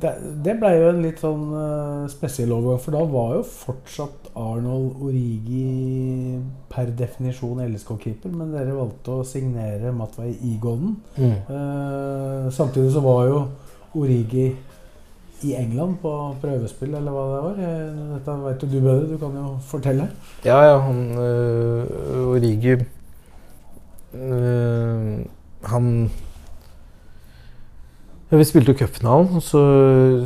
Det, 0.00 0.12
det 0.44 0.54
ble 0.60 0.70
jo 0.76 0.88
en 0.90 1.02
litt 1.04 1.20
sånn 1.22 1.44
uh, 1.54 2.06
spesiell 2.12 2.52
overgang, 2.52 2.80
for 2.82 2.96
da 2.96 3.02
var 3.08 3.34
jo 3.38 3.42
fortsatt 3.48 4.30
Arnold 4.36 4.98
Origi 5.06 6.36
per 6.72 6.90
definisjon 6.98 7.62
LSK-keeper, 7.64 8.34
men 8.34 8.52
dere 8.52 8.76
valgte 8.76 9.14
å 9.14 9.24
signere 9.26 9.94
Matvei 9.96 10.34
Igonen. 10.50 10.98
Mm. 11.16 11.36
Uh, 11.48 12.48
samtidig 12.52 12.92
så 12.92 13.04
var 13.04 13.22
jo 13.30 13.40
Origi 13.96 14.50
i 15.44 15.54
England 15.56 15.98
på 16.02 16.12
prøvespill, 16.40 16.94
eller 16.96 17.12
hva 17.12 17.24
det 17.30 17.40
var. 17.46 17.56
Eh, 17.60 18.04
Dette 18.14 18.36
vet 18.44 18.62
jo 18.62 18.68
du 18.72 18.76
bedre, 18.80 19.08
du 19.10 19.16
kan 19.20 19.34
jo 19.36 19.48
fortelle. 19.68 20.08
Ja, 20.44 20.60
ja, 20.64 20.78
han 20.80 21.02
uh, 21.16 22.32
Origi 22.32 22.78
Han 25.66 25.90
ja, 28.30 28.36
Vi 28.36 28.44
spilte 28.48 28.72
jo 28.72 28.78
cupfinalen, 28.80 29.40
så, 29.44 29.62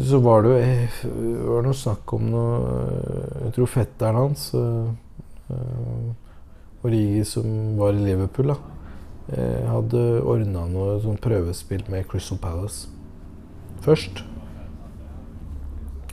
så 0.06 0.20
var 0.24 0.44
det 0.44 0.52
jo 0.52 0.60
eh, 0.60 1.00
var 1.46 1.62
det 1.62 1.70
noe 1.70 1.80
snakk 1.80 2.14
om 2.16 2.28
noe 2.32 2.60
øh, 2.60 3.34
Jeg 3.46 3.56
tror 3.58 3.72
fetteren 3.74 4.20
hans, 4.20 4.50
øh, 4.54 5.56
Origi, 6.84 7.24
som 7.28 7.76
var 7.76 7.92
i 7.92 8.06
Liverpool, 8.06 8.54
da, 8.54 8.56
eh, 9.34 9.66
hadde 9.68 10.06
ordna 10.22 10.64
noe 10.70 10.96
sånn 11.04 11.20
prøvespill 11.20 11.84
med 11.92 12.08
Crystal 12.08 12.40
Palace 12.40 12.88
først. 13.84 14.22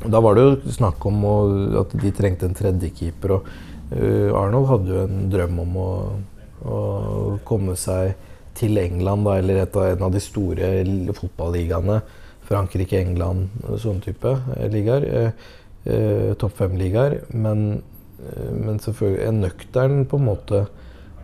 Da 0.05 0.21
var 0.21 0.38
det 0.38 0.45
jo 0.45 0.73
snakk 0.77 1.05
om 1.09 1.23
å, 1.25 1.35
at 1.81 1.95
de 1.99 2.11
trengte 2.15 2.47
en 2.47 2.57
tredjekeeper. 2.57 3.33
Og 3.38 3.47
uh, 3.91 4.29
Arnold 4.38 4.69
hadde 4.71 4.93
jo 4.93 5.03
en 5.07 5.29
drøm 5.33 5.61
om 5.63 5.77
å, 5.81 5.89
å 6.61 6.79
komme 7.47 7.75
seg 7.79 8.13
til 8.58 8.80
England, 8.82 9.28
da, 9.28 9.38
eller 9.41 9.62
et 9.64 9.78
en 9.84 10.08
av 10.08 10.14
de 10.14 10.24
store 10.24 10.72
fotballigaene. 11.18 12.01
Frankrike, 12.47 13.01
England, 13.03 13.49
sånne 13.82 14.05
type 14.05 14.32
eh, 14.55 14.68
ligaer. 14.72 15.08
Eh, 15.08 15.47
eh, 15.91 16.34
Topp 16.39 16.55
fem-ligaer. 16.62 17.20
Men, 17.36 17.84
eh, 18.22 18.51
men 18.55 18.80
selvfølgelig 18.84 19.26
en 19.28 19.41
nøktern 19.43 20.05
på 20.08 20.20
en 20.20 20.30
måte 20.32 20.68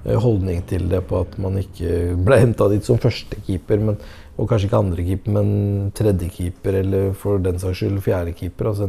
holdning 0.03 0.65
til 0.67 0.89
det 0.91 0.99
på 1.07 1.21
at 1.23 1.37
man 1.39 1.55
ikke 1.61 2.17
ble 2.27 2.35
henta 2.41 2.65
dit 2.67 2.83
som 2.83 2.97
førstekeeper, 2.99 3.79
men 3.79 4.01
og 4.33 4.49
kanskje 4.49 4.69
ikke 4.69 4.79
andrekeeper, 4.81 5.33
men 5.35 5.91
tredjekeeper, 5.93 6.79
eller 6.79 7.11
for 7.17 7.41
den 7.43 7.59
saks 7.61 7.83
skyld 7.83 7.99
fjerdekeeper. 8.01 8.69
Altså 8.71 8.87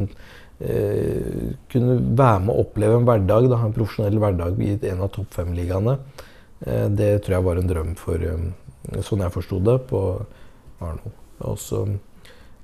eh, 0.65 1.51
kunne 1.73 1.99
være 2.17 2.47
med 2.47 2.55
å 2.55 2.63
oppleve 2.65 3.01
en 3.01 3.09
hverdag, 3.09 3.51
da, 3.53 3.59
en 3.61 3.77
profesjonell 3.77 4.21
hverdag 4.23 4.63
i 4.65 4.73
en 4.89 5.05
av 5.05 5.13
topp 5.13 5.37
fem-ligaene. 5.37 5.99
Eh, 6.67 6.89
det 6.89 7.11
tror 7.25 7.39
jeg 7.39 7.47
var 7.47 7.61
en 7.61 7.71
drøm 7.71 7.95
for, 8.01 8.25
eh, 8.25 9.01
sånn 9.05 9.25
jeg 9.25 9.35
forsto 9.35 9.61
det, 9.65 9.79
på 9.91 10.01
Arnold. 10.81 11.13
Og 11.45 11.59
så 11.59 11.85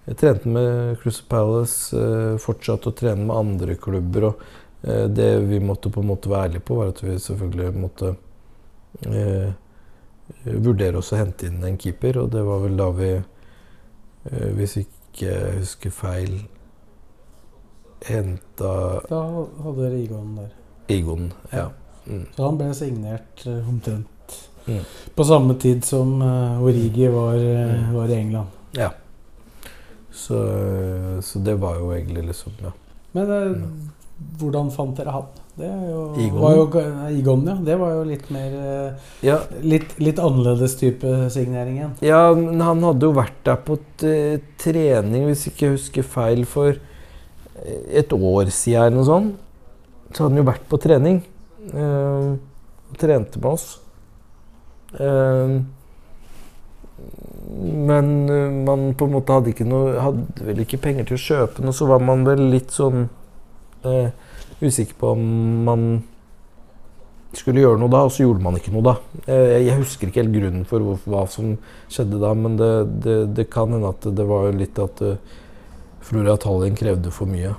jeg 0.06 0.16
trente 0.16 0.48
med 0.48 0.98
Crystal 1.02 1.28
Palace, 1.28 1.96
eh, 1.96 2.36
fortsatte 2.40 2.90
å 2.90 2.96
trene 2.96 3.26
med 3.28 3.36
andre 3.36 3.76
klubber. 3.76 4.30
og 4.30 4.40
eh, 4.82 5.06
Det 5.06 5.30
vi 5.46 5.60
måtte 5.60 5.92
på 5.92 6.00
en 6.00 6.10
måte 6.10 6.30
være 6.30 6.48
ærlige 6.48 6.64
på, 6.66 6.78
var 6.80 6.94
at 6.94 7.02
vi 7.04 7.18
selvfølgelig 7.18 7.74
måtte 7.76 8.14
eh, 9.06 9.52
vurdere 10.44 10.98
oss 10.98 11.12
å 11.12 11.20
hente 11.20 11.46
inn 11.46 11.62
en 11.64 11.78
keeper, 11.78 12.22
og 12.22 12.32
det 12.32 12.42
var 12.46 12.64
vel 12.64 12.80
da 12.80 12.88
vi, 12.96 13.10
eh, 14.30 14.48
hvis 14.56 14.80
ikke 14.82 15.28
jeg 15.28 15.60
husker 15.60 15.94
feil, 15.94 16.40
henta 18.06 18.72
Da 19.10 19.20
hadde 19.20 19.76
dere 19.76 20.00
Igon 20.00 20.36
der. 20.38 20.52
Egon. 20.88 21.32
Ja. 21.52 21.68
Mm. 22.06 22.24
Så 22.36 22.44
han 22.46 22.56
ble 22.58 22.70
signert 22.74 23.46
eh, 23.46 23.68
omtrent 23.68 24.06
Mm. 24.68 24.82
på 25.16 25.24
samme 25.24 25.54
tid 25.58 25.84
som 25.84 26.20
eh, 26.22 26.62
Origi 26.62 27.08
var, 27.08 27.34
eh, 27.34 27.70
Mm. 27.74 27.94
var 27.94 28.08
i 28.08 28.14
England. 28.14 28.48
ja. 28.76 28.90
Så, 30.12 30.36
så 31.22 31.38
det 31.38 31.54
var 31.60 31.76
jo 31.78 31.92
egentlig 31.94 32.26
liksom 32.26 32.52
Ja. 32.62 32.72
Men 33.12 33.30
eh, 33.30 33.56
Mm. 33.56 33.90
hvordan 34.38 34.70
fant 34.70 34.96
dere 34.96 35.10
han? 35.10 35.24
Det 35.56 35.66
jo, 35.90 36.14
Igon. 36.18 36.52
Jo, 36.56 37.08
Igon, 37.18 37.46
ja. 37.46 37.54
Det 37.64 37.76
var 37.78 37.90
jo 37.94 38.04
litt 38.04 38.30
mer 38.30 38.94
ja. 39.22 39.38
Litt, 39.62 39.98
litt 40.00 40.18
annerledes 40.18 40.76
type 40.78 41.30
signering 41.30 41.76
igjen. 41.78 41.94
Ja, 42.00 42.32
men 42.34 42.60
han 42.60 42.80
hadde 42.82 43.00
jo 43.08 43.12
vært 43.12 43.42
der 43.44 43.56
på 43.56 43.76
trening, 43.98 45.26
hvis 45.26 45.46
ikke 45.50 45.66
jeg 45.66 45.76
husker 45.76 46.02
feil, 46.02 46.44
for 46.44 46.76
et 47.92 48.08
år 48.12 48.48
siden 48.50 48.86
eller 48.86 48.96
noe 48.96 49.04
sånt. 49.04 49.34
Så 50.14 50.24
hadde 50.24 50.34
han 50.36 50.40
jo 50.44 50.48
vært 50.52 50.68
på 50.70 50.80
trening. 50.80 51.22
Eh, 51.74 52.34
trente 52.98 53.38
med 53.38 53.50
oss. 53.50 53.80
Eh, 54.92 55.60
men 57.62 58.30
eh, 58.30 58.50
man 58.50 58.94
på 58.94 59.04
en 59.04 59.14
måte 59.14 59.32
hadde 59.32 59.64
noe 59.68 59.94
Hadde 60.02 60.44
vel 60.44 60.62
ikke 60.64 60.80
penger 60.82 61.06
til 61.08 61.16
å 61.16 61.24
kjøpe 61.24 61.64
noe, 61.64 61.76
så 61.76 61.88
var 61.88 62.02
man 62.04 62.24
vel 62.26 62.42
litt 62.52 62.74
sånn 62.74 63.06
eh, 63.86 64.10
usikker 64.60 64.98
på 65.00 65.12
om 65.14 65.22
man 65.68 65.84
skulle 67.36 67.62
gjøre 67.62 67.78
noe 67.78 67.92
da, 67.92 68.02
og 68.04 68.10
så 68.10 68.24
gjorde 68.24 68.42
man 68.42 68.56
ikke 68.58 68.72
noe 68.74 68.82
da. 68.82 68.96
Jeg 69.30 69.76
husker 69.78 70.08
ikke 70.08 70.24
helt 70.24 70.34
grunnen 70.34 70.64
for 70.66 70.98
hva 71.06 71.20
som 71.30 71.52
skjedde 71.86 72.18
da, 72.18 72.32
men 72.34 72.56
det, 72.58 72.70
det, 73.04 73.18
det 73.38 73.44
kan 73.54 73.70
hende 73.70 73.92
at 73.94 74.08
det 74.18 74.26
var 74.26 74.50
litt 74.50 74.80
at 74.82 74.98
uh, 75.06 75.14
Flora 76.02 76.34
Tallinn 76.42 76.74
krevde 76.74 77.12
for 77.14 77.30
mye. 77.30 77.54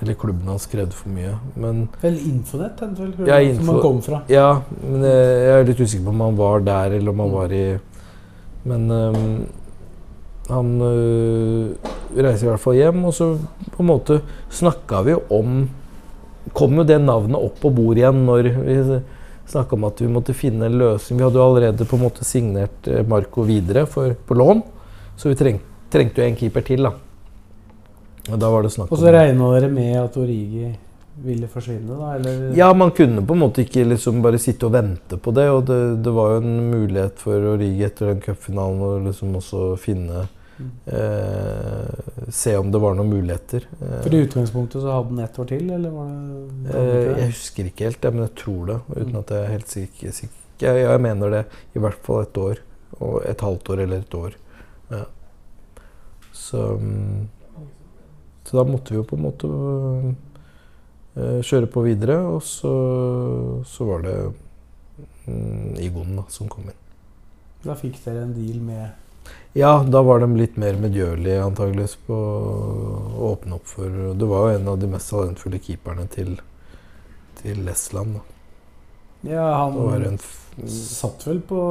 Eller 0.00 0.16
klubben 0.16 0.48
har 0.48 0.58
skrevet 0.62 0.94
for 0.96 1.12
mye. 1.12 1.34
Men 1.60 1.88
Vel, 2.00 2.16
Infonett, 2.24 2.80
vel, 2.80 3.14
Ja, 3.28 3.38
som 3.56 3.68
han 3.68 3.80
kom 3.84 4.02
fra. 4.04 4.22
ja, 4.32 4.62
men 4.80 5.04
jeg, 5.04 5.24
jeg 5.44 5.56
er 5.58 5.66
litt 5.68 5.82
usikker 5.82 6.06
på 6.06 6.14
om 6.14 6.22
han 6.24 6.38
var 6.38 6.64
der, 6.64 6.96
eller 6.98 7.12
om 7.12 7.24
han 7.24 7.34
var 7.34 7.52
i 7.52 7.64
Men 8.64 8.90
um, 8.90 9.46
han 10.50 10.70
øh, 10.82 11.90
reiser 12.16 12.46
i 12.46 12.50
hvert 12.50 12.62
fall 12.64 12.78
hjem, 12.78 13.04
og 13.06 13.14
så 13.14 13.28
på 13.70 13.84
en 13.84 13.90
måte 13.90 14.20
snakka 14.50 15.04
vi 15.06 15.14
om 15.30 15.62
Kom 16.56 16.72
jo 16.74 16.82
det 16.88 16.96
navnet 17.04 17.36
opp 17.36 17.58
på 17.62 17.70
bordet 17.70 18.00
igjen 18.00 18.22
når 18.26 18.46
vi 18.64 18.76
snakka 19.50 19.76
om 19.76 19.84
at 19.86 20.00
vi 20.00 20.08
måtte 20.10 20.34
finne 20.34 20.66
en 20.66 20.78
løsning. 20.80 21.18
Vi 21.20 21.26
hadde 21.26 21.38
jo 21.38 21.44
allerede 21.44 21.86
på 21.86 21.98
en 21.98 22.02
måte 22.06 22.24
signert 22.26 22.88
eh, 22.88 23.04
Marco 23.06 23.44
videre 23.46 23.84
for, 23.86 24.16
på 24.26 24.34
lån, 24.34 24.62
så 25.20 25.30
vi 25.30 25.36
treng, 25.38 25.60
trengte 25.92 26.22
jo 26.22 26.26
en 26.26 26.38
keeper 26.40 26.64
til, 26.66 26.88
da. 26.88 26.94
Da 28.38 28.50
var 28.52 28.62
det 28.62 28.70
snakk 28.74 28.92
Og 28.92 28.98
så 29.00 29.12
regna 29.14 29.50
dere 29.54 29.68
med 29.72 29.96
at 29.98 30.16
Origi 30.20 30.70
ville 31.20 31.48
forsvinne, 31.52 31.96
da? 31.98 32.14
Eller? 32.16 32.56
Ja, 32.56 32.72
man 32.72 32.90
kunne 32.96 33.22
på 33.26 33.34
en 33.36 33.42
måte 33.42 33.64
ikke 33.64 33.84
liksom 33.84 34.22
bare 34.24 34.38
sitte 34.40 34.68
og 34.68 34.72
vente 34.72 35.18
på 35.20 35.34
det. 35.36 35.48
Og 35.52 35.64
det, 35.68 35.80
det 36.04 36.12
var 36.16 36.34
jo 36.34 36.42
en 36.44 36.70
mulighet 36.70 37.20
for 37.20 37.48
Origi 37.54 37.84
etter 37.84 38.12
den 38.12 38.22
cupfinalen 38.24 38.80
å 38.86 38.92
liksom 39.04 39.34
også 39.40 39.64
finne 39.80 40.26
eh, 40.86 42.30
Se 42.30 42.54
om 42.56 42.70
det 42.72 42.80
var 42.80 42.96
noen 42.96 43.10
muligheter. 43.12 43.66
Eh, 43.80 43.98
For 44.04 44.14
i 44.16 44.22
utgangspunktet 44.24 44.80
så 44.82 44.94
hadde 44.94 45.12
han 45.14 45.24
ett 45.26 45.38
år 45.42 45.50
til, 45.50 45.70
eller 45.76 45.94
var 45.94 46.08
det, 46.08 46.40
var 46.70 46.88
det 46.88 46.96
eh, 46.96 47.10
jeg 47.10 47.32
husker 47.34 47.70
ikke 47.70 47.88
helt, 47.88 48.04
ja, 48.04 48.14
men 48.14 48.26
jeg 48.26 48.34
tror 48.44 48.62
det. 48.70 48.78
Uten 48.96 49.20
at 49.22 49.34
jeg 49.34 49.42
er 49.44 49.54
helt 49.56 49.74
sikker. 49.76 50.14
sikker. 50.22 50.36
Jeg, 50.60 50.84
jeg 50.84 51.00
mener 51.04 51.36
det. 51.36 51.44
I 51.76 51.82
hvert 51.84 52.00
fall 52.06 52.24
et 52.24 52.40
år. 52.40 52.62
Og 53.00 53.20
et 53.28 53.44
halvt 53.44 53.70
år 53.72 53.84
eller 53.84 54.02
et 54.04 54.16
år. 54.18 54.34
Ja. 54.90 55.04
Så, 56.36 56.64
mm, 56.80 57.28
så 58.50 58.56
da 58.56 58.64
måtte 58.66 58.90
vi 58.90 58.98
jo 58.98 59.04
på 59.06 59.14
en 59.14 59.22
måte 59.22 59.48
eh, 61.14 61.38
kjøre 61.46 61.68
på 61.70 61.84
videre, 61.86 62.16
og 62.26 62.40
så, 62.42 62.72
så 63.62 63.86
var 63.86 64.02
det 64.02 64.14
mm, 65.28 65.76
Igon 65.86 66.16
da, 66.18 66.24
som 66.34 66.50
kom 66.50 66.66
inn. 66.66 66.80
Da 67.62 67.76
fikk 67.78 68.00
dere 68.02 68.24
en 68.24 68.34
deal 68.34 68.58
med 68.64 68.90
Ja, 69.54 69.84
da 69.86 70.02
var 70.02 70.24
de 70.24 70.32
litt 70.34 70.58
mer 70.58 70.80
medgjørlige 70.82 71.44
antageligvis 71.44 71.94
på 72.08 72.18
å 72.18 73.30
åpne 73.30 73.60
opp 73.60 73.70
for 73.70 74.02
Det 74.18 74.30
var 74.32 74.48
jo 74.48 74.58
en 74.58 74.68
av 74.74 74.82
de 74.82 74.90
mest 74.90 75.14
talentfulle 75.14 75.62
keeperne 75.62 76.10
til, 76.10 76.34
til 77.38 77.62
Lesland. 77.68 78.18
Da. 78.18 78.26
Ja, 79.30 79.46
han 79.62 80.18
satt 80.66 81.22
vel 81.28 81.38
på 81.46 81.62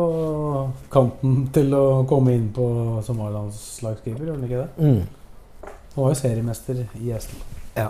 kanten 0.94 1.48
til 1.52 1.76
å 1.76 1.86
komme 2.08 2.40
inn 2.40 2.52
på 2.56 2.72
som 3.04 3.20
A-landslagskeeper, 3.26 4.30
gjorde 4.30 4.40
han 4.40 4.48
ikke 4.48 4.64
det? 4.64 4.92
mm. 4.94 5.19
Han 5.96 6.04
var 6.04 6.12
jo 6.12 6.16
seriemester 6.16 6.86
i 7.02 7.12
Estland. 7.12 7.44
Ja. 7.76 7.90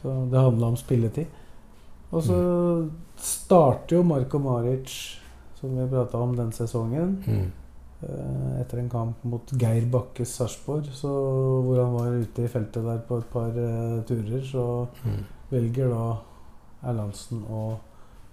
Så 0.00 0.12
det 0.30 0.38
handla 0.38 0.66
om 0.66 0.76
spilletid. 0.76 1.26
Og 2.10 2.22
så 2.24 2.32
Mm. 2.34 2.90
starter 3.18 3.96
jo 3.96 4.02
Marko 4.02 4.38
Maric, 4.38 5.16
som 5.60 5.76
vi 5.76 5.88
prata 5.90 6.18
om 6.18 6.36
den 6.36 6.52
sesongen, 6.52 7.22
Mm. 7.26 7.50
eh, 8.02 8.60
etter 8.60 8.78
en 8.78 8.88
kamp 8.88 9.24
mot 9.24 9.50
Geir 9.52 9.86
Bakkes 9.90 10.28
Sarpsborg, 10.36 10.84
hvor 11.62 11.84
han 11.84 11.92
var 11.94 12.20
ute 12.22 12.44
i 12.44 12.48
feltet 12.48 12.84
der 12.84 12.98
på 13.08 13.18
et 13.18 13.30
par 13.32 13.48
uh, 13.48 14.02
turer, 14.04 14.40
så 14.42 14.86
Mm. 15.04 15.24
velger 15.50 15.88
da 15.90 16.16
Erlandsen 16.90 17.42
å 17.50 17.76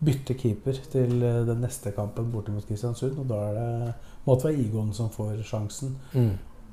bytte 0.03 0.33
keeper 0.37 0.73
til 0.91 1.23
eh, 1.23 1.43
den 1.45 1.61
neste 1.61 1.91
kampen 1.95 2.31
borte 2.31 2.51
mot 2.51 2.65
Kristiansund. 2.67 3.17
Og 3.19 3.27
da 3.27 3.35
er 3.35 3.53
det 3.53 3.93
være 4.27 4.53
Igon 4.59 4.93
som 4.93 5.09
får 5.09 5.43
sjansen. 5.43 5.95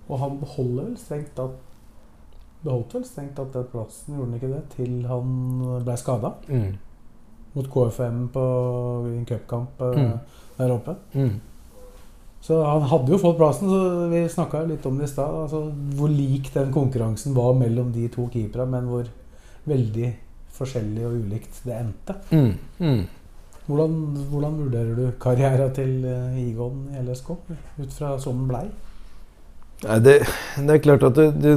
Og 0.09 0.19
han 0.19 0.41
beholder 0.41 0.89
vel 0.89 0.97
strengt 0.99 1.35
tatt 1.39 1.61
Beholdt 2.63 2.93
vel 2.95 3.05
strengt 3.05 3.33
tatt 3.35 3.57
den 3.57 3.65
plassen, 3.73 4.15
gjorde 4.15 4.29
han 4.31 4.35
ikke 4.39 4.51
det, 4.53 4.61
til 4.77 5.07
han 5.11 5.31
ble 5.83 5.97
skada? 5.99 6.29
Mm. 6.47 6.77
Mot 7.57 7.71
KFM 7.75 8.21
på 8.33 8.45
en 9.09 9.25
cupkamp 9.27 9.83
eh, 9.83 9.97
Mm. 9.99 10.13
der 10.59 10.71
oppe. 10.71 10.95
Mm. 11.15 11.41
Så 12.43 12.61
han 12.65 12.83
hadde 12.91 13.11
jo 13.11 13.19
fått 13.19 13.37
plassen, 13.41 13.69
så 13.71 14.07
vi 14.13 14.21
snakka 14.31 14.63
litt 14.69 14.87
om 14.87 14.97
det 14.99 15.09
i 15.09 15.11
stad. 15.11 15.35
Altså, 15.43 15.65
hvor 15.99 16.09
lik 16.11 16.53
den 16.55 16.71
konkurransen 16.75 17.35
var 17.35 17.53
mellom 17.59 17.91
de 17.93 18.07
to 18.15 18.29
keeperne, 18.31 18.71
men 18.71 18.89
hvor 18.91 19.11
veldig 19.67 20.13
forskjellig 20.55 21.05
og 21.07 21.19
ulikt 21.19 21.65
det 21.67 21.77
endte. 21.81 22.15
Mm. 22.31 22.55
Mm. 22.79 23.03
Hvordan, 23.67 23.99
hvordan 24.31 24.57
vurderer 24.59 24.95
du 24.99 25.11
karrieren 25.23 25.75
til 25.75 26.05
eh, 26.05 26.41
Igon 26.47 26.89
i 26.95 27.03
LSK 27.03 27.31
ut 27.79 27.93
fra 27.93 28.15
sånn 28.23 28.43
den 28.43 28.49
blei? 28.55 28.65
Nei, 29.83 29.97
det, 29.99 30.13
det 30.63 30.77
er 30.77 30.83
klart 30.83 31.03
at 31.09 31.17
det, 31.19 31.33
det, 31.43 31.57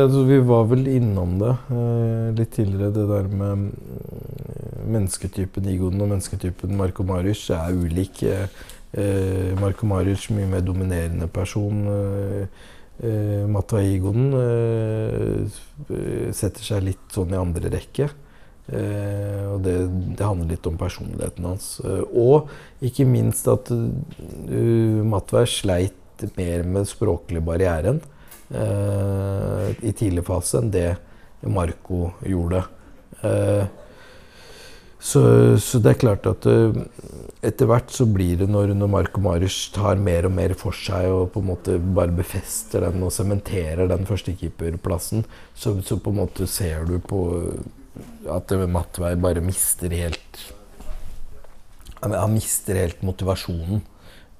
altså, 0.00 0.22
Vi 0.24 0.38
var 0.48 0.64
vel 0.70 0.86
innom 0.88 1.34
det 1.42 1.52
eh, 1.52 2.30
litt 2.38 2.54
tidligere, 2.56 2.94
det 2.94 3.04
der 3.10 3.28
med 3.28 3.66
mm, 3.66 4.86
mennesketypen 4.94 5.68
Igon 5.68 6.00
og 6.00 6.08
mennesketypen 6.14 6.72
Marko 6.78 7.04
Marius 7.04 7.44
er 7.52 7.76
ulik. 7.76 8.22
Eh, 8.24 8.46
eh, 8.96 9.52
Marko 9.60 9.88
Maric 9.90 10.30
mye 10.32 10.48
mer 10.48 10.64
dominerende 10.64 11.28
person. 11.28 11.82
Eh, 11.92 12.64
eh, 13.04 13.44
Matta 13.50 13.82
Igon 13.84 14.30
eh, 14.40 15.58
setter 16.32 16.64
seg 16.64 16.86
litt 16.86 17.12
sånn 17.12 17.36
i 17.36 17.40
andre 17.40 17.74
rekke. 17.76 18.08
Eh, 18.66 19.44
og 19.52 19.60
det, 19.62 19.76
det 20.16 20.24
handler 20.24 20.54
litt 20.54 20.66
om 20.66 20.80
personligheten 20.80 21.44
hans. 21.46 21.68
Eh, 21.84 22.02
og 22.16 22.48
ikke 22.84 23.06
minst 23.08 23.46
at 23.52 23.68
uh, 23.70 25.04
Matvei 25.06 25.44
sleit 25.50 26.00
mer 26.36 26.62
med 26.64 26.88
språklig 26.88 27.42
barrieren 27.44 28.00
eh, 28.50 29.72
i 29.82 29.92
tidlig 29.92 30.24
fase 30.26 30.60
enn 30.60 30.70
det 30.74 30.88
Marco 31.46 32.10
gjorde. 32.24 32.62
Eh, 33.22 33.66
så, 35.06 35.22
så 35.60 35.78
det 35.78 35.92
er 35.92 36.00
klart 36.00 36.24
at 36.26 36.46
uh, 36.48 36.74
etter 37.44 37.68
hvert 37.68 37.92
så 37.94 38.06
blir 38.10 38.40
det 38.40 38.48
når, 38.50 38.72
når 38.74 38.88
Marco 38.90 39.20
Marius 39.22 39.58
tar 39.74 40.00
mer 40.02 40.26
og 40.26 40.32
mer 40.34 40.54
for 40.58 40.74
seg 40.74 41.12
og 41.12 41.28
på 41.34 41.42
en 41.42 41.50
måte 41.52 41.76
bare 41.78 42.14
befester 42.16 42.82
den 42.88 43.04
og 43.04 43.12
sementerer 43.14 43.86
den 43.92 44.08
førstekeeperplassen, 44.08 45.26
så, 45.54 45.76
så 45.84 46.00
på 46.00 46.10
en 46.10 46.22
måte 46.24 46.48
ser 46.50 46.88
du 46.88 46.96
på 46.98 47.20
at 48.32 48.56
Matvei 48.72 49.14
bare 49.20 49.44
mister 49.44 49.92
helt 49.94 50.40
Han 52.02 52.34
mister 52.34 52.76
helt 52.76 53.00
motivasjonen. 53.06 53.80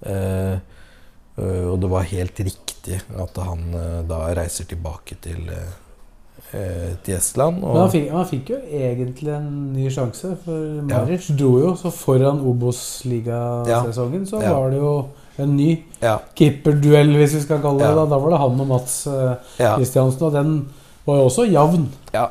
Eh, 0.00 0.12
øh, 0.12 0.58
og 1.36 1.80
det 1.82 1.90
var 1.90 2.06
helt 2.08 2.38
riktig 2.40 3.00
at 3.20 3.36
han 3.44 3.66
eh, 3.74 3.98
da 4.08 4.22
reiser 4.38 4.64
tilbake 4.70 5.18
til, 5.20 5.50
eh, 5.52 6.94
til 7.04 7.16
Estland. 7.18 7.60
Men 7.60 7.76
han 7.82 7.90
fikk, 7.92 8.06
han 8.14 8.28
fikk 8.30 8.50
jo 8.54 8.60
egentlig 8.80 9.34
en 9.34 9.50
ny 9.74 9.90
sjanse, 9.92 10.32
for 10.44 10.82
Maric 10.88 11.28
dro 11.36 11.50
jo. 11.60 11.74
Så 11.76 11.90
foran 11.92 12.40
Obos-ligasesongen 12.40 14.24
så 14.26 14.40
Ja. 14.42 14.54
var 14.54 14.70
det 14.70 14.78
jo 14.80 15.08
en 15.38 15.56
ny 15.56 15.82
ja, 16.00 16.18
keeperduell, 16.34 17.12
hvis 17.18 17.34
vi 17.34 17.40
skal 17.44 17.60
kalle 17.60 17.78
det 17.84 17.90
Ja. 17.90 17.94
det. 18.04 18.08
Da 18.10 18.18
var 18.18 18.30
det 18.30 18.38
han 18.40 18.60
og 18.60 18.66
Mats 18.66 19.06
eh, 19.06 19.36
ja, 19.58 19.76
Kristiansen, 19.76 20.22
og 20.22 20.32
den 20.32 20.68
var 21.06 21.16
jo 21.16 21.24
også 21.28 21.50
jevn. 21.52 21.88
ja. 22.14 22.28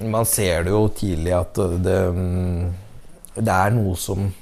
Man 0.00 0.24
ser 0.24 0.62
det 0.62 0.70
jo 0.70 0.88
tidlig 0.94 1.32
at 1.34 1.54
det, 1.82 2.14
mm, 2.14 2.72
det 3.34 3.48
er 3.48 3.70
noe 3.74 3.96
som 3.96 4.32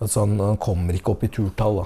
Altså, 0.00 0.20
han, 0.20 0.38
han 0.38 0.56
kommer 0.56 0.92
ikke 0.94 1.10
opp 1.10 1.22
i 1.24 1.28
turtall, 1.28 1.76
da. 1.80 1.84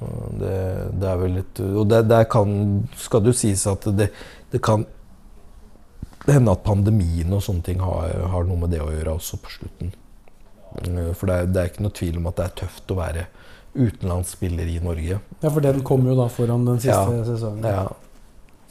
Det, 0.00 0.54
det 1.00 1.06
er 1.08 1.16
vel 1.20 1.36
litt 1.38 1.60
Og 1.64 1.86
det, 1.88 2.00
der 2.10 2.24
kan, 2.28 2.50
skal 2.98 3.22
det 3.22 3.30
jo 3.32 3.36
sies 3.38 3.62
at 3.70 3.86
det, 3.96 4.08
det 4.52 4.60
kan 4.66 4.82
hende 6.26 6.52
at 6.52 6.64
pandemien 6.66 7.32
og 7.36 7.42
sånne 7.44 7.62
ting 7.64 7.80
har, 7.84 8.10
har 8.32 8.44
noe 8.48 8.58
med 8.64 8.72
det 8.74 8.80
å 8.82 8.90
gjøre 8.90 9.14
også 9.14 9.38
på 9.44 9.52
slutten. 9.54 9.92
Eh, 10.82 11.12
For 11.14 11.30
det 11.30 11.34
er, 11.38 11.48
det 11.52 11.62
er 11.62 11.70
ikke 11.72 11.84
noe 11.86 11.94
tvil 12.00 12.18
om 12.20 12.28
at 12.30 12.38
det 12.40 12.46
er 12.48 12.54
tøft 12.64 12.90
å 12.94 12.98
være 12.98 13.26
utenlandsspiller 13.74 14.68
i 14.70 14.76
Norge. 14.82 15.18
Ja, 15.42 15.48
for 15.50 15.60
den 15.64 15.80
kom 15.86 16.04
jo 16.08 16.14
da 16.18 16.28
foran 16.30 16.64
den 16.68 16.78
siste 16.82 16.94
Ja. 17.16 17.24
sesongen. 17.28 17.64
Ja. 17.64 17.86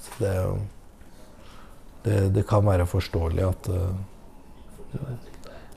Så 0.03 0.17
det, 0.19 0.33
det, 2.05 2.17
det 2.35 2.43
kan 2.49 2.65
være 2.67 2.85
forståelig 2.89 3.45
at 3.49 3.69
eh, 3.73 3.93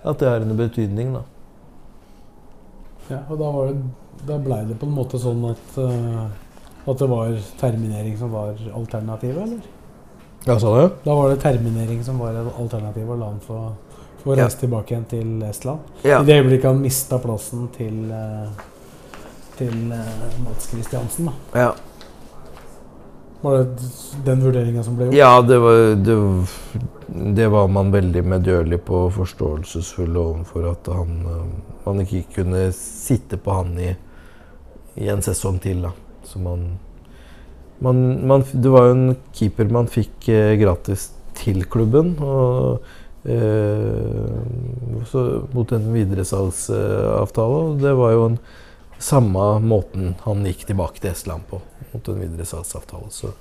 At 0.06 0.18
det 0.20 0.28
har 0.28 0.42
en 0.44 0.56
betydning, 0.58 1.14
da. 1.16 1.22
Ja, 3.10 3.20
og 3.30 3.38
da, 3.40 3.48
var 3.54 3.70
det, 3.72 3.80
da 4.26 4.38
ble 4.38 4.62
det 4.68 4.76
på 4.80 4.86
en 4.86 4.94
måte 4.96 5.18
sånn 5.20 5.42
at, 5.50 5.78
eh, 5.78 6.90
at 6.90 6.98
det 7.02 7.08
var 7.10 7.34
terminering 7.60 8.16
som 8.18 8.30
var 8.32 8.54
alternativet, 8.74 9.42
eller? 9.42 9.60
Ja, 10.46 10.58
sa 10.62 10.72
du? 10.80 10.88
Da 11.04 11.14
var 11.14 11.30
det 11.34 11.40
terminering 11.42 12.04
som 12.06 12.18
var 12.22 12.36
alternativet, 12.58 13.08
og 13.10 13.18
la 13.18 13.26
han 13.32 13.40
få, 13.42 13.72
få 14.22 14.36
Ja. 14.36 14.44
reise 14.44 14.58
tilbake 14.60 14.94
igjen 14.94 15.04
til 15.10 15.42
Estland. 15.42 15.78
Ja. 16.04 16.20
I 16.22 16.24
det 16.24 16.36
øyeblikket 16.44 16.64
han 16.70 16.80
mista 16.82 17.18
plassen 17.18 17.68
til, 17.76 18.10
eh, 18.10 18.48
til 19.58 19.92
eh, 19.92 20.40
Mats 20.44 20.66
Kristiansen, 20.70 21.26
da. 21.26 21.32
Ja, 21.66 21.72
Var 23.42 23.58
det 23.58 23.66
den 24.24 24.40
vurderinga 24.42 24.82
som 24.82 24.96
ble 24.96 25.04
gjort? 25.06 25.14
ja 25.14 25.42
det, 25.42 25.58
var, 25.60 25.94
det, 25.94 26.14
det 27.36 27.48
var 27.52 27.68
man 27.68 27.90
veldig 27.92 28.22
medgjørlig 28.24 28.78
på 28.84 28.94
og 29.06 29.12
forståelsesfull 29.12 30.16
overfor 30.16 30.70
at 30.72 30.88
han, 30.90 31.12
man 31.84 32.00
ikke 32.02 32.24
kunne 32.40 32.72
sitte 32.74 33.36
på 33.36 33.52
han 33.58 33.76
i, 33.78 33.92
i 34.96 35.08
en 35.12 35.22
sesong 35.24 35.60
til. 35.62 35.82
Da. 35.84 35.92
Så 36.26 36.40
man, 36.42 36.66
man, 37.84 38.02
man 38.26 38.44
Det 38.52 38.72
var 38.72 38.88
jo 38.88 38.96
en 38.96 39.16
keeper 39.36 39.70
man 39.72 39.90
fikk 39.92 40.28
eh, 40.32 40.54
gratis 40.60 41.10
til 41.36 41.64
klubben. 41.70 42.14
Og, 42.24 42.84
eh, 43.24 45.04
så 45.10 45.26
mot 45.52 45.72
en 45.72 45.90
videresalgsavtale. 45.94 47.62
Og 47.70 47.82
det 47.82 47.94
var 47.98 48.16
jo 48.16 48.28
en 48.30 48.40
samme 48.98 49.46
måten 49.60 50.14
han 50.24 50.46
gikk 50.48 50.66
tilbake 50.70 51.02
til 51.02 51.12
Estland 51.12 51.46
på. 51.50 51.60
Mot 51.92 52.08
en 52.08 52.22
videresalgsavtale. 52.24 53.12
Så 53.12 53.34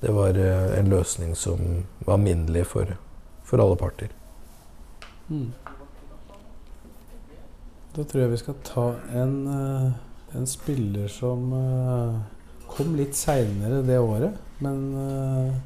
det 0.00 0.12
var 0.12 0.38
eh, 0.38 0.78
en 0.78 0.90
løsning 0.92 1.36
som 1.36 1.84
var 2.06 2.20
minnelig 2.22 2.66
for, 2.72 2.96
for 3.44 3.62
alle 3.62 3.76
parter. 3.80 4.12
Mm. 5.28 5.52
Da 7.96 8.04
tror 8.04 8.22
jeg 8.22 8.30
vi 8.34 8.40
skal 8.42 8.58
ta 8.64 8.86
en, 9.16 9.36
eh, 9.48 9.92
en 10.34 10.46
spiller 10.46 11.08
som 11.08 11.52
eh, 11.54 12.16
kom 12.70 12.96
litt 12.98 13.16
seinere 13.16 13.82
det 13.86 13.98
året. 14.02 14.34
Men 14.64 14.82
eh, 15.02 15.56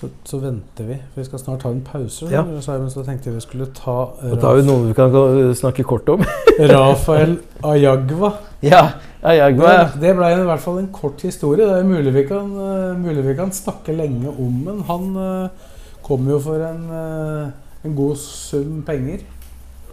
så, 0.00 0.08
så 0.24 0.38
venter 0.40 0.86
vi. 0.88 0.96
For 1.12 1.20
vi 1.20 1.26
skal 1.28 1.42
snart 1.42 1.62
ta 1.64 1.72
en 1.74 1.82
pause. 1.84 2.28
Ja. 2.32 2.42
Simon, 2.64 2.90
så 2.92 3.04
tenkte 3.04 3.28
jeg 3.28 3.36
vi 3.36 3.44
skulle 3.44 3.68
ta 3.76 3.96
Da 4.22 4.38
tar 4.40 4.56
vi 4.56 4.64
noe 4.64 4.86
vi 4.88 4.96
kan 4.96 5.12
snakke 5.58 5.84
kort 5.84 6.08
om. 6.08 6.24
Rafael 6.72 7.36
Ayagwa. 7.66 8.32
ja, 8.64 8.84
Ayagwa. 9.20 9.74
Det, 9.92 10.00
det 10.06 10.14
ble 10.16 10.30
i 10.32 10.46
hvert 10.48 10.64
fall 10.64 10.80
en 10.80 10.92
kort 10.94 11.20
historie. 11.26 11.66
Det 11.68 11.82
er 11.82 11.88
mulig 11.88 12.14
vi 12.16 12.24
kan, 12.30 12.54
eh, 12.64 12.94
mulig 13.00 13.26
vi 13.28 13.36
kan 13.38 13.52
snakke 13.52 13.96
lenge 13.96 14.32
om 14.32 14.62
den. 14.68 14.80
Han 14.88 15.10
uh, 15.18 15.74
kom 16.06 16.28
jo 16.32 16.40
for 16.42 16.64
en, 16.64 16.86
uh, 16.88 17.84
en 17.84 17.98
god 17.98 18.16
sum 18.22 18.80
penger 18.86 19.26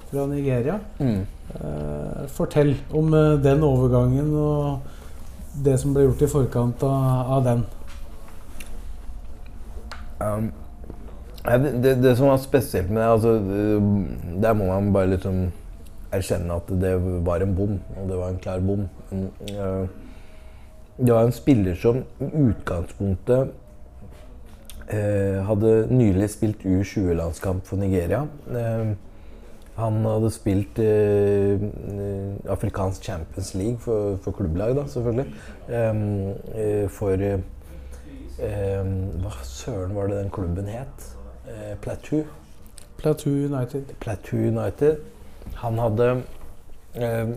fra 0.08 0.30
Nigeria. 0.30 0.80
mm. 1.02 1.26
Eh, 1.56 2.28
fortell 2.28 2.76
om 2.92 3.14
eh, 3.14 3.34
den 3.40 3.64
overgangen 3.64 4.34
og 4.36 4.80
det 5.64 5.78
som 5.80 5.94
ble 5.96 6.04
gjort 6.04 6.24
i 6.26 6.32
forkant 6.32 6.84
av, 6.84 7.30
av 7.38 7.46
den. 7.46 7.62
Um, 10.20 10.50
det, 11.48 11.72
det, 11.84 11.94
det 12.04 12.16
som 12.18 12.28
var 12.28 12.42
spesielt 12.44 12.90
med 12.90 13.02
det, 13.04 13.12
altså, 13.14 13.34
Der 14.42 14.54
må 14.58 14.66
man 14.66 14.92
bare 14.94 15.14
liksom 15.14 15.46
erkjenne 16.12 16.58
at 16.58 16.68
det 16.82 16.94
var 17.26 17.44
en 17.44 17.56
bom, 17.56 17.80
og 17.96 18.10
det 18.10 18.18
var 18.20 18.34
en 18.34 18.42
klar 18.44 18.60
bom. 18.60 18.84
Mm, 19.12 19.30
eh, 19.48 19.88
Det 20.98 21.14
var 21.14 21.24
en 21.24 21.32
spiller 21.32 21.76
som 21.76 22.04
i 22.20 22.30
utgangspunktet 22.50 23.52
eh, 24.90 25.44
hadde 25.46 25.88
nylig 25.90 26.30
spilt 26.30 26.66
U20-landskamp 26.66 27.66
for 27.66 27.78
Nigeria. 27.78 28.26
Eh, 29.78 29.82
han 29.82 30.06
hadde 30.06 30.32
spilt 30.32 30.80
eh, 30.80 31.54
eh, 31.54 32.52
afrikansk 32.52 33.04
Champions 33.04 33.54
League 33.54 33.80
for, 33.80 34.18
for 34.18 34.32
klubblag, 34.32 34.76
da, 34.76 34.88
selvfølgelig. 34.88 35.34
Eh, 35.70 36.02
eh, 36.56 36.90
for 36.90 37.12
eh, 37.12 37.40
eh, 38.40 38.86
Hva 39.22 39.32
søren 39.44 39.96
var 39.96 40.08
det 40.08 40.24
den 40.24 40.32
klubben 40.32 40.66
het? 40.66 41.14
Uh, 41.48 41.78
Plateau. 41.82 42.26
Plateau 42.98 43.32
United. 43.32 43.94
Plateau 44.00 44.38
United. 44.38 44.98
Han 45.56 45.78
hadde 45.80 46.24
um, 47.00 47.36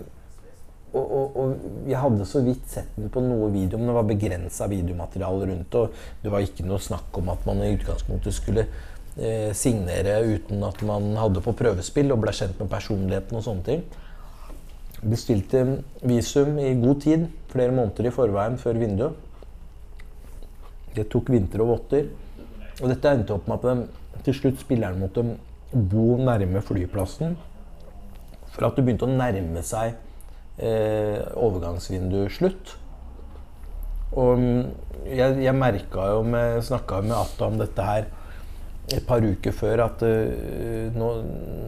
og, 0.93 1.13
og, 1.15 1.37
og 1.37 1.87
jeg 1.87 2.01
hadde 2.03 2.27
så 2.27 2.41
vidt 2.43 2.65
sett 2.67 2.97
den 2.97 3.11
på 3.15 3.23
noe 3.23 3.51
video, 3.53 3.79
men 3.79 3.87
det 3.87 3.95
var 3.95 4.09
begrensa 4.09 4.67
videomateriale 4.71 5.47
rundt. 5.53 5.77
Og 5.79 6.25
det 6.25 6.33
var 6.33 6.43
ikke 6.43 6.67
noe 6.67 6.83
snakk 6.83 7.21
om 7.21 7.31
at 7.31 7.45
man 7.47 7.63
i 7.63 7.71
utgangspunktet 7.77 8.35
skulle 8.35 8.67
eh, 9.21 9.51
signere 9.57 10.19
uten 10.25 10.63
at 10.67 10.81
man 10.87 11.13
hadde 11.19 11.43
på 11.45 11.55
prøvespill 11.57 12.13
og 12.15 12.23
ble 12.25 12.35
kjent 12.37 12.59
med 12.61 12.71
personligheten 12.73 13.39
og 13.39 13.45
sånne 13.47 13.67
ting. 13.67 13.85
Bestilte 15.01 15.65
visum 16.05 16.59
i 16.61 16.73
god 16.81 17.05
tid, 17.05 17.29
flere 17.53 17.75
måneder 17.77 18.09
i 18.09 18.15
forveien 18.15 18.59
før 18.61 18.81
vinduet. 18.81 19.29
Det 20.97 21.07
tok 21.13 21.31
vinter 21.33 21.63
og 21.63 21.75
votter. 21.77 22.11
Og 22.81 22.89
dette 22.91 23.13
endte 23.13 23.37
opp 23.37 23.49
med 23.49 23.61
at 23.61 23.69
de, 23.69 24.21
til 24.27 24.37
slutt 24.37 24.61
spilleren 24.61 25.01
måtte 25.01 25.25
bo 25.71 26.17
nærme 26.19 26.63
flyplassen. 26.65 27.37
For 28.51 28.67
at 28.67 28.77
det 28.77 28.85
begynte 28.85 29.07
å 29.07 29.13
nærme 29.15 29.63
seg 29.65 29.95
eh, 30.59 31.21
overgangsvinduet 31.39 32.35
slutt. 32.35 32.77
Og 34.11 34.41
mm, 34.41 34.63
jeg, 35.07 35.37
jeg 35.45 35.57
merka 35.57 36.09
jo 36.17 36.25
med 36.27 36.65
Snakka 36.67 36.99
med 37.05 37.15
Atta 37.15 37.47
om 37.47 37.61
dette 37.61 37.85
her 37.87 38.09
et 38.91 39.07
par 39.07 39.25
uker 39.25 39.55
før 39.55 39.85
at 39.87 40.05
uh, 40.05 40.91
nå, 40.97 41.11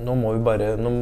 nå, 0.07 0.15
må 0.19 0.37
vi 0.37 0.47
bare 0.47 0.77
Nå 0.81 0.93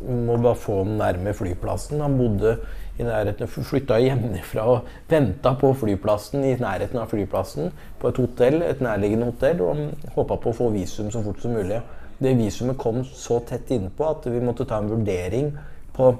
må 0.00 0.38
bare 0.40 0.56
få 0.56 0.78
ham 0.78 0.94
nærme 0.96 1.34
flyplassen. 1.36 2.00
Han 2.00 2.16
bodde 2.16 2.54
i 3.00 3.04
nærheten, 3.04 3.48
flytta 3.48 3.98
hjemmefra 4.00 4.64
og 4.68 4.88
venta 5.10 5.52
på 5.60 5.72
flyplassen 5.76 6.44
i 6.44 6.54
nærheten 6.60 7.00
av 7.00 7.10
flyplassen 7.12 7.70
på 8.00 8.08
et 8.08 8.20
hotell, 8.20 8.62
et 8.64 8.80
nærliggende 8.84 9.30
hotell 9.30 9.60
og 9.64 9.82
håpa 10.16 10.38
på 10.40 10.52
å 10.52 10.56
få 10.56 10.70
visum 10.74 11.10
så 11.12 11.22
fort 11.24 11.44
som 11.44 11.52
mulig. 11.56 11.80
Det 12.20 12.34
visumet 12.36 12.80
kom 12.80 13.02
så 13.04 13.40
tett 13.48 13.70
innpå 13.72 14.08
at 14.08 14.28
vi 14.28 14.42
måtte 14.44 14.66
ta 14.68 14.80
en 14.80 14.90
vurdering 14.90 15.54
på 15.96 16.12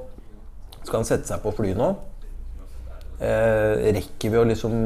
Skal 0.80 1.02
han 1.02 1.04
sette 1.04 1.28
seg 1.28 1.42
på 1.42 1.52
flyet 1.52 1.76
nå? 1.76 1.90
Eh, 3.20 3.90
rekker 3.92 4.32
vi 4.32 4.38
å 4.40 4.46
liksom 4.48 4.76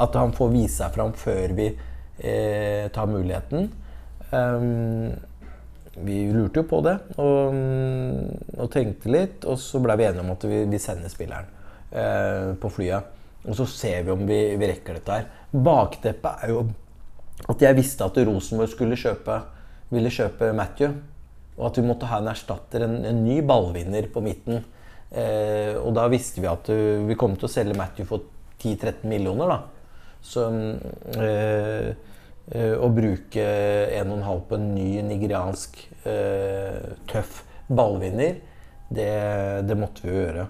At 0.00 0.14
han 0.16 0.32
får 0.32 0.48
vise 0.54 0.78
seg 0.78 0.94
fram 0.94 1.12
før 1.12 1.52
vi 1.58 1.66
eh, 2.20 2.88
ta 2.92 3.06
muligheten. 3.06 3.70
Um, 4.30 5.10
vi 6.00 6.32
lurte 6.32 6.62
jo 6.62 6.68
på 6.70 6.78
det 6.86 6.92
og, 7.18 7.56
og, 8.54 8.68
tenkte 8.72 9.10
litt, 9.10 9.42
og 9.42 9.58
så 9.58 9.80
ble 9.82 9.96
vi 9.98 10.06
enige 10.06 10.22
om 10.22 10.30
at 10.32 10.44
vi, 10.46 10.60
vi 10.70 10.78
sender 10.80 11.10
spilleren 11.12 11.48
eh, 11.90 12.52
på 12.60 12.70
flyet. 12.72 13.16
Og 13.48 13.56
så 13.56 13.66
ser 13.68 14.04
vi 14.06 14.14
om 14.14 14.22
vi, 14.28 14.38
vi 14.60 14.68
rekker 14.70 15.00
dette 15.00 15.16
her. 15.16 15.28
Bakteppet 15.50 16.44
er 16.44 16.52
jo 16.54 16.64
at 17.50 17.64
jeg 17.64 17.78
visste 17.78 18.06
at 18.06 18.20
Rosenborg 18.28 18.70
skulle 18.70 18.98
kjøpe, 19.00 19.38
ville 19.90 20.12
kjøpe 20.12 20.52
Matthew. 20.56 20.94
Og 21.58 21.66
at 21.70 21.80
vi 21.80 21.84
måtte 21.84 22.08
ha 22.08 22.20
en 22.20 22.30
erstatter, 22.30 22.84
en, 22.86 23.00
en 23.08 23.24
ny 23.24 23.40
ballvinner 23.44 24.06
på 24.12 24.22
midten. 24.24 24.62
Eh, 25.10 25.74
og 25.80 25.90
da 25.96 26.06
visste 26.12 26.40
vi 26.40 26.48
at 26.48 26.70
uh, 26.70 27.02
vi 27.08 27.16
kom 27.18 27.34
til 27.36 27.48
å 27.48 27.50
selge 27.50 27.76
Matthew 27.76 28.06
for 28.08 28.28
10-13 28.60 29.08
millioner. 29.10 29.50
da. 29.50 29.58
Så 30.24 30.46
eh, 31.16 31.90
Eh, 31.90 31.96
å 32.50 32.88
bruke 32.90 33.42
1,5 33.94 34.40
på 34.48 34.56
en 34.58 34.70
ny 34.74 34.88
nigeriansk 35.06 35.76
uh, 36.02 36.96
tøff 37.10 37.44
ballvinner, 37.70 38.40
det, 38.90 39.12
det, 39.68 39.76
måtte 39.78 40.02
vi 40.02 40.10
jo 40.10 40.24
gjøre. 40.24 40.46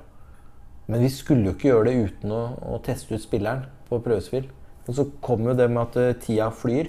Men 0.88 1.04
vi 1.04 1.10
skulle 1.12 1.50
jo 1.50 1.52
ikke 1.58 1.68
gjøre 1.68 1.90
det 1.90 2.06
uten 2.08 2.32
å, 2.32 2.40
å 2.72 2.80
teste 2.86 3.12
ut 3.12 3.20
spilleren 3.20 3.66
på 3.90 4.00
prøvespill. 4.00 4.48
Og 4.88 4.96
så 4.96 5.04
kom 5.20 5.44
jo 5.44 5.54
det 5.58 5.68
med 5.68 5.82
at 5.82 6.00
uh, 6.00 6.16
tida 6.24 6.48
flyr. 6.56 6.88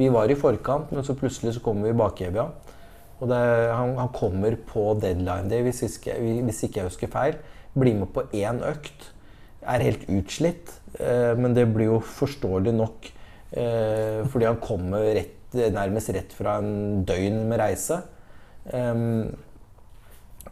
Vi 0.00 0.08
var 0.08 0.32
i 0.32 0.38
forkant, 0.38 0.94
men 0.96 1.04
så 1.04 1.18
plutselig 1.18 1.58
så 1.58 1.64
kommer 1.64 1.90
vi 1.90 1.92
i 1.92 2.00
bakevja. 2.00 2.48
Og 3.20 3.28
det, 3.28 3.44
han, 3.68 3.98
han, 4.00 4.12
kommer 4.16 4.56
på 4.64 4.94
deadline 4.96 5.52
day, 5.52 5.60
hvis, 5.66 5.84
hvis 5.84 6.64
ikke 6.64 6.80
jeg 6.80 6.88
husker 6.88 7.12
feil. 7.12 7.36
Blir 7.76 8.00
med 8.00 8.14
på 8.16 8.24
én 8.32 8.64
økt. 8.64 9.10
Er 9.60 9.84
helt 9.84 10.06
utslitt, 10.08 10.70
men 11.36 11.52
det 11.52 11.66
blir 11.68 11.90
jo 11.90 11.98
forståelig 12.00 12.72
nok 12.72 13.10
Eh, 13.50 14.20
fordi 14.30 14.46
han 14.46 14.60
kommer 14.62 15.08
rett, 15.18 15.54
nærmest 15.74 16.12
rett 16.14 16.34
fra 16.36 16.58
en 16.62 17.04
døgn 17.08 17.42
med 17.50 17.62
reise. 17.62 18.02
Eh, 18.70 19.06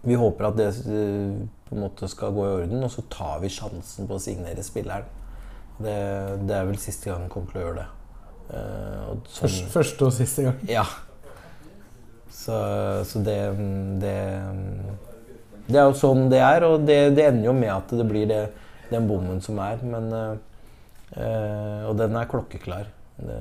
vi 0.01 0.15
håper 0.15 0.49
at 0.49 0.59
det 0.59 0.69
uh, 0.87 1.39
på 1.69 1.77
en 1.77 1.83
måte 1.83 2.09
skal 2.09 2.33
gå 2.33 2.45
i 2.47 2.55
orden, 2.63 2.85
og 2.85 2.93
så 2.93 3.05
tar 3.13 3.43
vi 3.43 3.51
sjansen 3.53 4.09
på 4.09 4.17
å 4.17 4.23
signere 4.23 4.65
spilleren. 4.65 5.09
Det, 5.79 5.97
det 6.49 6.55
er 6.57 6.67
vel 6.67 6.79
siste 6.81 7.11
gang 7.11 7.27
han 7.27 7.33
kommer 7.33 7.53
til 7.53 7.61
å 7.61 7.65
gjøre 7.67 7.83
det. 7.83 7.89
Eh, 8.49 9.03
og 9.13 9.29
sånn, 9.29 9.43
første, 9.43 9.67
første, 9.75 10.09
og 10.09 10.17
siste 10.17 10.47
gang? 10.47 10.63
Ja. 10.71 10.87
Så, 12.33 12.57
så 13.11 13.21
det, 13.27 13.37
det, 14.01 14.15
det 15.69 15.77
er 15.77 15.91
jo 15.91 15.99
sånn 15.99 16.31
det 16.33 16.41
er, 16.41 16.65
og 16.67 16.87
det, 16.89 16.99
det 17.19 17.29
ender 17.29 17.51
jo 17.51 17.55
med 17.59 17.75
at 17.75 17.93
det 18.01 18.07
blir 18.09 18.33
den 18.33 19.11
bommen 19.11 19.43
som 19.45 19.61
er. 19.63 19.83
Men 19.85 20.13
Uh, 20.15 20.48
og 21.17 21.97
den 21.99 22.17
er 22.21 22.29
klokkeklar. 22.31 22.91
Det, 23.19 23.41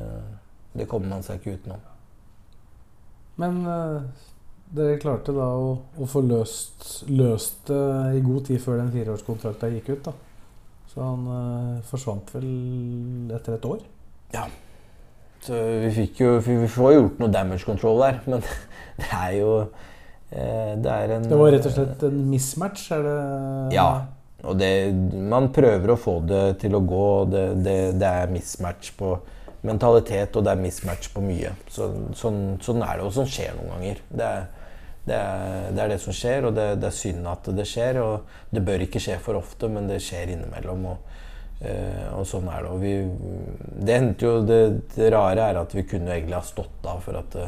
det, 0.74 0.88
kommer 0.90 1.18
man 1.18 1.26
seg 1.26 1.42
ikke 1.42 1.58
utenom. 1.60 1.82
Men 3.38 3.60
uh, 3.68 4.06
dere 4.74 5.00
klarte 5.02 5.36
da 5.36 5.48
å, 5.56 5.74
å 5.98 6.08
få 6.10 6.24
løst, 6.26 6.88
løst 7.12 7.68
det 7.70 8.18
i 8.18 8.24
god 8.26 8.48
tid 8.50 8.64
før 8.64 8.82
den 8.82 8.94
fireårskontrakta 8.96 9.70
gikk 9.76 9.92
ut. 9.94 10.10
da. 10.10 10.16
Så 10.88 11.04
han 11.04 11.28
eh, 11.30 11.74
forsvant 11.86 12.32
vel 12.34 12.48
etter 13.36 13.58
et 13.58 13.66
år? 13.70 13.84
Ja. 14.34 14.48
Så 15.46 15.58
vi 15.84 15.92
fikk 15.94 16.24
jo 16.24 16.30
Vi 16.42 16.70
får 16.72 16.96
gjort 16.96 17.20
noe 17.22 17.30
damage 17.32 17.68
control 17.68 18.02
der, 18.02 18.18
men 18.26 18.42
det 18.98 19.10
er 19.14 19.36
jo 19.38 19.52
Det 20.32 20.90
er 20.96 21.14
en 21.20 21.28
Det 21.30 21.38
var 21.38 21.54
rett 21.54 21.68
og 21.70 21.76
slett 21.76 22.06
en 22.08 22.18
mismatch? 22.32 22.88
Er 22.96 23.06
det 23.06 23.20
Ja. 23.78 23.90
Og 24.46 24.58
det, 24.60 24.70
man 25.32 25.50
prøver 25.54 25.94
å 25.94 25.98
få 26.00 26.20
det 26.28 26.60
til 26.62 26.78
å 26.78 26.84
gå. 26.86 27.08
Det, 27.32 27.48
det, 27.66 27.78
det, 27.98 28.12
er 28.22 28.34
mismatch 28.34 28.94
på 29.00 29.16
mentalitet, 29.66 30.36
og 30.38 30.46
det 30.46 30.54
er 30.54 30.62
mismatch 30.62 31.10
på 31.14 31.24
mye. 31.26 31.56
Så, 31.74 31.90
sånn, 32.20 32.42
sånn, 32.64 32.84
er 32.86 33.00
det, 33.00 33.08
og 33.08 33.16
sånn 33.16 33.30
skjer 33.32 33.58
noen 33.58 33.74
ganger. 33.74 34.06
Det 34.14 34.30
er 34.30 34.48
det, 35.08 35.16
er, 35.16 35.70
det, 35.72 35.80
er 35.80 35.92
det 35.94 36.02
som 36.04 36.16
skjer, 36.16 36.50
og 36.50 36.58
det, 36.58 36.66
det, 36.82 36.90
er 36.90 36.96
synd 36.96 37.28
at 37.32 37.46
det 37.56 37.66
skjer. 37.68 38.02
Og 38.04 38.52
det 38.54 38.64
bør 38.68 38.84
ikke 38.84 39.02
skje 39.02 39.16
for 39.24 39.40
ofte, 39.40 39.70
men 39.72 39.88
det 39.90 40.02
skjer 40.04 40.34
innimellom. 40.36 40.84
Og, 40.92 41.22
øh, 41.64 42.10
og 42.20 42.28
sånn 42.28 42.50
er 42.52 42.66
det. 42.66 42.74
Og 42.74 42.84
vi, 42.84 42.94
det 43.88 43.96
endte 43.96 44.28
jo 44.28 44.42
det, 44.46 44.60
rare 45.16 45.48
er 45.48 45.62
at 45.64 45.74
vi 45.78 45.88
kunne 45.88 46.12
egentlig 46.12 46.38
ha 46.38 46.44
stått 46.46 46.92
av 46.92 47.00
for 47.08 47.18
at 47.22 47.40
uh, 47.40 47.48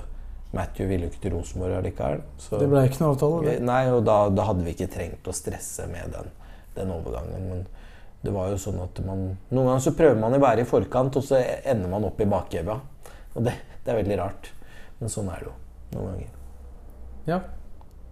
Matthew 0.55 0.87
ville 0.89 1.11
ikke 1.11 1.25
til 1.27 1.35
Rosenborg 1.35 1.77
allikevel. 1.81 2.23
det 2.55 2.71
ble 2.71 2.87
ikke 2.87 3.03
noe 3.03 3.13
avtale? 3.13 3.59
Nei, 3.67 3.83
og 3.91 4.05
da, 4.07 4.21
da 4.33 4.47
hadde 4.47 4.65
vi 4.65 4.73
ikke 4.73 4.89
trengt 4.95 5.27
å 5.27 5.35
stresse 5.35 5.85
med 5.91 6.15
den 6.15 6.31
den 6.79 6.93
overgangen. 6.95 7.45
Men 7.51 7.67
det 8.21 8.33
var 8.35 8.49
jo 8.51 8.57
sånn 8.59 8.79
at 8.83 8.99
man 9.05 9.21
Noen 9.53 9.69
ganger 9.69 9.83
så 9.85 9.95
prøver 9.95 10.19
man 10.19 10.35
å 10.35 10.41
være 10.43 10.65
i 10.65 10.67
forkant, 10.67 11.19
og 11.19 11.25
så 11.25 11.39
ender 11.39 11.91
man 11.91 12.07
opp 12.09 12.19
i 12.19 12.27
bakevja. 12.29 12.79
Og 13.35 13.45
det, 13.45 13.55
det, 13.83 13.93
er 13.93 14.01
veldig 14.01 14.19
rart. 14.19 14.51
Men 14.99 15.13
sånn 15.13 15.31
er 15.31 15.43
det 15.43 15.49
jo 15.49 15.55
noen 15.95 16.11
ganger. 16.11 16.35
Ja. 17.29 17.39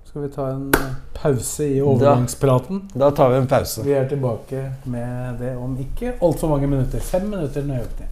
Skal 0.07 0.24
vi 0.24 0.30
ta 0.32 0.45
en 0.53 0.70
pause 1.18 1.65
i 1.68 1.82
overgangspraten? 1.84 2.86
Da, 2.93 3.07
da 3.07 3.09
tar 3.15 3.34
vi 3.34 3.41
en 3.41 3.49
pause. 3.51 3.84
Vi 3.84 3.95
er 3.97 4.07
tilbake 4.07 4.61
med 4.88 5.41
det 5.41 5.55
om 5.59 5.76
ikke 5.84 6.15
altfor 6.24 6.53
mange 6.55 6.70
minutter. 6.72 7.03
Fem 7.03 7.28
minutter 7.28 7.68
nøyaktig. 7.68 8.07